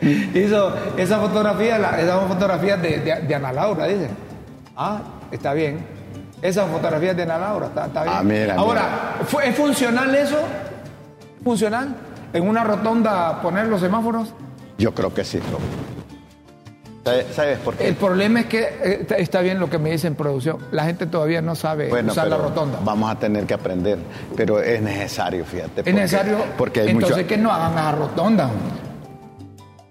hizo 0.38 0.72
esa 0.96 1.18
fotografía, 1.18 1.78
la- 1.78 2.00
esa 2.00 2.18
fotografía 2.20 2.76
de, 2.76 3.00
de, 3.00 3.20
de 3.22 3.34
Ana 3.34 3.52
Laura, 3.52 3.86
dice. 3.86 4.08
Ah, 4.76 5.00
está 5.30 5.52
bien. 5.54 5.84
Esa 6.42 6.66
fotografía 6.66 7.14
de 7.14 7.22
Ana 7.22 7.38
Laura, 7.38 7.66
está, 7.66 7.86
está 7.86 8.02
bien. 8.02 8.14
Ah, 8.16 8.22
mira, 8.22 8.54
Ahora, 8.56 9.16
¿fu- 9.26 9.40
¿es 9.40 9.54
funcional 9.56 10.14
eso? 10.14 10.36
¿Funcional? 11.42 11.94
¿En 12.32 12.48
una 12.48 12.64
rotonda 12.64 13.40
poner 13.40 13.66
los 13.66 13.80
semáforos? 13.80 14.34
yo 14.76 14.92
creo 14.92 15.14
que 15.14 15.24
sí. 15.24 15.38
Rob. 15.38 15.60
¿Sabe- 17.04 17.26
¿Sabes 17.34 17.58
por 17.58 17.74
qué? 17.74 17.86
El 17.88 17.94
problema 17.96 18.40
es 18.40 18.46
que 18.46 18.60
eh, 18.62 19.06
está- 19.18 19.40
bien 19.40 19.60
lo 19.60 19.68
que 19.70 19.78
me 19.78 19.90
dice 19.90 20.06
en 20.08 20.14
producción. 20.16 20.58
La 20.72 20.84
gente 20.84 21.06
todavía 21.06 21.40
no 21.42 21.54
sabe 21.54 21.88
Bueno, 21.88 22.12
usar 22.12 22.26
la 22.28 22.38
rotonda. 22.38 22.78
Vamos 22.82 23.10
a 23.10 23.14
tener 23.18 23.44
que 23.46 23.54
aprender, 23.54 23.98
pero 24.36 24.60
es 24.60 24.80
necesario, 24.82 25.44
fíjate. 25.44 25.68
Es 25.80 25.84
porque- 25.84 25.92
necesario. 25.92 26.36
Porque 26.58 26.80
hay 26.80 26.88
entonces 26.88 27.16
mucho. 27.18 27.28
que 27.28 27.36
no 27.36 27.52
hagan 27.52 27.74
la 27.74 27.92
rotonda. 27.92 28.50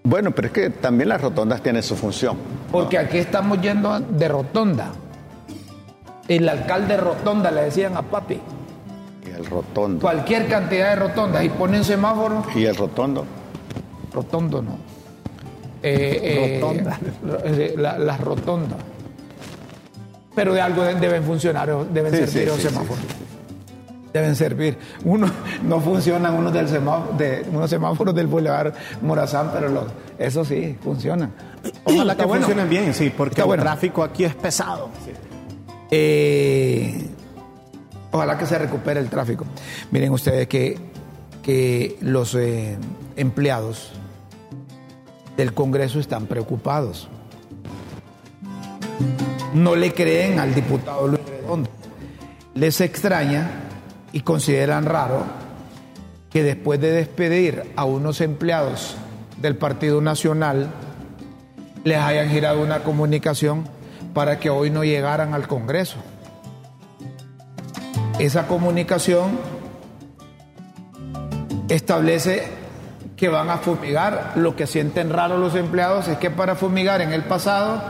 Bueno, 0.04 0.32
pero 0.32 0.47
es 0.47 0.54
que 0.54 0.70
también 0.70 1.10
las 1.10 1.22
rotondas 1.22 1.62
tienen 1.62 1.82
su 1.82 1.95
función. 1.95 2.38
Porque 2.72 2.97
aquí 2.97 3.18
estamos 3.18 3.62
yendo 3.62 3.99
de 3.99 4.28
rotonda. 4.28 4.91
El 6.28 6.47
alcalde 6.49 6.97
rotonda 6.97 7.51
le 7.51 7.64
decían 7.64 7.95
a 7.95 8.01
papi. 8.01 8.39
Y 9.26 9.30
el 9.32 9.45
rotondo. 9.45 10.01
Cualquier 10.01 10.47
cantidad 10.47 10.89
de 10.89 10.95
rotondas. 10.97 11.43
Y 11.45 11.49
ponen 11.49 11.84
semáforos. 11.84 12.45
Y 12.56 12.66
el 12.66 12.76
rotondo. 12.76 13.26
Rotondo 14.14 14.62
no. 14.62 14.78
Eh, 15.82 16.20
eh, 16.22 16.60
Rotonda. 16.62 16.99
eh, 17.45 17.74
la- 17.78 17.97
las 17.97 18.20
rotondas. 18.22 18.80
Pero 20.36 20.54
de 20.54 20.62
algo 20.62 20.84
de- 20.84 20.95
deben 20.95 21.24
funcionar, 21.24 21.70
deben 21.89 22.12
Sí, 22.12 22.18
servir 22.20 22.34
sí, 22.39 22.45
los 22.45 22.56
sí, 22.58 22.62
semáforos. 22.70 23.04
Deben 24.14 24.36
servir. 24.36 24.78
Uno, 25.03 25.28
no 25.64 25.82
funcionan 25.82 26.36
unos, 26.36 26.53
del 26.53 26.70
semáforo, 26.70 27.18
de, 27.18 27.45
unos 27.51 27.70
semáforos 27.70 28.14
del 28.14 28.28
Boulevard 28.28 28.74
Morazán, 29.01 29.49
pero 29.51 29.70
los, 29.70 29.86
eso 30.20 30.45
sí, 30.45 30.78
funcionan. 30.84 31.34
Ojalá 31.84 32.16
que 32.16 32.26
bueno. 32.26 32.45
funcionen 32.45 32.70
bien, 32.70 32.93
sí, 32.93 33.11
porque 33.16 33.32
Está 33.32 33.41
el 33.41 33.47
bueno. 33.47 33.64
tráfico 33.64 34.03
aquí 34.03 34.24
es 34.24 34.36
pesado. 34.36 34.89
Eh, 35.95 37.07
ojalá 38.11 38.36
que 38.38 38.47
se 38.47 38.57
recupere 38.57 38.99
el 38.99 39.09
tráfico. 39.09 39.45
Miren 39.91 40.11
ustedes 40.11 40.47
que, 40.47 40.80
que 41.43 41.97
los 42.01 42.34
eh, 42.34 42.80
empleados 43.16 43.91
del 45.38 45.53
Congreso 45.53 45.99
están 45.99 46.26
preocupados. 46.26 47.09
No 49.53 49.76
le 49.76 49.93
creen 49.93 50.39
al 50.39 50.55
diputado 50.55 51.07
Luis 51.07 51.22
Redondo. 51.30 51.70
Les 52.55 52.82
extraña 52.82 53.51
y 54.14 54.22
consideran 54.22 54.86
raro 54.86 55.26
que 56.30 56.43
después 56.43 56.80
de 56.80 56.91
despedir 56.91 57.74
a 57.76 57.84
unos 57.84 58.22
empleados 58.22 58.95
del 59.38 59.57
Partido 59.57 59.99
Nacional, 59.99 60.70
les 61.84 61.97
hayan 61.97 62.30
girado 62.30 62.61
una 62.61 62.84
comunicación 62.84 63.68
para 64.14 64.39
que 64.39 64.49
hoy 64.49 64.70
no 64.70 64.84
llegaran 64.84 65.34
al 65.34 65.47
Congreso. 65.47 65.97
Esa 68.20 68.47
comunicación 68.47 69.38
establece 71.68 72.47
que 73.18 73.28
van 73.30 73.49
a 73.49 73.57
fumigar. 73.57 74.34
Lo 74.36 74.55
que 74.55 74.68
sienten 74.68 75.09
raro 75.09 75.38
los 75.38 75.55
empleados 75.55 76.07
es 76.07 76.18
que 76.18 76.30
para 76.30 76.55
fumigar 76.55 77.01
en 77.01 77.11
el 77.11 77.24
pasado 77.24 77.82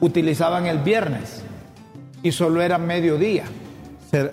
utilizaban 0.00 0.66
el 0.66 0.78
viernes 0.78 1.42
y 2.22 2.32
solo 2.32 2.62
era 2.62 2.78
mediodía. 2.78 3.44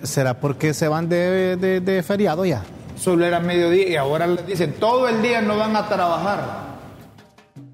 ¿Será 0.03 0.35
porque 0.35 0.73
se 0.73 0.87
van 0.87 1.09
de, 1.09 1.57
de 1.57 2.03
feriado 2.03 2.45
ya? 2.45 2.63
Solo 2.97 3.25
era 3.25 3.39
mediodía 3.39 3.89
y 3.89 3.95
ahora 3.95 4.25
les 4.25 4.45
dicen 4.47 4.73
todo 4.79 5.09
el 5.09 5.21
día 5.21 5.41
no 5.41 5.57
van 5.57 5.75
a 5.75 5.87
trabajar. 5.87 6.65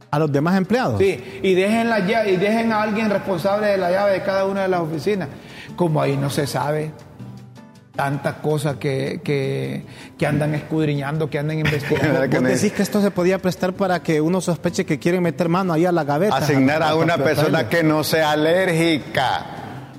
¿A 0.10 0.20
los 0.20 0.32
demás 0.32 0.58
empleados? 0.58 1.00
Sí, 1.00 1.40
y 1.42 1.54
dejen, 1.54 1.90
la 1.90 2.00
llave, 2.00 2.34
y 2.34 2.36
dejen 2.36 2.74
a 2.74 2.82
alguien 2.82 3.10
responsable 3.10 3.68
de 3.68 3.78
la 3.78 3.92
llave 3.92 4.12
de 4.12 4.24
cada 4.24 4.46
una 4.46 4.64
de 4.64 4.68
las 4.68 4.82
oficinas. 4.82 5.30
Como 5.78 6.02
ahí 6.02 6.18
no 6.18 6.30
se 6.30 6.48
sabe 6.48 6.92
tantas 7.96 8.36
cosas 8.36 8.76
que, 8.76 9.22
que, 9.24 10.26
andan 10.26 10.54
escudriñando, 10.54 11.30
que 11.30 11.40
andan 11.40 11.60
investigando. 11.66 12.28
¿Vos 12.28 12.44
decís 12.44 12.74
que 12.74 12.84
esto 12.84 13.02
se 13.02 13.12
podía 13.12 13.38
prestar 13.38 13.72
para 13.72 14.04
que 14.04 14.20
uno 14.20 14.42
sospeche 14.42 14.86
que 14.86 15.00
quieren 15.00 15.24
meter 15.24 15.48
mano 15.48 15.72
ahí 15.72 15.86
a 15.86 15.94
la 15.94 16.04
gaveta? 16.04 16.36
Asignar 16.36 16.84
a 16.84 16.96
una 16.96 17.18
persona 17.18 17.70
que 17.70 17.82
no 17.82 18.04
sea 18.04 18.32
alérgica 18.32 19.46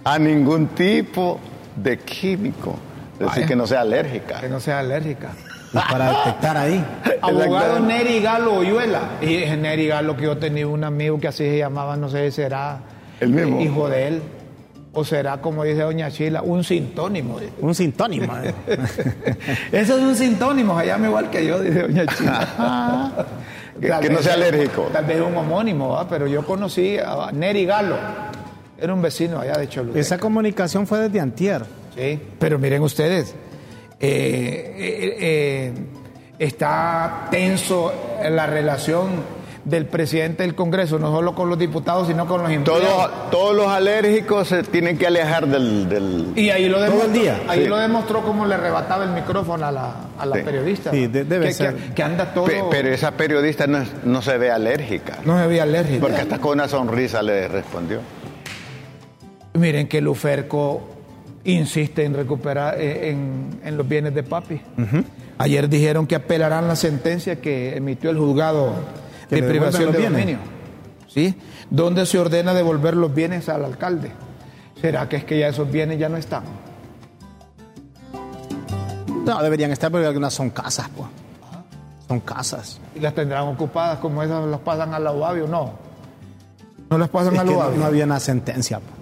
a 0.05 0.19
ningún 0.19 0.69
tipo 0.69 1.41
de 1.77 1.99
químico. 1.99 2.77
Decir 3.19 3.47
que 3.47 3.57
no 3.57 3.67
sea 3.67 3.83
alérgica. 3.83 4.41
Que 4.41 4.49
no 4.49 4.61
sea 4.61 4.81
alérgica. 4.81 5.31
para 5.73 6.19
detectar 6.19 6.57
ahí. 6.57 6.85
Abogado 7.23 7.81
Neri 7.81 8.21
Galo 8.21 8.55
Oyuela. 8.55 9.01
Y 9.21 9.37
es 9.37 9.57
Neri 9.57 9.87
Galo 9.87 10.17
que 10.17 10.25
yo 10.25 10.39
tenía 10.39 10.67
un 10.67 10.85
amigo 10.85 11.21
que 11.21 11.29
así 11.29 11.45
se 11.45 11.59
llamaba, 11.59 11.97
no 11.97 12.09
sé 12.09 12.31
si 12.31 12.43
será 12.43 12.81
el 13.21 13.31
mismo. 13.31 13.61
hijo 13.61 13.89
de 13.89 14.09
él. 14.09 14.23
O 14.95 15.05
será, 15.05 15.41
como 15.41 15.65
dice 15.65 15.81
Doña 15.81 16.11
Chila, 16.11 16.43
un 16.43 16.65
sintónimo. 16.65 17.39
Un 17.61 17.75
sintónimo. 17.75 18.31
Eh. 18.45 18.53
Eso 19.73 19.97
es 19.97 20.03
un 20.03 20.15
sintónimo, 20.15 20.77
allá 20.77 20.95
llama 20.95 21.07
igual 21.07 21.31
que 21.31 21.47
yo, 21.47 21.59
dice 21.61 21.83
Doña 21.83 22.05
Chila. 22.07 23.27
que, 24.03 24.11
no 24.11 24.19
sea 24.19 24.35
alérgico. 24.35 24.91
Tal 24.93 25.07
vez 25.07 25.21
un 25.23 25.35
homónimo, 25.35 26.07
pero 26.11 26.27
yo 26.27 26.45
conocí 26.45 26.99
a 26.99 27.31
Neri 27.33 27.65
Galo. 27.65 27.97
Era 28.83 28.95
un 28.95 29.01
vecino 29.01 29.39
allá 29.39 29.55
de 29.55 29.69
Choluteca. 29.69 30.01
Esa 30.01 30.19
comunicación 30.19 30.89
fue 30.89 30.99
desde 30.99 31.21
Antier. 31.21 31.63
Sí, 31.95 32.19
pero 32.41 32.59
miren 32.59 32.83
ustedes, 32.83 33.33
eh, 34.01 34.75
eh, 34.77 35.17
eh, 35.21 35.73
está 36.37 37.29
tenso 37.31 37.93
la 38.29 38.49
relación 38.49 39.43
del 39.65 39.87
presidente 39.87 40.43
del 40.43 40.57
Congreso, 40.57 40.99
no 40.99 41.13
solo 41.13 41.33
con 41.37 41.49
los 41.49 41.61
diputados, 41.61 42.09
sino 42.09 42.27
con 42.27 42.43
los 42.43 42.51
empleados. 42.51 42.83
Todos, 42.83 43.31
todos 43.31 43.55
los 43.55 43.69
alérgicos 43.69 44.49
se 44.49 44.65
tienen 44.65 44.99
que 44.99 45.07
alejar 45.07 45.47
del... 45.47 46.33
Y 46.35 46.51
ahí 46.51 46.69
lo 46.69 46.81
demostró, 46.81 47.09
día. 47.13 47.41
Ahí 47.47 47.69
lo 47.69 47.77
demostró 47.77 48.23
como 48.23 48.47
le 48.47 48.55
arrebataba 48.55 49.05
el 49.05 49.11
micrófono 49.11 49.65
a 49.65 49.71
la, 49.71 49.95
a 50.19 50.27
la 50.27 50.43
periodista. 50.43 50.91
Sí, 50.91 51.07
debe 51.07 51.47
que, 51.47 51.53
ser. 51.53 51.77
Que, 51.95 52.03
anda 52.03 52.35
todo... 52.35 52.49
pero 52.69 52.89
esa 52.89 53.13
periodista 53.13 53.69
no, 53.69 53.85
no, 54.03 54.23
se 54.23 54.37
ve 54.39 54.51
alérgica. 54.51 55.19
No 55.25 55.39
se 55.39 55.47
ve 55.47 55.61
alérgica. 55.61 56.01
Porque 56.01 56.17
hasta 56.17 56.41
con 56.41 56.55
una 56.55 56.67
sonrisa 56.67 57.23
le 57.23 57.47
respondió. 57.47 58.01
Miren 59.55 59.89
que 59.89 60.01
Luferco 60.01 60.81
insiste 61.45 62.05
en 62.05 62.15
recuperar 62.15 62.81
eh, 62.81 63.11
en, 63.11 63.77
los 63.77 63.87
bienes 63.87 64.15
de 64.15 64.23
papi. 64.23 64.61
Ayer 65.39 65.69
dijeron 65.69 66.07
que 66.07 66.15
apelarán 66.15 66.69
la 66.69 66.77
sentencia 66.77 67.41
que 67.41 67.77
emitió 67.77 68.11
el 68.11 68.19
juzgado 68.19 68.75
de 69.29 69.43
privación 69.43 69.93
de 69.93 70.03
dominio. 70.03 70.39
¿Sí? 71.09 71.35
Donde 71.69 72.07
se 72.07 72.19
ordena 72.19 72.55
devolver 72.55 72.97
los 72.97 73.15
bienes 73.15 73.49
al 73.49 73.65
alcalde. 73.65 74.11
¿Será 74.81 75.09
que 75.09 75.17
es 75.17 75.25
que 75.25 75.39
ya 75.39 75.49
esos 75.49 75.71
bienes 75.71 75.99
ya 75.99 76.09
no 76.09 76.17
están? 76.17 76.45
No, 79.25 79.43
deberían 79.43 79.71
estar 79.71 79.91
porque 79.91 80.07
algunas 80.07 80.33
son 80.35 80.51
casas, 80.51 80.89
pues. 80.97 81.09
Son 82.09 82.21
casas. 82.21 82.81
¿Y 82.95 83.01
las 83.01 83.15
tendrán 83.15 83.47
ocupadas 83.49 83.99
como 83.99 84.23
esas 84.23 84.45
las 84.47 84.61
pasan 84.61 84.95
al 84.95 85.07
o 85.07 85.47
No. 85.47 85.73
No 86.91 86.99
las 86.99 87.09
pasan 87.09 87.39
al 87.39 87.47
no, 87.47 87.71
no 87.71 87.85
había 87.85 88.05
una 88.05 88.19
sentencia. 88.19 88.81
Pues. 88.81 89.02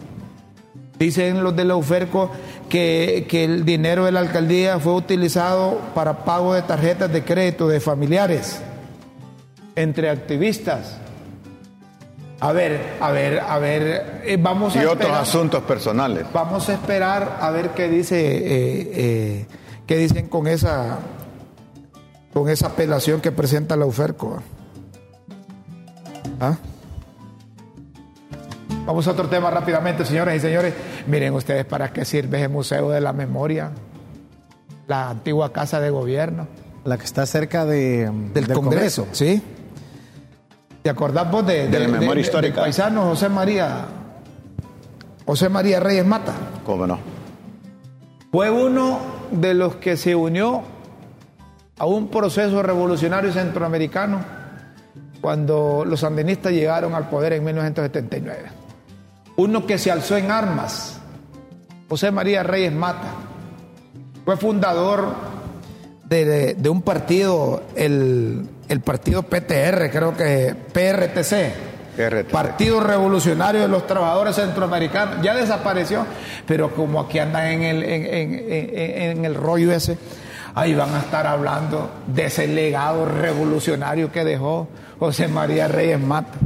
Dicen 1.01 1.43
los 1.43 1.57
de 1.57 1.65
la 1.65 1.77
UFERCO 1.77 2.31
que, 2.69 3.27
el 3.31 3.65
dinero 3.65 4.05
de 4.05 4.13
la 4.13 4.21
alcaldía 4.21 4.79
fue 4.79 4.93
utilizado 4.93 5.81
para 5.95 6.27
pago 6.27 6.53
de 6.53 6.61
tarjetas 6.61 7.11
de 7.11 7.25
crédito 7.25 7.69
de 7.69 7.81
familiares 7.81 8.61
entre 9.77 10.11
activistas. 10.11 10.99
A 12.39 12.53
ver, 12.53 12.99
a 13.01 13.11
ver, 13.13 13.41
a 13.41 13.59
ver, 13.59 14.21
eh, 14.27 14.37
vamos 14.39 14.77
a... 14.77 14.83
Y 14.83 14.85
otros 14.85 15.11
asuntos 15.11 15.63
personales. 15.63 16.27
Vamos 16.35 16.69
a 16.69 16.75
esperar 16.75 17.39
a 17.41 17.51
ver 17.51 17.71
qué 17.71 17.89
dice, 17.89 18.21
eh, 18.21 18.91
eh, 18.95 19.47
qué 19.87 19.97
dicen 19.97 20.29
con 20.29 20.47
esa, 20.47 20.99
con 22.35 22.51
esa 22.51 22.67
apelación 22.67 23.23
que 23.23 23.33
presenta 23.33 23.75
la 23.75 23.87
UFERCO. 23.87 24.43
¿Ah? 26.41 26.59
Vamos 28.91 29.07
a 29.07 29.13
otro 29.13 29.29
tema 29.29 29.51
rápidamente, 29.51 30.05
señoras 30.05 30.35
y 30.35 30.41
señores. 30.41 30.75
Miren 31.07 31.33
ustedes 31.35 31.65
para 31.65 31.93
qué 31.93 32.05
sirve 32.05 32.43
el 32.43 32.49
Museo 32.49 32.91
de 32.91 33.01
la 33.01 33.13
Memoria, 33.13 33.71
la 34.89 35.11
antigua 35.11 35.53
casa 35.53 35.79
de 35.79 35.91
gobierno. 35.91 36.49
La 36.83 36.99
que 36.99 37.05
está 37.05 37.25
cerca 37.25 37.65
de, 37.65 38.11
del, 38.35 38.53
Congreso. 38.53 39.07
¿Sí? 39.13 39.41
¿Te 40.83 40.91
acordás 40.91 41.31
vos 41.31 41.47
de, 41.47 41.71
la 41.71 41.87
memoria 41.87 42.21
histórica? 42.21 42.63
paisano 42.63 43.05
José 43.05 43.29
María, 43.29 43.85
José 45.25 45.49
María 45.49 45.79
Reyes 45.79 46.05
Mata. 46.05 46.35
¿Cómo 46.67 46.85
no? 46.85 46.99
Fue 48.33 48.51
uno 48.51 48.99
de 49.31 49.55
los 49.55 49.77
que 49.77 49.97
se 49.97 50.17
unió 50.17 50.65
a 51.79 51.87
un 51.87 52.09
proceso 52.09 52.61
revolucionario 52.61 53.33
centroamericano 53.33 54.19
cuando 55.21 55.85
los 55.87 56.01
sandinistas 56.01 56.51
llegaron 56.51 56.97
al 56.97 57.09
poder 57.09 57.35
en 57.35 57.45
1979 57.45 58.59
uno 59.41 59.67
que 59.67 59.79
se 59.79 59.91
alzó 59.91 60.17
en 60.17 60.31
armas, 60.31 60.99
José 61.89 62.11
María 62.11 62.43
Reyes 62.43 62.73
Mata, 62.73 63.09
fue 64.25 64.37
fundador 64.37 65.15
de, 66.05 66.57
un 66.69 66.83
partido, 66.83 67.63
el, 67.75 68.49
partido 68.85 69.23
PTR, 69.23 69.91
creo 69.91 70.17
que 70.17 70.55
PRTC. 70.73 71.71
Partido 72.31 72.81
Revolucionario 72.81 73.61
de 73.61 73.69
los 73.69 73.87
Trabajadores 73.87 74.37
Centroamericanos, 74.37 75.23
ya 75.23 75.35
desapareció, 75.35 76.07
pero 76.47 76.75
como 76.75 77.01
aquí 77.01 77.19
andan 77.19 77.47
en 77.47 77.63
el, 77.63 77.83
en 77.83 79.25
el 79.25 79.35
rollo 79.35 79.71
ese, 79.71 79.99
ahí 80.55 80.75
van 80.75 80.95
a 80.95 81.01
estar 81.01 81.27
hablando 81.27 81.91
de 82.07 82.27
ese 82.27 82.47
legado 82.47 83.05
revolucionario 83.05 84.11
que 84.11 84.25
dejó 84.25 84.69
José 84.99 85.29
María 85.29 85.69
Reyes 85.69 86.01
Mata. 86.01 86.39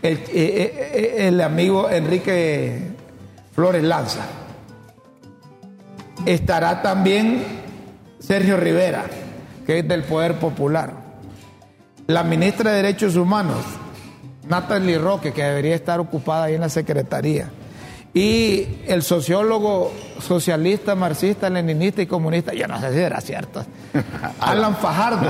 Eh, 0.00 0.24
eh, 0.28 0.92
eh, 0.94 1.26
el, 1.26 1.40
amigo 1.40 1.90
Enrique 1.90 2.80
Flores 3.52 3.82
Lanza. 3.82 4.20
Estará 6.24 6.82
también 6.82 7.42
Sergio 8.20 8.56
Rivera, 8.56 9.06
que 9.66 9.80
es 9.80 9.88
del 9.88 10.04
Poder 10.04 10.34
Popular. 10.34 10.92
La 12.06 12.22
ministra 12.22 12.70
de 12.70 12.76
Derechos 12.76 13.16
Humanos, 13.16 13.64
Natalie 14.48 14.98
Roque, 14.98 15.32
que 15.32 15.42
debería 15.42 15.74
estar 15.74 15.98
ocupada 15.98 16.44
ahí 16.44 16.54
en 16.54 16.60
la 16.60 16.68
Secretaría. 16.68 17.50
Y 18.14 18.82
el 18.86 19.02
sociólogo 19.02 19.92
socialista, 20.20 20.94
marxista, 20.94 21.50
leninista 21.50 22.02
y 22.02 22.06
comunista, 22.06 22.54
ya 22.54 22.68
no 22.68 22.80
sé 22.80 22.92
si 22.92 23.00
era 23.00 23.20
cierto, 23.20 23.64
Alan 24.40 24.76
Fajardo, 24.76 25.28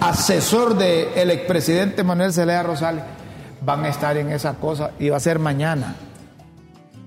asesor 0.00 0.76
del 0.78 1.30
expresidente 1.32 2.04
Manuel 2.04 2.32
Zelaya 2.32 2.62
Rosales 2.62 3.02
van 3.64 3.84
a 3.84 3.88
estar 3.88 4.16
en 4.16 4.30
esa 4.30 4.54
cosa 4.54 4.92
y 4.98 5.08
va 5.08 5.16
a 5.16 5.20
ser 5.20 5.38
mañana. 5.38 5.96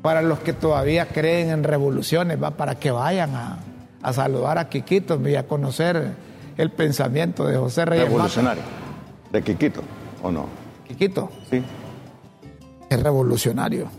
Para 0.01 0.21
los 0.21 0.39
que 0.39 0.53
todavía 0.53 1.07
creen 1.07 1.49
en 1.49 1.63
revoluciones, 1.63 2.41
va 2.41 2.51
para 2.51 2.75
que 2.75 2.91
vayan 2.91 3.35
a, 3.35 4.13
saludar 4.13 4.57
a 4.57 4.69
Quiquito 4.69 5.19
y 5.27 5.35
a 5.35 5.47
conocer 5.47 6.13
el 6.55 6.71
pensamiento 6.71 7.45
de 7.45 7.57
José 7.57 7.85
Reyes. 7.85 8.05
Revolucionario. 8.05 8.63
¿De 9.31 9.41
Quiquito 9.41 9.81
o 10.23 10.31
no? 10.31 10.45
Quiquito. 10.87 11.29
Sí. 11.49 11.61
Es 12.89 13.03
revolucionario. 13.03 13.89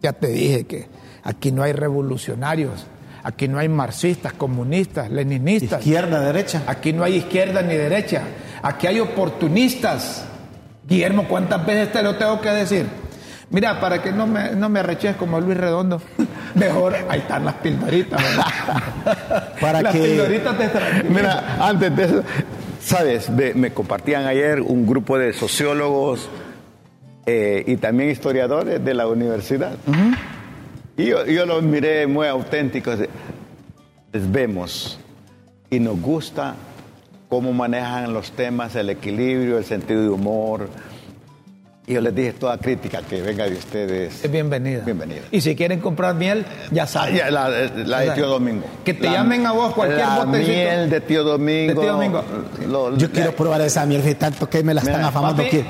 Ya 0.00 0.12
te 0.12 0.26
dije 0.28 0.64
que 0.64 0.88
aquí 1.22 1.52
no 1.52 1.62
hay 1.62 1.72
revolucionarios. 1.72 2.86
Aquí 3.22 3.46
no 3.46 3.60
hay 3.60 3.68
marxistas, 3.68 4.32
comunistas, 4.32 5.08
leninistas. 5.08 5.78
Izquierda, 5.78 6.18
derecha. 6.18 6.64
Aquí 6.66 6.92
no 6.92 7.04
hay 7.04 7.14
izquierda 7.14 7.62
ni 7.62 7.76
derecha. 7.76 8.22
Aquí 8.62 8.88
hay 8.88 8.98
oportunistas 8.98 10.26
Guillermo, 10.86 11.26
¿cuántas 11.28 11.64
veces 11.64 11.92
te 11.92 12.02
lo 12.02 12.16
tengo 12.16 12.40
que 12.40 12.50
decir? 12.50 12.86
Mira, 13.50 13.78
para 13.80 14.02
que 14.02 14.12
no 14.12 14.26
me, 14.26 14.52
no 14.52 14.70
me 14.70 14.80
arreches 14.80 15.14
como 15.16 15.38
Luis 15.38 15.58
Redondo, 15.58 16.00
mejor 16.54 16.94
ahí 17.08 17.20
están 17.20 17.44
las 17.44 17.54
pildoritas. 17.56 18.20
para 19.60 19.82
las 19.82 19.94
pildoritas 19.94 20.56
te 20.56 21.02
Mira, 21.04 21.56
antes 21.60 21.94
de 21.94 22.04
eso, 22.04 22.22
sabes, 22.80 23.28
me, 23.30 23.72
compartían 23.72 24.26
ayer 24.26 24.60
un 24.60 24.86
grupo 24.86 25.18
de 25.18 25.34
sociólogos 25.34 26.30
eh, 27.26 27.62
y 27.66 27.76
también 27.76 28.10
historiadores 28.10 28.82
de 28.82 28.94
la 28.94 29.06
universidad. 29.06 29.72
Y 30.96 31.06
yo, 31.06 31.26
yo, 31.26 31.44
los 31.44 31.62
miré 31.62 32.06
muy 32.06 32.26
auténticos. 32.26 32.98
Les 34.12 34.32
vemos 34.32 34.98
y 35.68 35.78
nos 35.78 36.00
gusta 36.00 36.54
cómo 37.32 37.50
manejan 37.54 38.12
los 38.12 38.32
temas, 38.32 38.76
el 38.76 38.90
equilibrio, 38.90 39.56
el 39.56 39.64
sentido 39.64 40.02
de 40.02 40.10
humor. 40.10 40.68
Y 41.86 41.94
yo 41.94 42.02
les 42.02 42.14
dije 42.14 42.34
toda 42.34 42.58
crítica 42.58 43.00
que 43.00 43.22
venga 43.22 43.46
de 43.46 43.54
ustedes. 43.56 44.22
Es 44.22 44.30
bienvenida. 44.30 44.82
Bienvenida. 44.84 45.22
Y 45.30 45.40
si 45.40 45.56
quieren 45.56 45.80
comprar 45.80 46.14
miel, 46.14 46.44
ya 46.70 46.86
saben. 46.86 47.16
La, 47.32 47.48
la 47.48 48.00
de 48.00 48.10
tío 48.10 48.26
Domingo. 48.28 48.64
Que 48.84 48.92
te 48.92 49.10
llamen 49.10 49.46
a 49.46 49.52
vos 49.52 49.72
cualquier 49.72 50.00
la 50.06 50.24
botecito. 50.26 50.50
miel 50.52 50.90
de 50.90 51.00
tío 51.00 51.24
Domingo. 51.24 51.72
De 51.74 51.80
tío 51.80 51.92
Domingo. 51.94 52.22
Lo- 52.68 52.98
Yo 52.98 53.10
quiero 53.10 53.34
probar 53.34 53.62
esa 53.62 53.86
miel, 53.86 54.02
que 54.02 54.14
tanto 54.14 54.50
que 54.50 54.62
me 54.62 54.74
la 54.74 54.82
están 54.82 55.02
afamando 55.02 55.42
Papi, 55.42 55.56
aquí. 55.60 55.66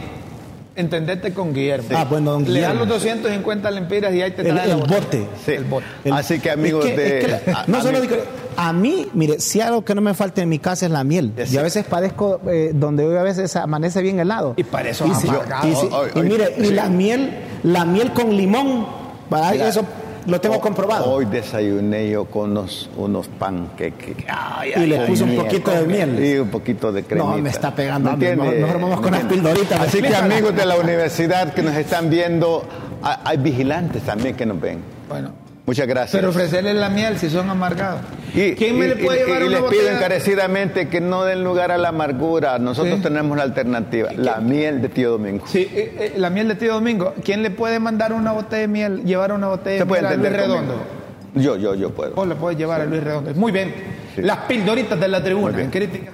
Entendete 0.76 1.32
con 1.34 1.52
Guillermo. 1.54 1.88
Ah, 1.94 2.04
bueno, 2.08 2.32
don 2.32 2.44
Le 2.44 2.60
dan 2.60 2.72
Guillermo. 2.72 2.78
los 2.80 2.88
250 3.02 3.70
lempiras 3.70 4.14
y 4.14 4.22
ahí 4.22 4.30
te 4.32 4.42
El, 4.42 4.54
trae 4.54 4.70
el 4.70 4.76
bote. 4.76 5.26
Sí. 5.44 5.52
El 5.52 5.64
bote. 5.64 5.86
El- 6.04 6.12
Así 6.12 6.38
que 6.40 6.50
amigos 6.50 6.84
es 6.86 6.90
que- 6.92 6.96
de... 6.96 7.18
es 7.18 7.24
que 7.24 7.50
la- 7.50 7.58
a- 7.60 7.64
no 7.66 7.78
a 7.78 7.82
solo 7.82 8.00
mí- 8.00 8.06
digo- 8.06 8.22
a 8.56 8.72
mí, 8.72 9.08
mire, 9.14 9.40
si 9.40 9.60
algo 9.60 9.84
que 9.84 9.94
no 9.94 10.00
me 10.00 10.14
falta 10.14 10.42
en 10.42 10.48
mi 10.48 10.58
casa 10.58 10.86
es 10.86 10.92
la 10.92 11.04
miel. 11.04 11.32
Y 11.50 11.56
a 11.56 11.62
veces 11.62 11.84
padezco 11.86 12.40
eh, 12.48 12.72
donde 12.74 13.04
hoy 13.06 13.16
a 13.16 13.22
veces 13.22 13.54
amanece 13.56 14.02
bien 14.02 14.20
helado. 14.20 14.54
Y 14.56 14.64
para 14.64 14.90
eso 14.90 15.06
y, 15.06 15.14
si- 15.14 15.26
y 15.26 15.74
si- 15.74 15.86
Hoy- 15.90 16.10
y 16.14 16.18
hoy- 16.18 16.28
mire, 16.28 16.54
y 16.58 16.64
sí. 16.66 16.72
la 16.74 16.88
miel, 16.88 17.30
la 17.62 17.84
miel 17.84 18.12
con 18.12 18.36
limón, 18.36 18.86
para 19.30 19.52
Mira, 19.52 19.68
eso 19.68 19.84
lo 20.26 20.40
tengo 20.40 20.56
ho- 20.56 20.60
comprobado. 20.60 21.10
Hoy 21.10 21.24
desayuné 21.26 22.10
yo 22.10 22.24
con 22.26 22.50
unos, 22.52 22.88
unos 22.96 23.28
panqueques. 23.28 24.16
Ay, 24.28 24.72
Y 24.76 24.86
le 24.86 25.00
puse 25.06 25.24
un 25.24 25.36
poquito 25.36 25.70
de 25.70 25.86
miel. 25.86 26.24
Y 26.24 26.38
un 26.38 26.48
poquito 26.48 26.92
de 26.92 27.02
cremita. 27.04 27.30
No, 27.30 27.38
me 27.38 27.50
está 27.50 27.74
pegando 27.74 28.08
¿Me 28.10 28.14
entiende? 28.14 28.60
Mejor- 28.60 28.80
vamos 28.80 29.00
con 29.00 29.10
¿Me 29.10 29.18
las 29.18 29.26
pildoritas. 29.26 29.80
Así 29.80 30.00
que 30.02 30.14
amigos 30.14 30.54
de 30.54 30.64
la 30.66 30.76
universidad 30.76 31.52
que 31.54 31.62
nos 31.62 31.74
están 31.76 32.10
viendo, 32.10 32.64
ha- 33.02 33.20
hay 33.24 33.36
vigilantes 33.38 34.02
también 34.02 34.34
que 34.36 34.46
nos 34.46 34.60
ven. 34.60 34.78
Bueno, 35.08 35.30
Muchas 35.64 35.86
gracias. 35.86 36.12
pero 36.18 36.30
ofrecerles 36.30 36.74
la 36.74 36.88
miel 36.88 37.18
si 37.18 37.30
son 37.30 37.48
amargados. 37.48 38.00
Y, 38.34 38.52
¿Quién 38.54 38.76
me 38.78 38.86
y- 38.86 38.88
le 38.88 38.96
puede 38.96 39.20
y- 39.22 39.24
llevar 39.26 39.42
y 39.42 39.46
una 39.46 39.60
les 39.60 39.70
pido 39.70 39.88
encarecidamente 39.90 40.88
que 40.88 41.00
no 41.00 41.22
den 41.24 41.44
lugar 41.44 41.70
a 41.70 41.78
la 41.78 41.90
amargura. 41.90 42.58
Nosotros 42.58 42.96
Sí. 42.96 43.02
tenemos 43.02 43.36
la 43.36 43.44
alternativa, 43.44 44.10
la 44.16 44.40
miel 44.40 44.82
de 44.82 44.88
tío 44.88 45.10
Domingo. 45.12 45.46
Sí, 45.46 45.60
eh, 45.72 45.96
eh, 45.98 46.12
la 46.16 46.30
miel 46.30 46.48
de 46.48 46.56
tío 46.56 46.74
Domingo. 46.74 47.14
¿Quién 47.24 47.42
le 47.42 47.50
puede 47.50 47.78
mandar 47.78 48.12
una 48.12 48.32
botella 48.32 48.62
de 48.62 48.68
miel, 48.68 49.04
llevar 49.04 49.32
una 49.32 49.46
botella 49.48 49.76
Se 49.78 49.84
de 49.84 49.86
puede 49.86 50.02
miel 50.02 50.12
a 50.12 50.16
Luis 50.16 50.32
Redondo? 50.32 50.72
conmigo. 50.74 50.88
Yo, 51.34 51.56
yo, 51.56 51.74
yo 51.76 51.90
puedo. 51.94 52.12
Vos 52.14 52.26
le 52.26 52.34
puedes 52.34 52.58
llevar 52.58 52.80
a 52.80 52.84
Luis 52.84 53.02
Redondo. 53.04 53.32
Muy 53.34 53.52
bien. 53.52 53.72
Sí. 54.16 54.22
Las 54.22 54.38
pildoritas 54.38 54.98
de 54.98 55.08
la 55.08 55.22
tribuna. 55.22 55.46
Muy 55.52 55.62
bien. 55.62 55.64
en 55.66 55.70
crítica. 55.70 56.12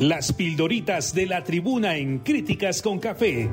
Las 0.00 0.32
pildoritas 0.32 1.14
de 1.14 1.26
la 1.26 1.44
tribuna 1.44 1.94
en 1.96 2.20
Críticas 2.20 2.80
con 2.82 2.98
Café. 2.98 3.50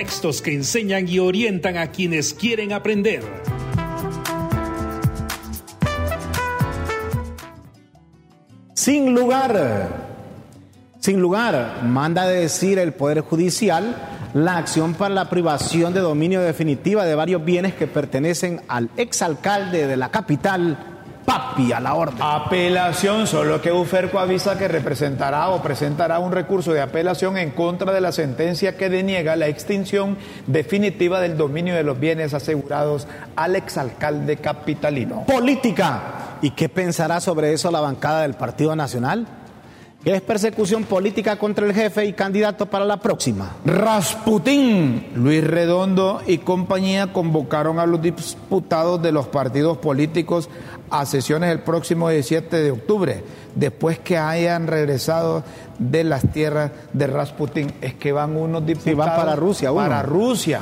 Textos 0.00 0.40
que 0.40 0.54
enseñan 0.54 1.06
y 1.06 1.18
orientan 1.18 1.76
a 1.76 1.88
quienes 1.88 2.32
quieren 2.32 2.72
aprender. 2.72 3.22
Sin 8.72 9.14
lugar, 9.14 9.88
sin 11.00 11.20
lugar, 11.20 11.82
manda 11.84 12.22
a 12.22 12.28
decir 12.28 12.78
el 12.78 12.94
Poder 12.94 13.20
Judicial 13.20 13.94
la 14.32 14.56
acción 14.56 14.94
para 14.94 15.14
la 15.14 15.28
privación 15.28 15.92
de 15.92 16.00
dominio 16.00 16.40
definitiva 16.40 17.04
de 17.04 17.14
varios 17.14 17.44
bienes 17.44 17.74
que 17.74 17.86
pertenecen 17.86 18.62
al 18.68 18.88
exalcalde 18.96 19.86
de 19.86 19.98
la 19.98 20.10
capital, 20.10 20.89
Papi, 21.24 21.72
a 21.72 21.80
la 21.80 21.94
orden. 21.94 22.18
Apelación, 22.20 23.26
solo 23.26 23.60
que 23.60 23.72
Uferco 23.72 24.18
avisa 24.18 24.58
que 24.58 24.68
representará 24.68 25.48
o 25.50 25.62
presentará 25.62 26.18
un 26.18 26.32
recurso 26.32 26.72
de 26.72 26.80
apelación 26.80 27.36
en 27.36 27.50
contra 27.50 27.92
de 27.92 28.00
la 28.00 28.12
sentencia 28.12 28.76
que 28.76 28.88
deniega 28.88 29.36
la 29.36 29.46
extinción 29.46 30.16
definitiva 30.46 31.20
del 31.20 31.36
dominio 31.36 31.74
de 31.74 31.82
los 31.82 32.00
bienes 32.00 32.34
asegurados 32.34 33.06
al 33.36 33.56
exalcalde 33.56 34.38
capitalino. 34.38 35.24
Política. 35.26 36.38
¿Y 36.42 36.52
qué 36.52 36.68
pensará 36.68 37.20
sobre 37.20 37.52
eso 37.52 37.70
la 37.70 37.80
bancada 37.80 38.22
del 38.22 38.34
Partido 38.34 38.74
Nacional? 38.74 39.26
Es 40.04 40.22
persecución 40.22 40.84
política 40.84 41.38
contra 41.38 41.66
el 41.66 41.74
jefe 41.74 42.06
y 42.06 42.14
candidato 42.14 42.64
para 42.64 42.86
la 42.86 42.96
próxima. 42.96 43.56
Rasputín, 43.66 45.08
Luis 45.14 45.44
Redondo 45.44 46.22
y 46.26 46.38
compañía 46.38 47.12
convocaron 47.12 47.78
a 47.78 47.84
los 47.84 48.00
diputados 48.00 49.02
de 49.02 49.12
los 49.12 49.26
partidos 49.26 49.76
políticos 49.76 50.48
a 50.88 51.04
sesiones 51.04 51.52
el 51.52 51.60
próximo 51.60 52.08
17 52.08 52.56
de 52.56 52.70
octubre, 52.70 53.22
después 53.54 53.98
que 53.98 54.16
hayan 54.16 54.68
regresado 54.68 55.44
de 55.78 56.02
las 56.04 56.32
tierras 56.32 56.72
de 56.94 57.06
Rasputín. 57.06 57.74
Es 57.82 57.92
que 57.92 58.12
van 58.12 58.36
unos 58.36 58.64
diputados 58.64 58.96
van 58.96 59.16
para 59.16 59.36
Rusia, 59.36 59.70
uno. 59.70 59.82
Para 59.82 60.02
Rusia. 60.02 60.60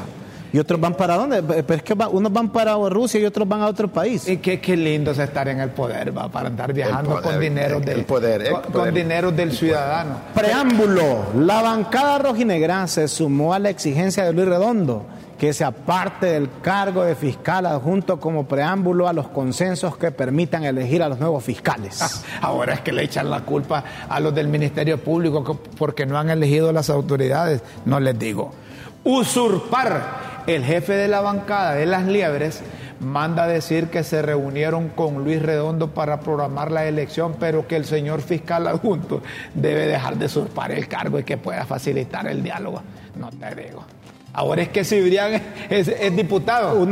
¿Y 0.53 0.59
otros 0.59 0.81
van 0.81 0.95
para 0.95 1.17
dónde? 1.17 1.43
Pero 1.43 1.75
es 1.75 1.83
que 1.83 1.95
va- 1.95 2.09
unos 2.09 2.33
van 2.33 2.49
para 2.51 2.75
Rusia 2.89 3.21
y 3.21 3.25
otros 3.27 3.47
van 3.47 3.61
a 3.63 3.67
otro 3.67 3.89
país. 3.89 4.27
Y 4.29 4.39
qué, 4.39 4.61
qué 4.61 4.77
lindo 4.77 5.11
es 5.11 5.19
estar 5.19 5.47
en 5.49 5.61
el 5.61 5.71
poder, 5.71 6.17
va, 6.17 6.29
para 6.29 6.49
andar 6.49 6.73
viajando 6.73 7.11
poder, 7.11 7.23
con 7.25 7.41
dinero 7.41 7.77
el 7.77 7.85
del 7.85 8.05
poder, 8.05 8.43
el 8.43 8.53
con, 8.53 8.63
con 8.73 8.95
dinero 8.95 9.31
del 9.31 9.53
ciudadano. 9.53 10.17
Preámbulo. 10.35 11.27
La 11.37 11.61
bancada 11.63 12.19
rojinegra 12.19 12.87
se 12.87 13.09
sumó 13.09 13.53
a 13.55 13.59
la 13.59 13.69
exigencia 13.71 14.25
de 14.25 14.33
Luis 14.33 14.49
Redondo 14.49 15.05
que 15.39 15.53
se 15.53 15.63
aparte 15.65 16.27
del 16.27 16.49
cargo 16.63 17.05
de 17.05 17.15
fiscal 17.15 17.65
adjunto 17.67 18.19
como 18.19 18.47
preámbulo 18.49 19.07
a 19.07 19.13
los 19.13 19.29
consensos 19.29 19.97
que 19.97 20.11
permitan 20.11 20.65
elegir 20.65 21.01
a 21.01 21.09
los 21.09 21.21
nuevos 21.21 21.45
fiscales. 21.45 22.25
Ahora 22.41 22.75
es 22.75 22.81
que 22.81 22.91
le 22.91 23.05
echan 23.05 23.31
la 23.31 23.43
culpa 23.43 23.85
a 24.09 24.19
los 24.19 24.35
del 24.35 24.49
Ministerio 24.49 24.99
Público 24.99 25.45
co- 25.45 25.61
porque 25.79 26.07
no 26.07 26.19
han 26.19 26.31
elegido 26.31 26.73
las 26.73 26.91
autoridades, 26.91 27.63
no 27.85 28.01
les 28.01 28.19
digo. 28.19 28.51
Usurpar. 29.05 30.38
El 30.49 30.65
jefe 30.65 30.95
de 30.95 31.09
la 31.09 31.21
bancada 31.21 31.75
de 31.75 31.85
las 31.87 32.07
liebres 32.07 32.61
manda 33.01 33.47
decir 33.47 33.89
que 33.89 34.03
se 34.03 34.23
reunieron 34.23 34.89
con 34.89 35.23
Luis 35.23 35.43
Redondo 35.43 35.91
para 35.91 36.21
programar 36.21 36.73
la 36.73 36.87
elección, 36.87 37.35
pero 37.39 37.67
que 37.69 37.77
el 37.77 37.85
señor 37.85 38.23
fiscal 38.23 38.67
adjunto 38.67 39.23
debe 39.55 39.87
dejar 39.87 40.17
de 40.17 40.27
usurpar 40.27 40.73
el 40.73 40.89
cargo 40.89 41.19
y 41.19 41.25
que 41.25 41.37
pueda 41.37 41.65
facilitar 41.67 42.27
el 42.27 42.43
diálogo. 42.43 42.83
No 43.17 43.31
te 43.31 43.55
digo. 43.63 43.85
Ahora 44.33 44.63
es 44.63 44.69
que 44.71 44.85
Cibrián 44.85 45.41
es, 45.69 45.89
es- 45.89 46.17
diputado. 46.17 46.87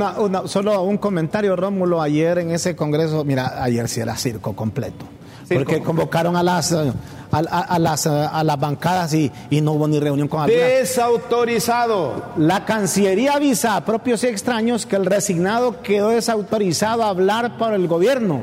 Solo 0.48 0.82
un 0.82 0.98
comentario, 0.98 1.56
Rómulo, 1.56 2.02
ayer 2.02 2.38
en 2.38 2.50
ese 2.50 2.76
congreso, 2.76 3.24
mira, 3.24 3.62
ayer 3.62 3.88
sí 3.88 4.00
era 4.00 4.16
circo 4.16 4.54
completo. 4.54 5.06
Porque 5.48 5.80
convocaron 5.82 6.34
a 6.36 6.42
las, 6.42 6.72
eh, 6.72 6.92
a, 7.30 7.38
a- 7.38 7.60
a 7.62 7.78
las, 7.78 8.06
eh, 8.06 8.10
a 8.10 8.42
las 8.44 8.58
bancadas 8.58 9.14
y, 9.14 9.30
y 9.50 9.60
no 9.60 9.72
hubo 9.72 9.86
ni 9.88 10.00
reunión 10.00 10.28
con 10.28 10.40
alguna. 10.42 10.58
Desautorizado. 10.64 12.32
La 12.36 12.64
Cancillería 12.64 13.34
avisa 13.34 13.76
a 13.76 13.84
propios 13.84 14.24
y 14.24 14.28
extraños 14.28 14.86
que 14.86 14.96
el 14.96 15.06
resignado 15.06 15.82
quedó 15.82 16.08
desautorizado 16.10 17.02
a 17.04 17.08
hablar 17.08 17.56
por 17.58 17.72
el 17.74 17.86
gobierno 17.88 18.42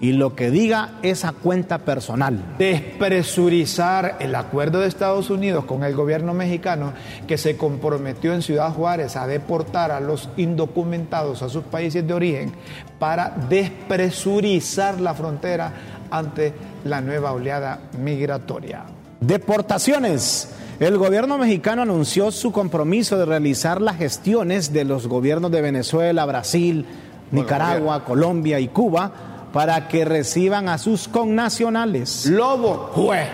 y 0.00 0.12
lo 0.12 0.36
que 0.36 0.52
diga 0.52 0.90
es 1.02 1.24
a 1.24 1.32
cuenta 1.32 1.78
personal. 1.78 2.54
despresurizar 2.56 4.16
el 4.20 4.34
acuerdo 4.36 4.78
de 4.78 4.86
Estados 4.86 5.28
Unidos 5.28 5.64
con 5.64 5.82
el 5.82 5.96
gobierno 5.96 6.34
mexicano 6.34 6.92
que 7.26 7.36
se 7.36 7.56
comprometió 7.56 8.32
en 8.32 8.42
Ciudad 8.42 8.72
Juárez 8.72 9.16
a 9.16 9.26
deportar 9.26 9.90
a 9.90 9.98
los 9.98 10.28
indocumentados 10.36 11.42
a 11.42 11.48
sus 11.48 11.64
países 11.64 12.06
de 12.06 12.14
origen 12.14 12.52
para 13.00 13.30
despresurizar 13.48 15.00
la 15.00 15.14
frontera 15.14 15.72
ante 16.10 16.52
la 16.84 17.00
nueva 17.00 17.32
oleada 17.32 17.80
migratoria. 17.98 18.84
Deportaciones. 19.20 20.50
El 20.80 20.96
gobierno 20.96 21.38
mexicano 21.38 21.82
anunció 21.82 22.30
su 22.30 22.52
compromiso 22.52 23.18
de 23.18 23.24
realizar 23.24 23.80
las 23.80 23.96
gestiones 23.96 24.72
de 24.72 24.84
los 24.84 25.08
gobiernos 25.08 25.50
de 25.50 25.60
Venezuela, 25.60 26.24
Brasil, 26.24 26.86
Nicaragua, 27.32 28.04
Colombia 28.04 28.60
y 28.60 28.68
Cuba 28.68 29.12
para 29.52 29.88
que 29.88 30.04
reciban 30.04 30.68
a 30.68 30.78
sus 30.78 31.08
connacionales. 31.08 32.26
Lobo, 32.26 32.90
juez. 32.94 33.28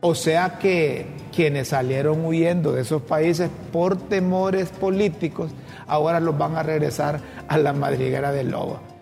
O 0.00 0.14
sea 0.14 0.58
que 0.58 1.06
quienes 1.34 1.68
salieron 1.68 2.24
huyendo 2.24 2.72
de 2.72 2.82
esos 2.82 3.02
países 3.02 3.48
por 3.72 3.96
temores 3.96 4.68
políticos, 4.68 5.52
ahora 5.86 6.20
los 6.20 6.36
van 6.36 6.56
a 6.56 6.62
regresar 6.62 7.20
a 7.48 7.56
la 7.56 7.72
madriguera 7.72 8.30
del 8.30 8.50
lobo. 8.50 8.93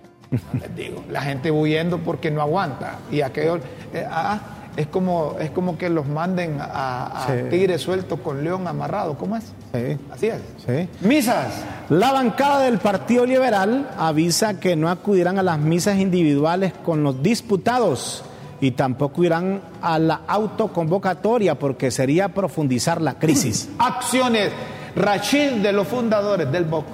Les 0.60 0.74
digo, 0.76 1.04
la 1.10 1.22
gente 1.22 1.50
huyendo 1.50 1.98
porque 1.98 2.30
no 2.30 2.40
aguanta. 2.40 2.98
Y 3.10 3.20
aquellos, 3.20 3.60
eh, 3.92 4.06
ah, 4.10 4.40
es 4.76 4.86
como, 4.86 5.36
es 5.38 5.50
como 5.50 5.76
que 5.76 5.90
los 5.90 6.06
manden 6.08 6.58
a, 6.60 7.24
a 7.24 7.26
Sí. 7.26 7.32
tigre 7.50 7.78
suelto 7.78 8.16
con 8.22 8.42
león 8.42 8.66
amarrado. 8.66 9.18
¿Cómo 9.18 9.36
es? 9.36 9.44
Sí. 9.74 9.98
Así 10.10 10.26
es. 10.28 10.40
Sí. 10.66 10.88
Misas. 11.06 11.48
La 11.90 12.12
bancada 12.12 12.60
del 12.60 12.78
Partido 12.78 13.26
Liberal 13.26 13.90
avisa 13.98 14.58
que 14.58 14.74
no 14.76 14.88
acudirán 14.88 15.38
a 15.38 15.42
las 15.42 15.58
misas 15.58 15.98
individuales 15.98 16.72
con 16.84 17.02
los 17.02 17.22
disputados 17.22 18.24
y 18.62 18.70
tampoco 18.70 19.24
irán 19.24 19.60
a 19.82 19.98
la 19.98 20.20
autoconvocatoria 20.26 21.58
porque 21.58 21.90
sería 21.90 22.28
profundizar 22.30 23.00
la 23.02 23.14
crisis. 23.18 23.68
Acciones. 23.78 24.50
Rachid 24.94 25.62
de 25.62 25.72
los 25.72 25.88
fundadores 25.88 26.50
del 26.52 26.64
BOC 26.64 26.84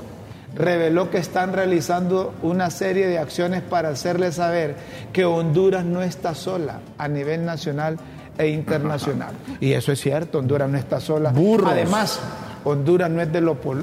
reveló 0.54 1.10
que 1.10 1.18
están 1.18 1.52
realizando 1.52 2.34
una 2.42 2.70
serie 2.70 3.06
de 3.06 3.18
acciones 3.18 3.62
para 3.62 3.90
hacerle 3.90 4.32
saber 4.32 4.76
que 5.12 5.24
Honduras 5.24 5.84
no 5.84 6.02
está 6.02 6.34
sola 6.34 6.80
a 6.96 7.08
nivel 7.08 7.44
nacional 7.44 7.98
e 8.36 8.48
internacional. 8.48 9.34
Y 9.60 9.72
eso 9.72 9.92
es 9.92 10.00
cierto, 10.00 10.38
Honduras 10.38 10.68
no 10.70 10.78
está 10.78 11.00
sola. 11.00 11.30
Burros. 11.30 11.70
Además, 11.70 12.20
Honduras 12.64 13.10
no 13.10 13.20
es 13.20 13.32
de, 13.32 13.40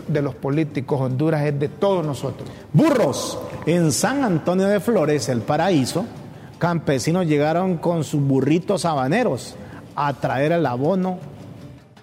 de 0.08 0.22
los 0.22 0.36
políticos, 0.36 1.02
Honduras 1.02 1.46
es 1.46 1.60
de 1.60 1.70
todos 1.70 2.06
nosotros. 2.06 2.50
Burros. 2.74 3.38
En 3.66 3.92
San 3.92 4.24
Antonio 4.24 4.68
de 4.68 4.80
Flores, 4.80 5.30
el 5.30 5.42
paraíso, 5.42 6.06
campesinos 6.58 7.26
llegaron 7.26 7.78
con 7.78 8.04
sus 8.04 8.22
burritos 8.22 8.86
habaneros 8.86 9.56
a 9.96 10.14
traer 10.14 10.52
el 10.54 10.66
abono 10.66 11.20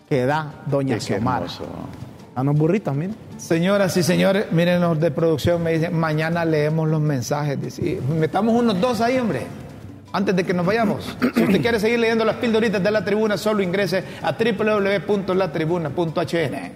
que 0.09 0.27
da 0.27 0.63
Doña 0.67 1.01
Xiomara. 1.01 1.47
A 2.35 2.43
los 2.43 2.57
burritos, 2.57 2.97
miren. 2.97 3.15
Señoras 3.37 3.95
y 3.97 4.03
señores, 4.03 4.47
miren 4.53 4.81
los 4.81 4.99
de 4.99 5.11
producción, 5.11 5.63
me 5.63 5.73
dicen, 5.73 5.95
mañana 5.99 6.47
leemos 6.47 6.89
los 6.89 7.01
mensajes. 7.01 7.61
Dice, 7.61 8.01
metamos 8.19 8.55
unos 8.55 8.81
dos 8.81 9.03
ahí, 9.03 9.19
hombre, 9.19 9.43
antes 10.13 10.35
de 10.35 10.45
que 10.45 10.55
nos 10.55 10.65
vayamos. 10.65 11.15
Si 11.35 11.43
usted 11.43 11.61
quiere 11.61 11.79
seguir 11.79 11.99
leyendo 11.99 12.25
las 12.25 12.37
pildoritas 12.37 12.83
de 12.83 12.91
la 12.91 13.05
tribuna, 13.05 13.37
solo 13.37 13.63
ingrese 13.63 14.03
a 14.23 14.33
www.latribuna.hn. 14.33 16.73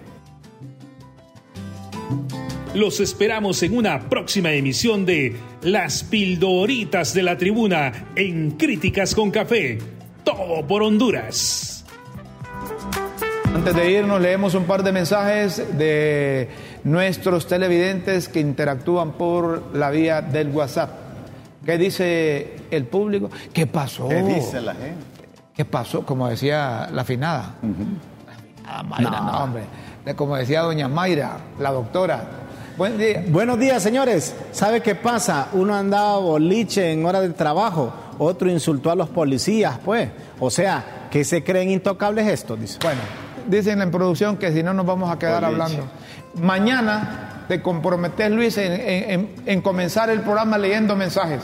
Los 2.74 3.00
esperamos 3.00 3.62
en 3.62 3.74
una 3.74 4.10
próxima 4.10 4.52
emisión 4.52 5.06
de 5.06 5.34
Las 5.62 6.04
Pildoritas 6.04 7.14
de 7.14 7.22
la 7.22 7.38
Tribuna 7.38 8.08
en 8.14 8.50
Críticas 8.50 9.14
con 9.14 9.30
Café. 9.30 9.78
Todo 10.22 10.66
por 10.66 10.82
Honduras. 10.82 11.75
Antes 13.56 13.74
de 13.74 13.90
irnos, 13.90 14.20
leemos 14.20 14.54
un 14.54 14.64
par 14.64 14.82
de 14.82 14.92
mensajes 14.92 15.78
de 15.78 16.46
nuestros 16.84 17.46
televidentes 17.46 18.28
que 18.28 18.38
interactúan 18.38 19.12
por 19.12 19.74
la 19.74 19.88
vía 19.88 20.20
del 20.20 20.50
WhatsApp. 20.50 20.90
¿Qué 21.64 21.78
dice 21.78 22.54
el 22.70 22.84
público? 22.84 23.30
¿Qué 23.54 23.66
pasó? 23.66 24.08
¿Qué 24.08 24.22
dice 24.22 24.60
la 24.60 24.74
gente? 24.74 25.02
¿Qué 25.54 25.64
pasó? 25.64 26.04
Como 26.04 26.28
decía 26.28 26.90
la 26.92 27.02
finada. 27.04 27.54
La 28.26 28.34
finada 28.36 28.82
Mayra, 28.82 29.20
no. 29.22 29.44
hombre. 29.44 29.62
De- 30.04 30.14
Como 30.14 30.36
decía 30.36 30.60
doña 30.60 30.86
Mayra, 30.88 31.38
la 31.58 31.72
doctora. 31.72 32.24
Buen 32.76 32.98
día. 32.98 33.24
Buenos 33.26 33.58
días, 33.58 33.82
señores. 33.82 34.36
¿Sabe 34.52 34.82
qué 34.82 34.94
pasa? 34.94 35.48
Uno 35.54 35.74
andaba 35.74 36.18
boliche 36.18 36.92
en 36.92 37.06
hora 37.06 37.22
del 37.22 37.32
trabajo, 37.32 37.90
otro 38.18 38.50
insultó 38.50 38.90
a 38.90 38.94
los 38.94 39.08
policías, 39.08 39.78
pues. 39.82 40.10
O 40.40 40.50
sea, 40.50 41.08
que 41.10 41.24
se 41.24 41.42
creen 41.42 41.70
intocables 41.70 42.26
estos, 42.28 42.60
dice. 42.60 42.78
Bueno, 42.82 43.00
dicen 43.48 43.80
en 43.82 43.90
producción 43.90 44.36
que 44.36 44.52
si 44.52 44.62
no 44.62 44.72
nos 44.74 44.86
vamos 44.86 45.10
a 45.10 45.18
quedar 45.18 45.44
hablando. 45.44 45.84
Mañana 46.40 47.44
te 47.48 47.62
comprometes, 47.62 48.30
Luis, 48.30 48.56
en, 48.58 48.72
en- 48.72 49.10
en- 49.10 49.30
en 49.46 49.60
comenzar 49.62 50.10
el 50.10 50.20
programa 50.20 50.58
leyendo 50.58 50.94
mensajes. 50.96 51.40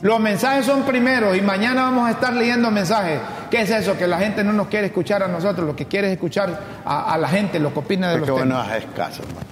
Los 0.00 0.20
mensajes 0.20 0.66
son 0.66 0.82
primeros 0.82 1.36
y 1.36 1.40
mañana 1.40 1.82
vamos 1.84 2.08
a 2.08 2.10
estar 2.10 2.34
leyendo 2.34 2.70
mensajes. 2.70 3.20
¿Qué 3.50 3.62
es 3.62 3.70
eso? 3.70 3.96
Que 3.96 4.06
la 4.06 4.18
gente 4.18 4.44
no 4.44 4.52
nos 4.52 4.66
quiere 4.68 4.86
escuchar 4.88 5.22
a 5.22 5.28
nosotros, 5.28 5.66
lo 5.66 5.74
que 5.76 5.86
quiere 5.86 6.08
es 6.08 6.14
escuchar 6.14 6.60
a, 6.84 7.14
a 7.14 7.16
la 7.18 7.28
gente, 7.28 7.58
lo 7.58 7.72
que 7.72 7.78
opina 7.78 8.08
de 8.08 8.14
Es 8.14 8.20
los 8.20 8.26
que 8.26 8.32
bueno, 8.32 8.56
temas. 8.60 8.68
haces 8.70 8.84
caso, 8.94 9.22
hermano. 9.22 9.46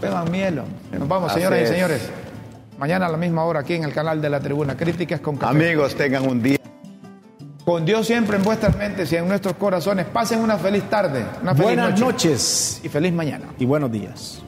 Beban 0.00 0.30
miel. 0.30 0.62
Nos 0.98 1.08
vamos, 1.08 1.30
Así 1.30 1.40
señoras 1.40 1.60
y 1.60 1.62
es. 1.64 1.68
señores. 1.68 2.10
Mañana 2.78 3.06
a 3.06 3.08
la 3.08 3.16
misma 3.16 3.44
hora 3.44 3.60
aquí 3.60 3.74
en 3.74 3.84
el 3.84 3.92
canal 3.92 4.20
de 4.22 4.30
la 4.30 4.40
tribuna. 4.40 4.76
Críticas 4.76 5.20
con 5.20 5.36
café. 5.36 5.50
Amigos, 5.50 5.94
tengan 5.94 6.26
un 6.28 6.42
día. 6.42 6.56
Con 7.64 7.84
Dios 7.86 8.06
siempre 8.06 8.36
en 8.36 8.42
vuestras 8.42 8.76
mentes 8.76 9.10
y 9.12 9.16
en 9.16 9.26
nuestros 9.26 9.54
corazones. 9.54 10.06
Pasen 10.06 10.40
una 10.40 10.58
feliz 10.58 10.82
tarde, 10.90 11.24
una 11.40 11.52
feliz 11.54 11.64
Buenas 11.64 11.90
noche 11.92 12.04
noches 12.04 12.80
y 12.84 12.88
feliz 12.90 13.12
mañana. 13.12 13.46
y 13.58 13.64
buenos 13.64 13.90
días. 13.90 14.42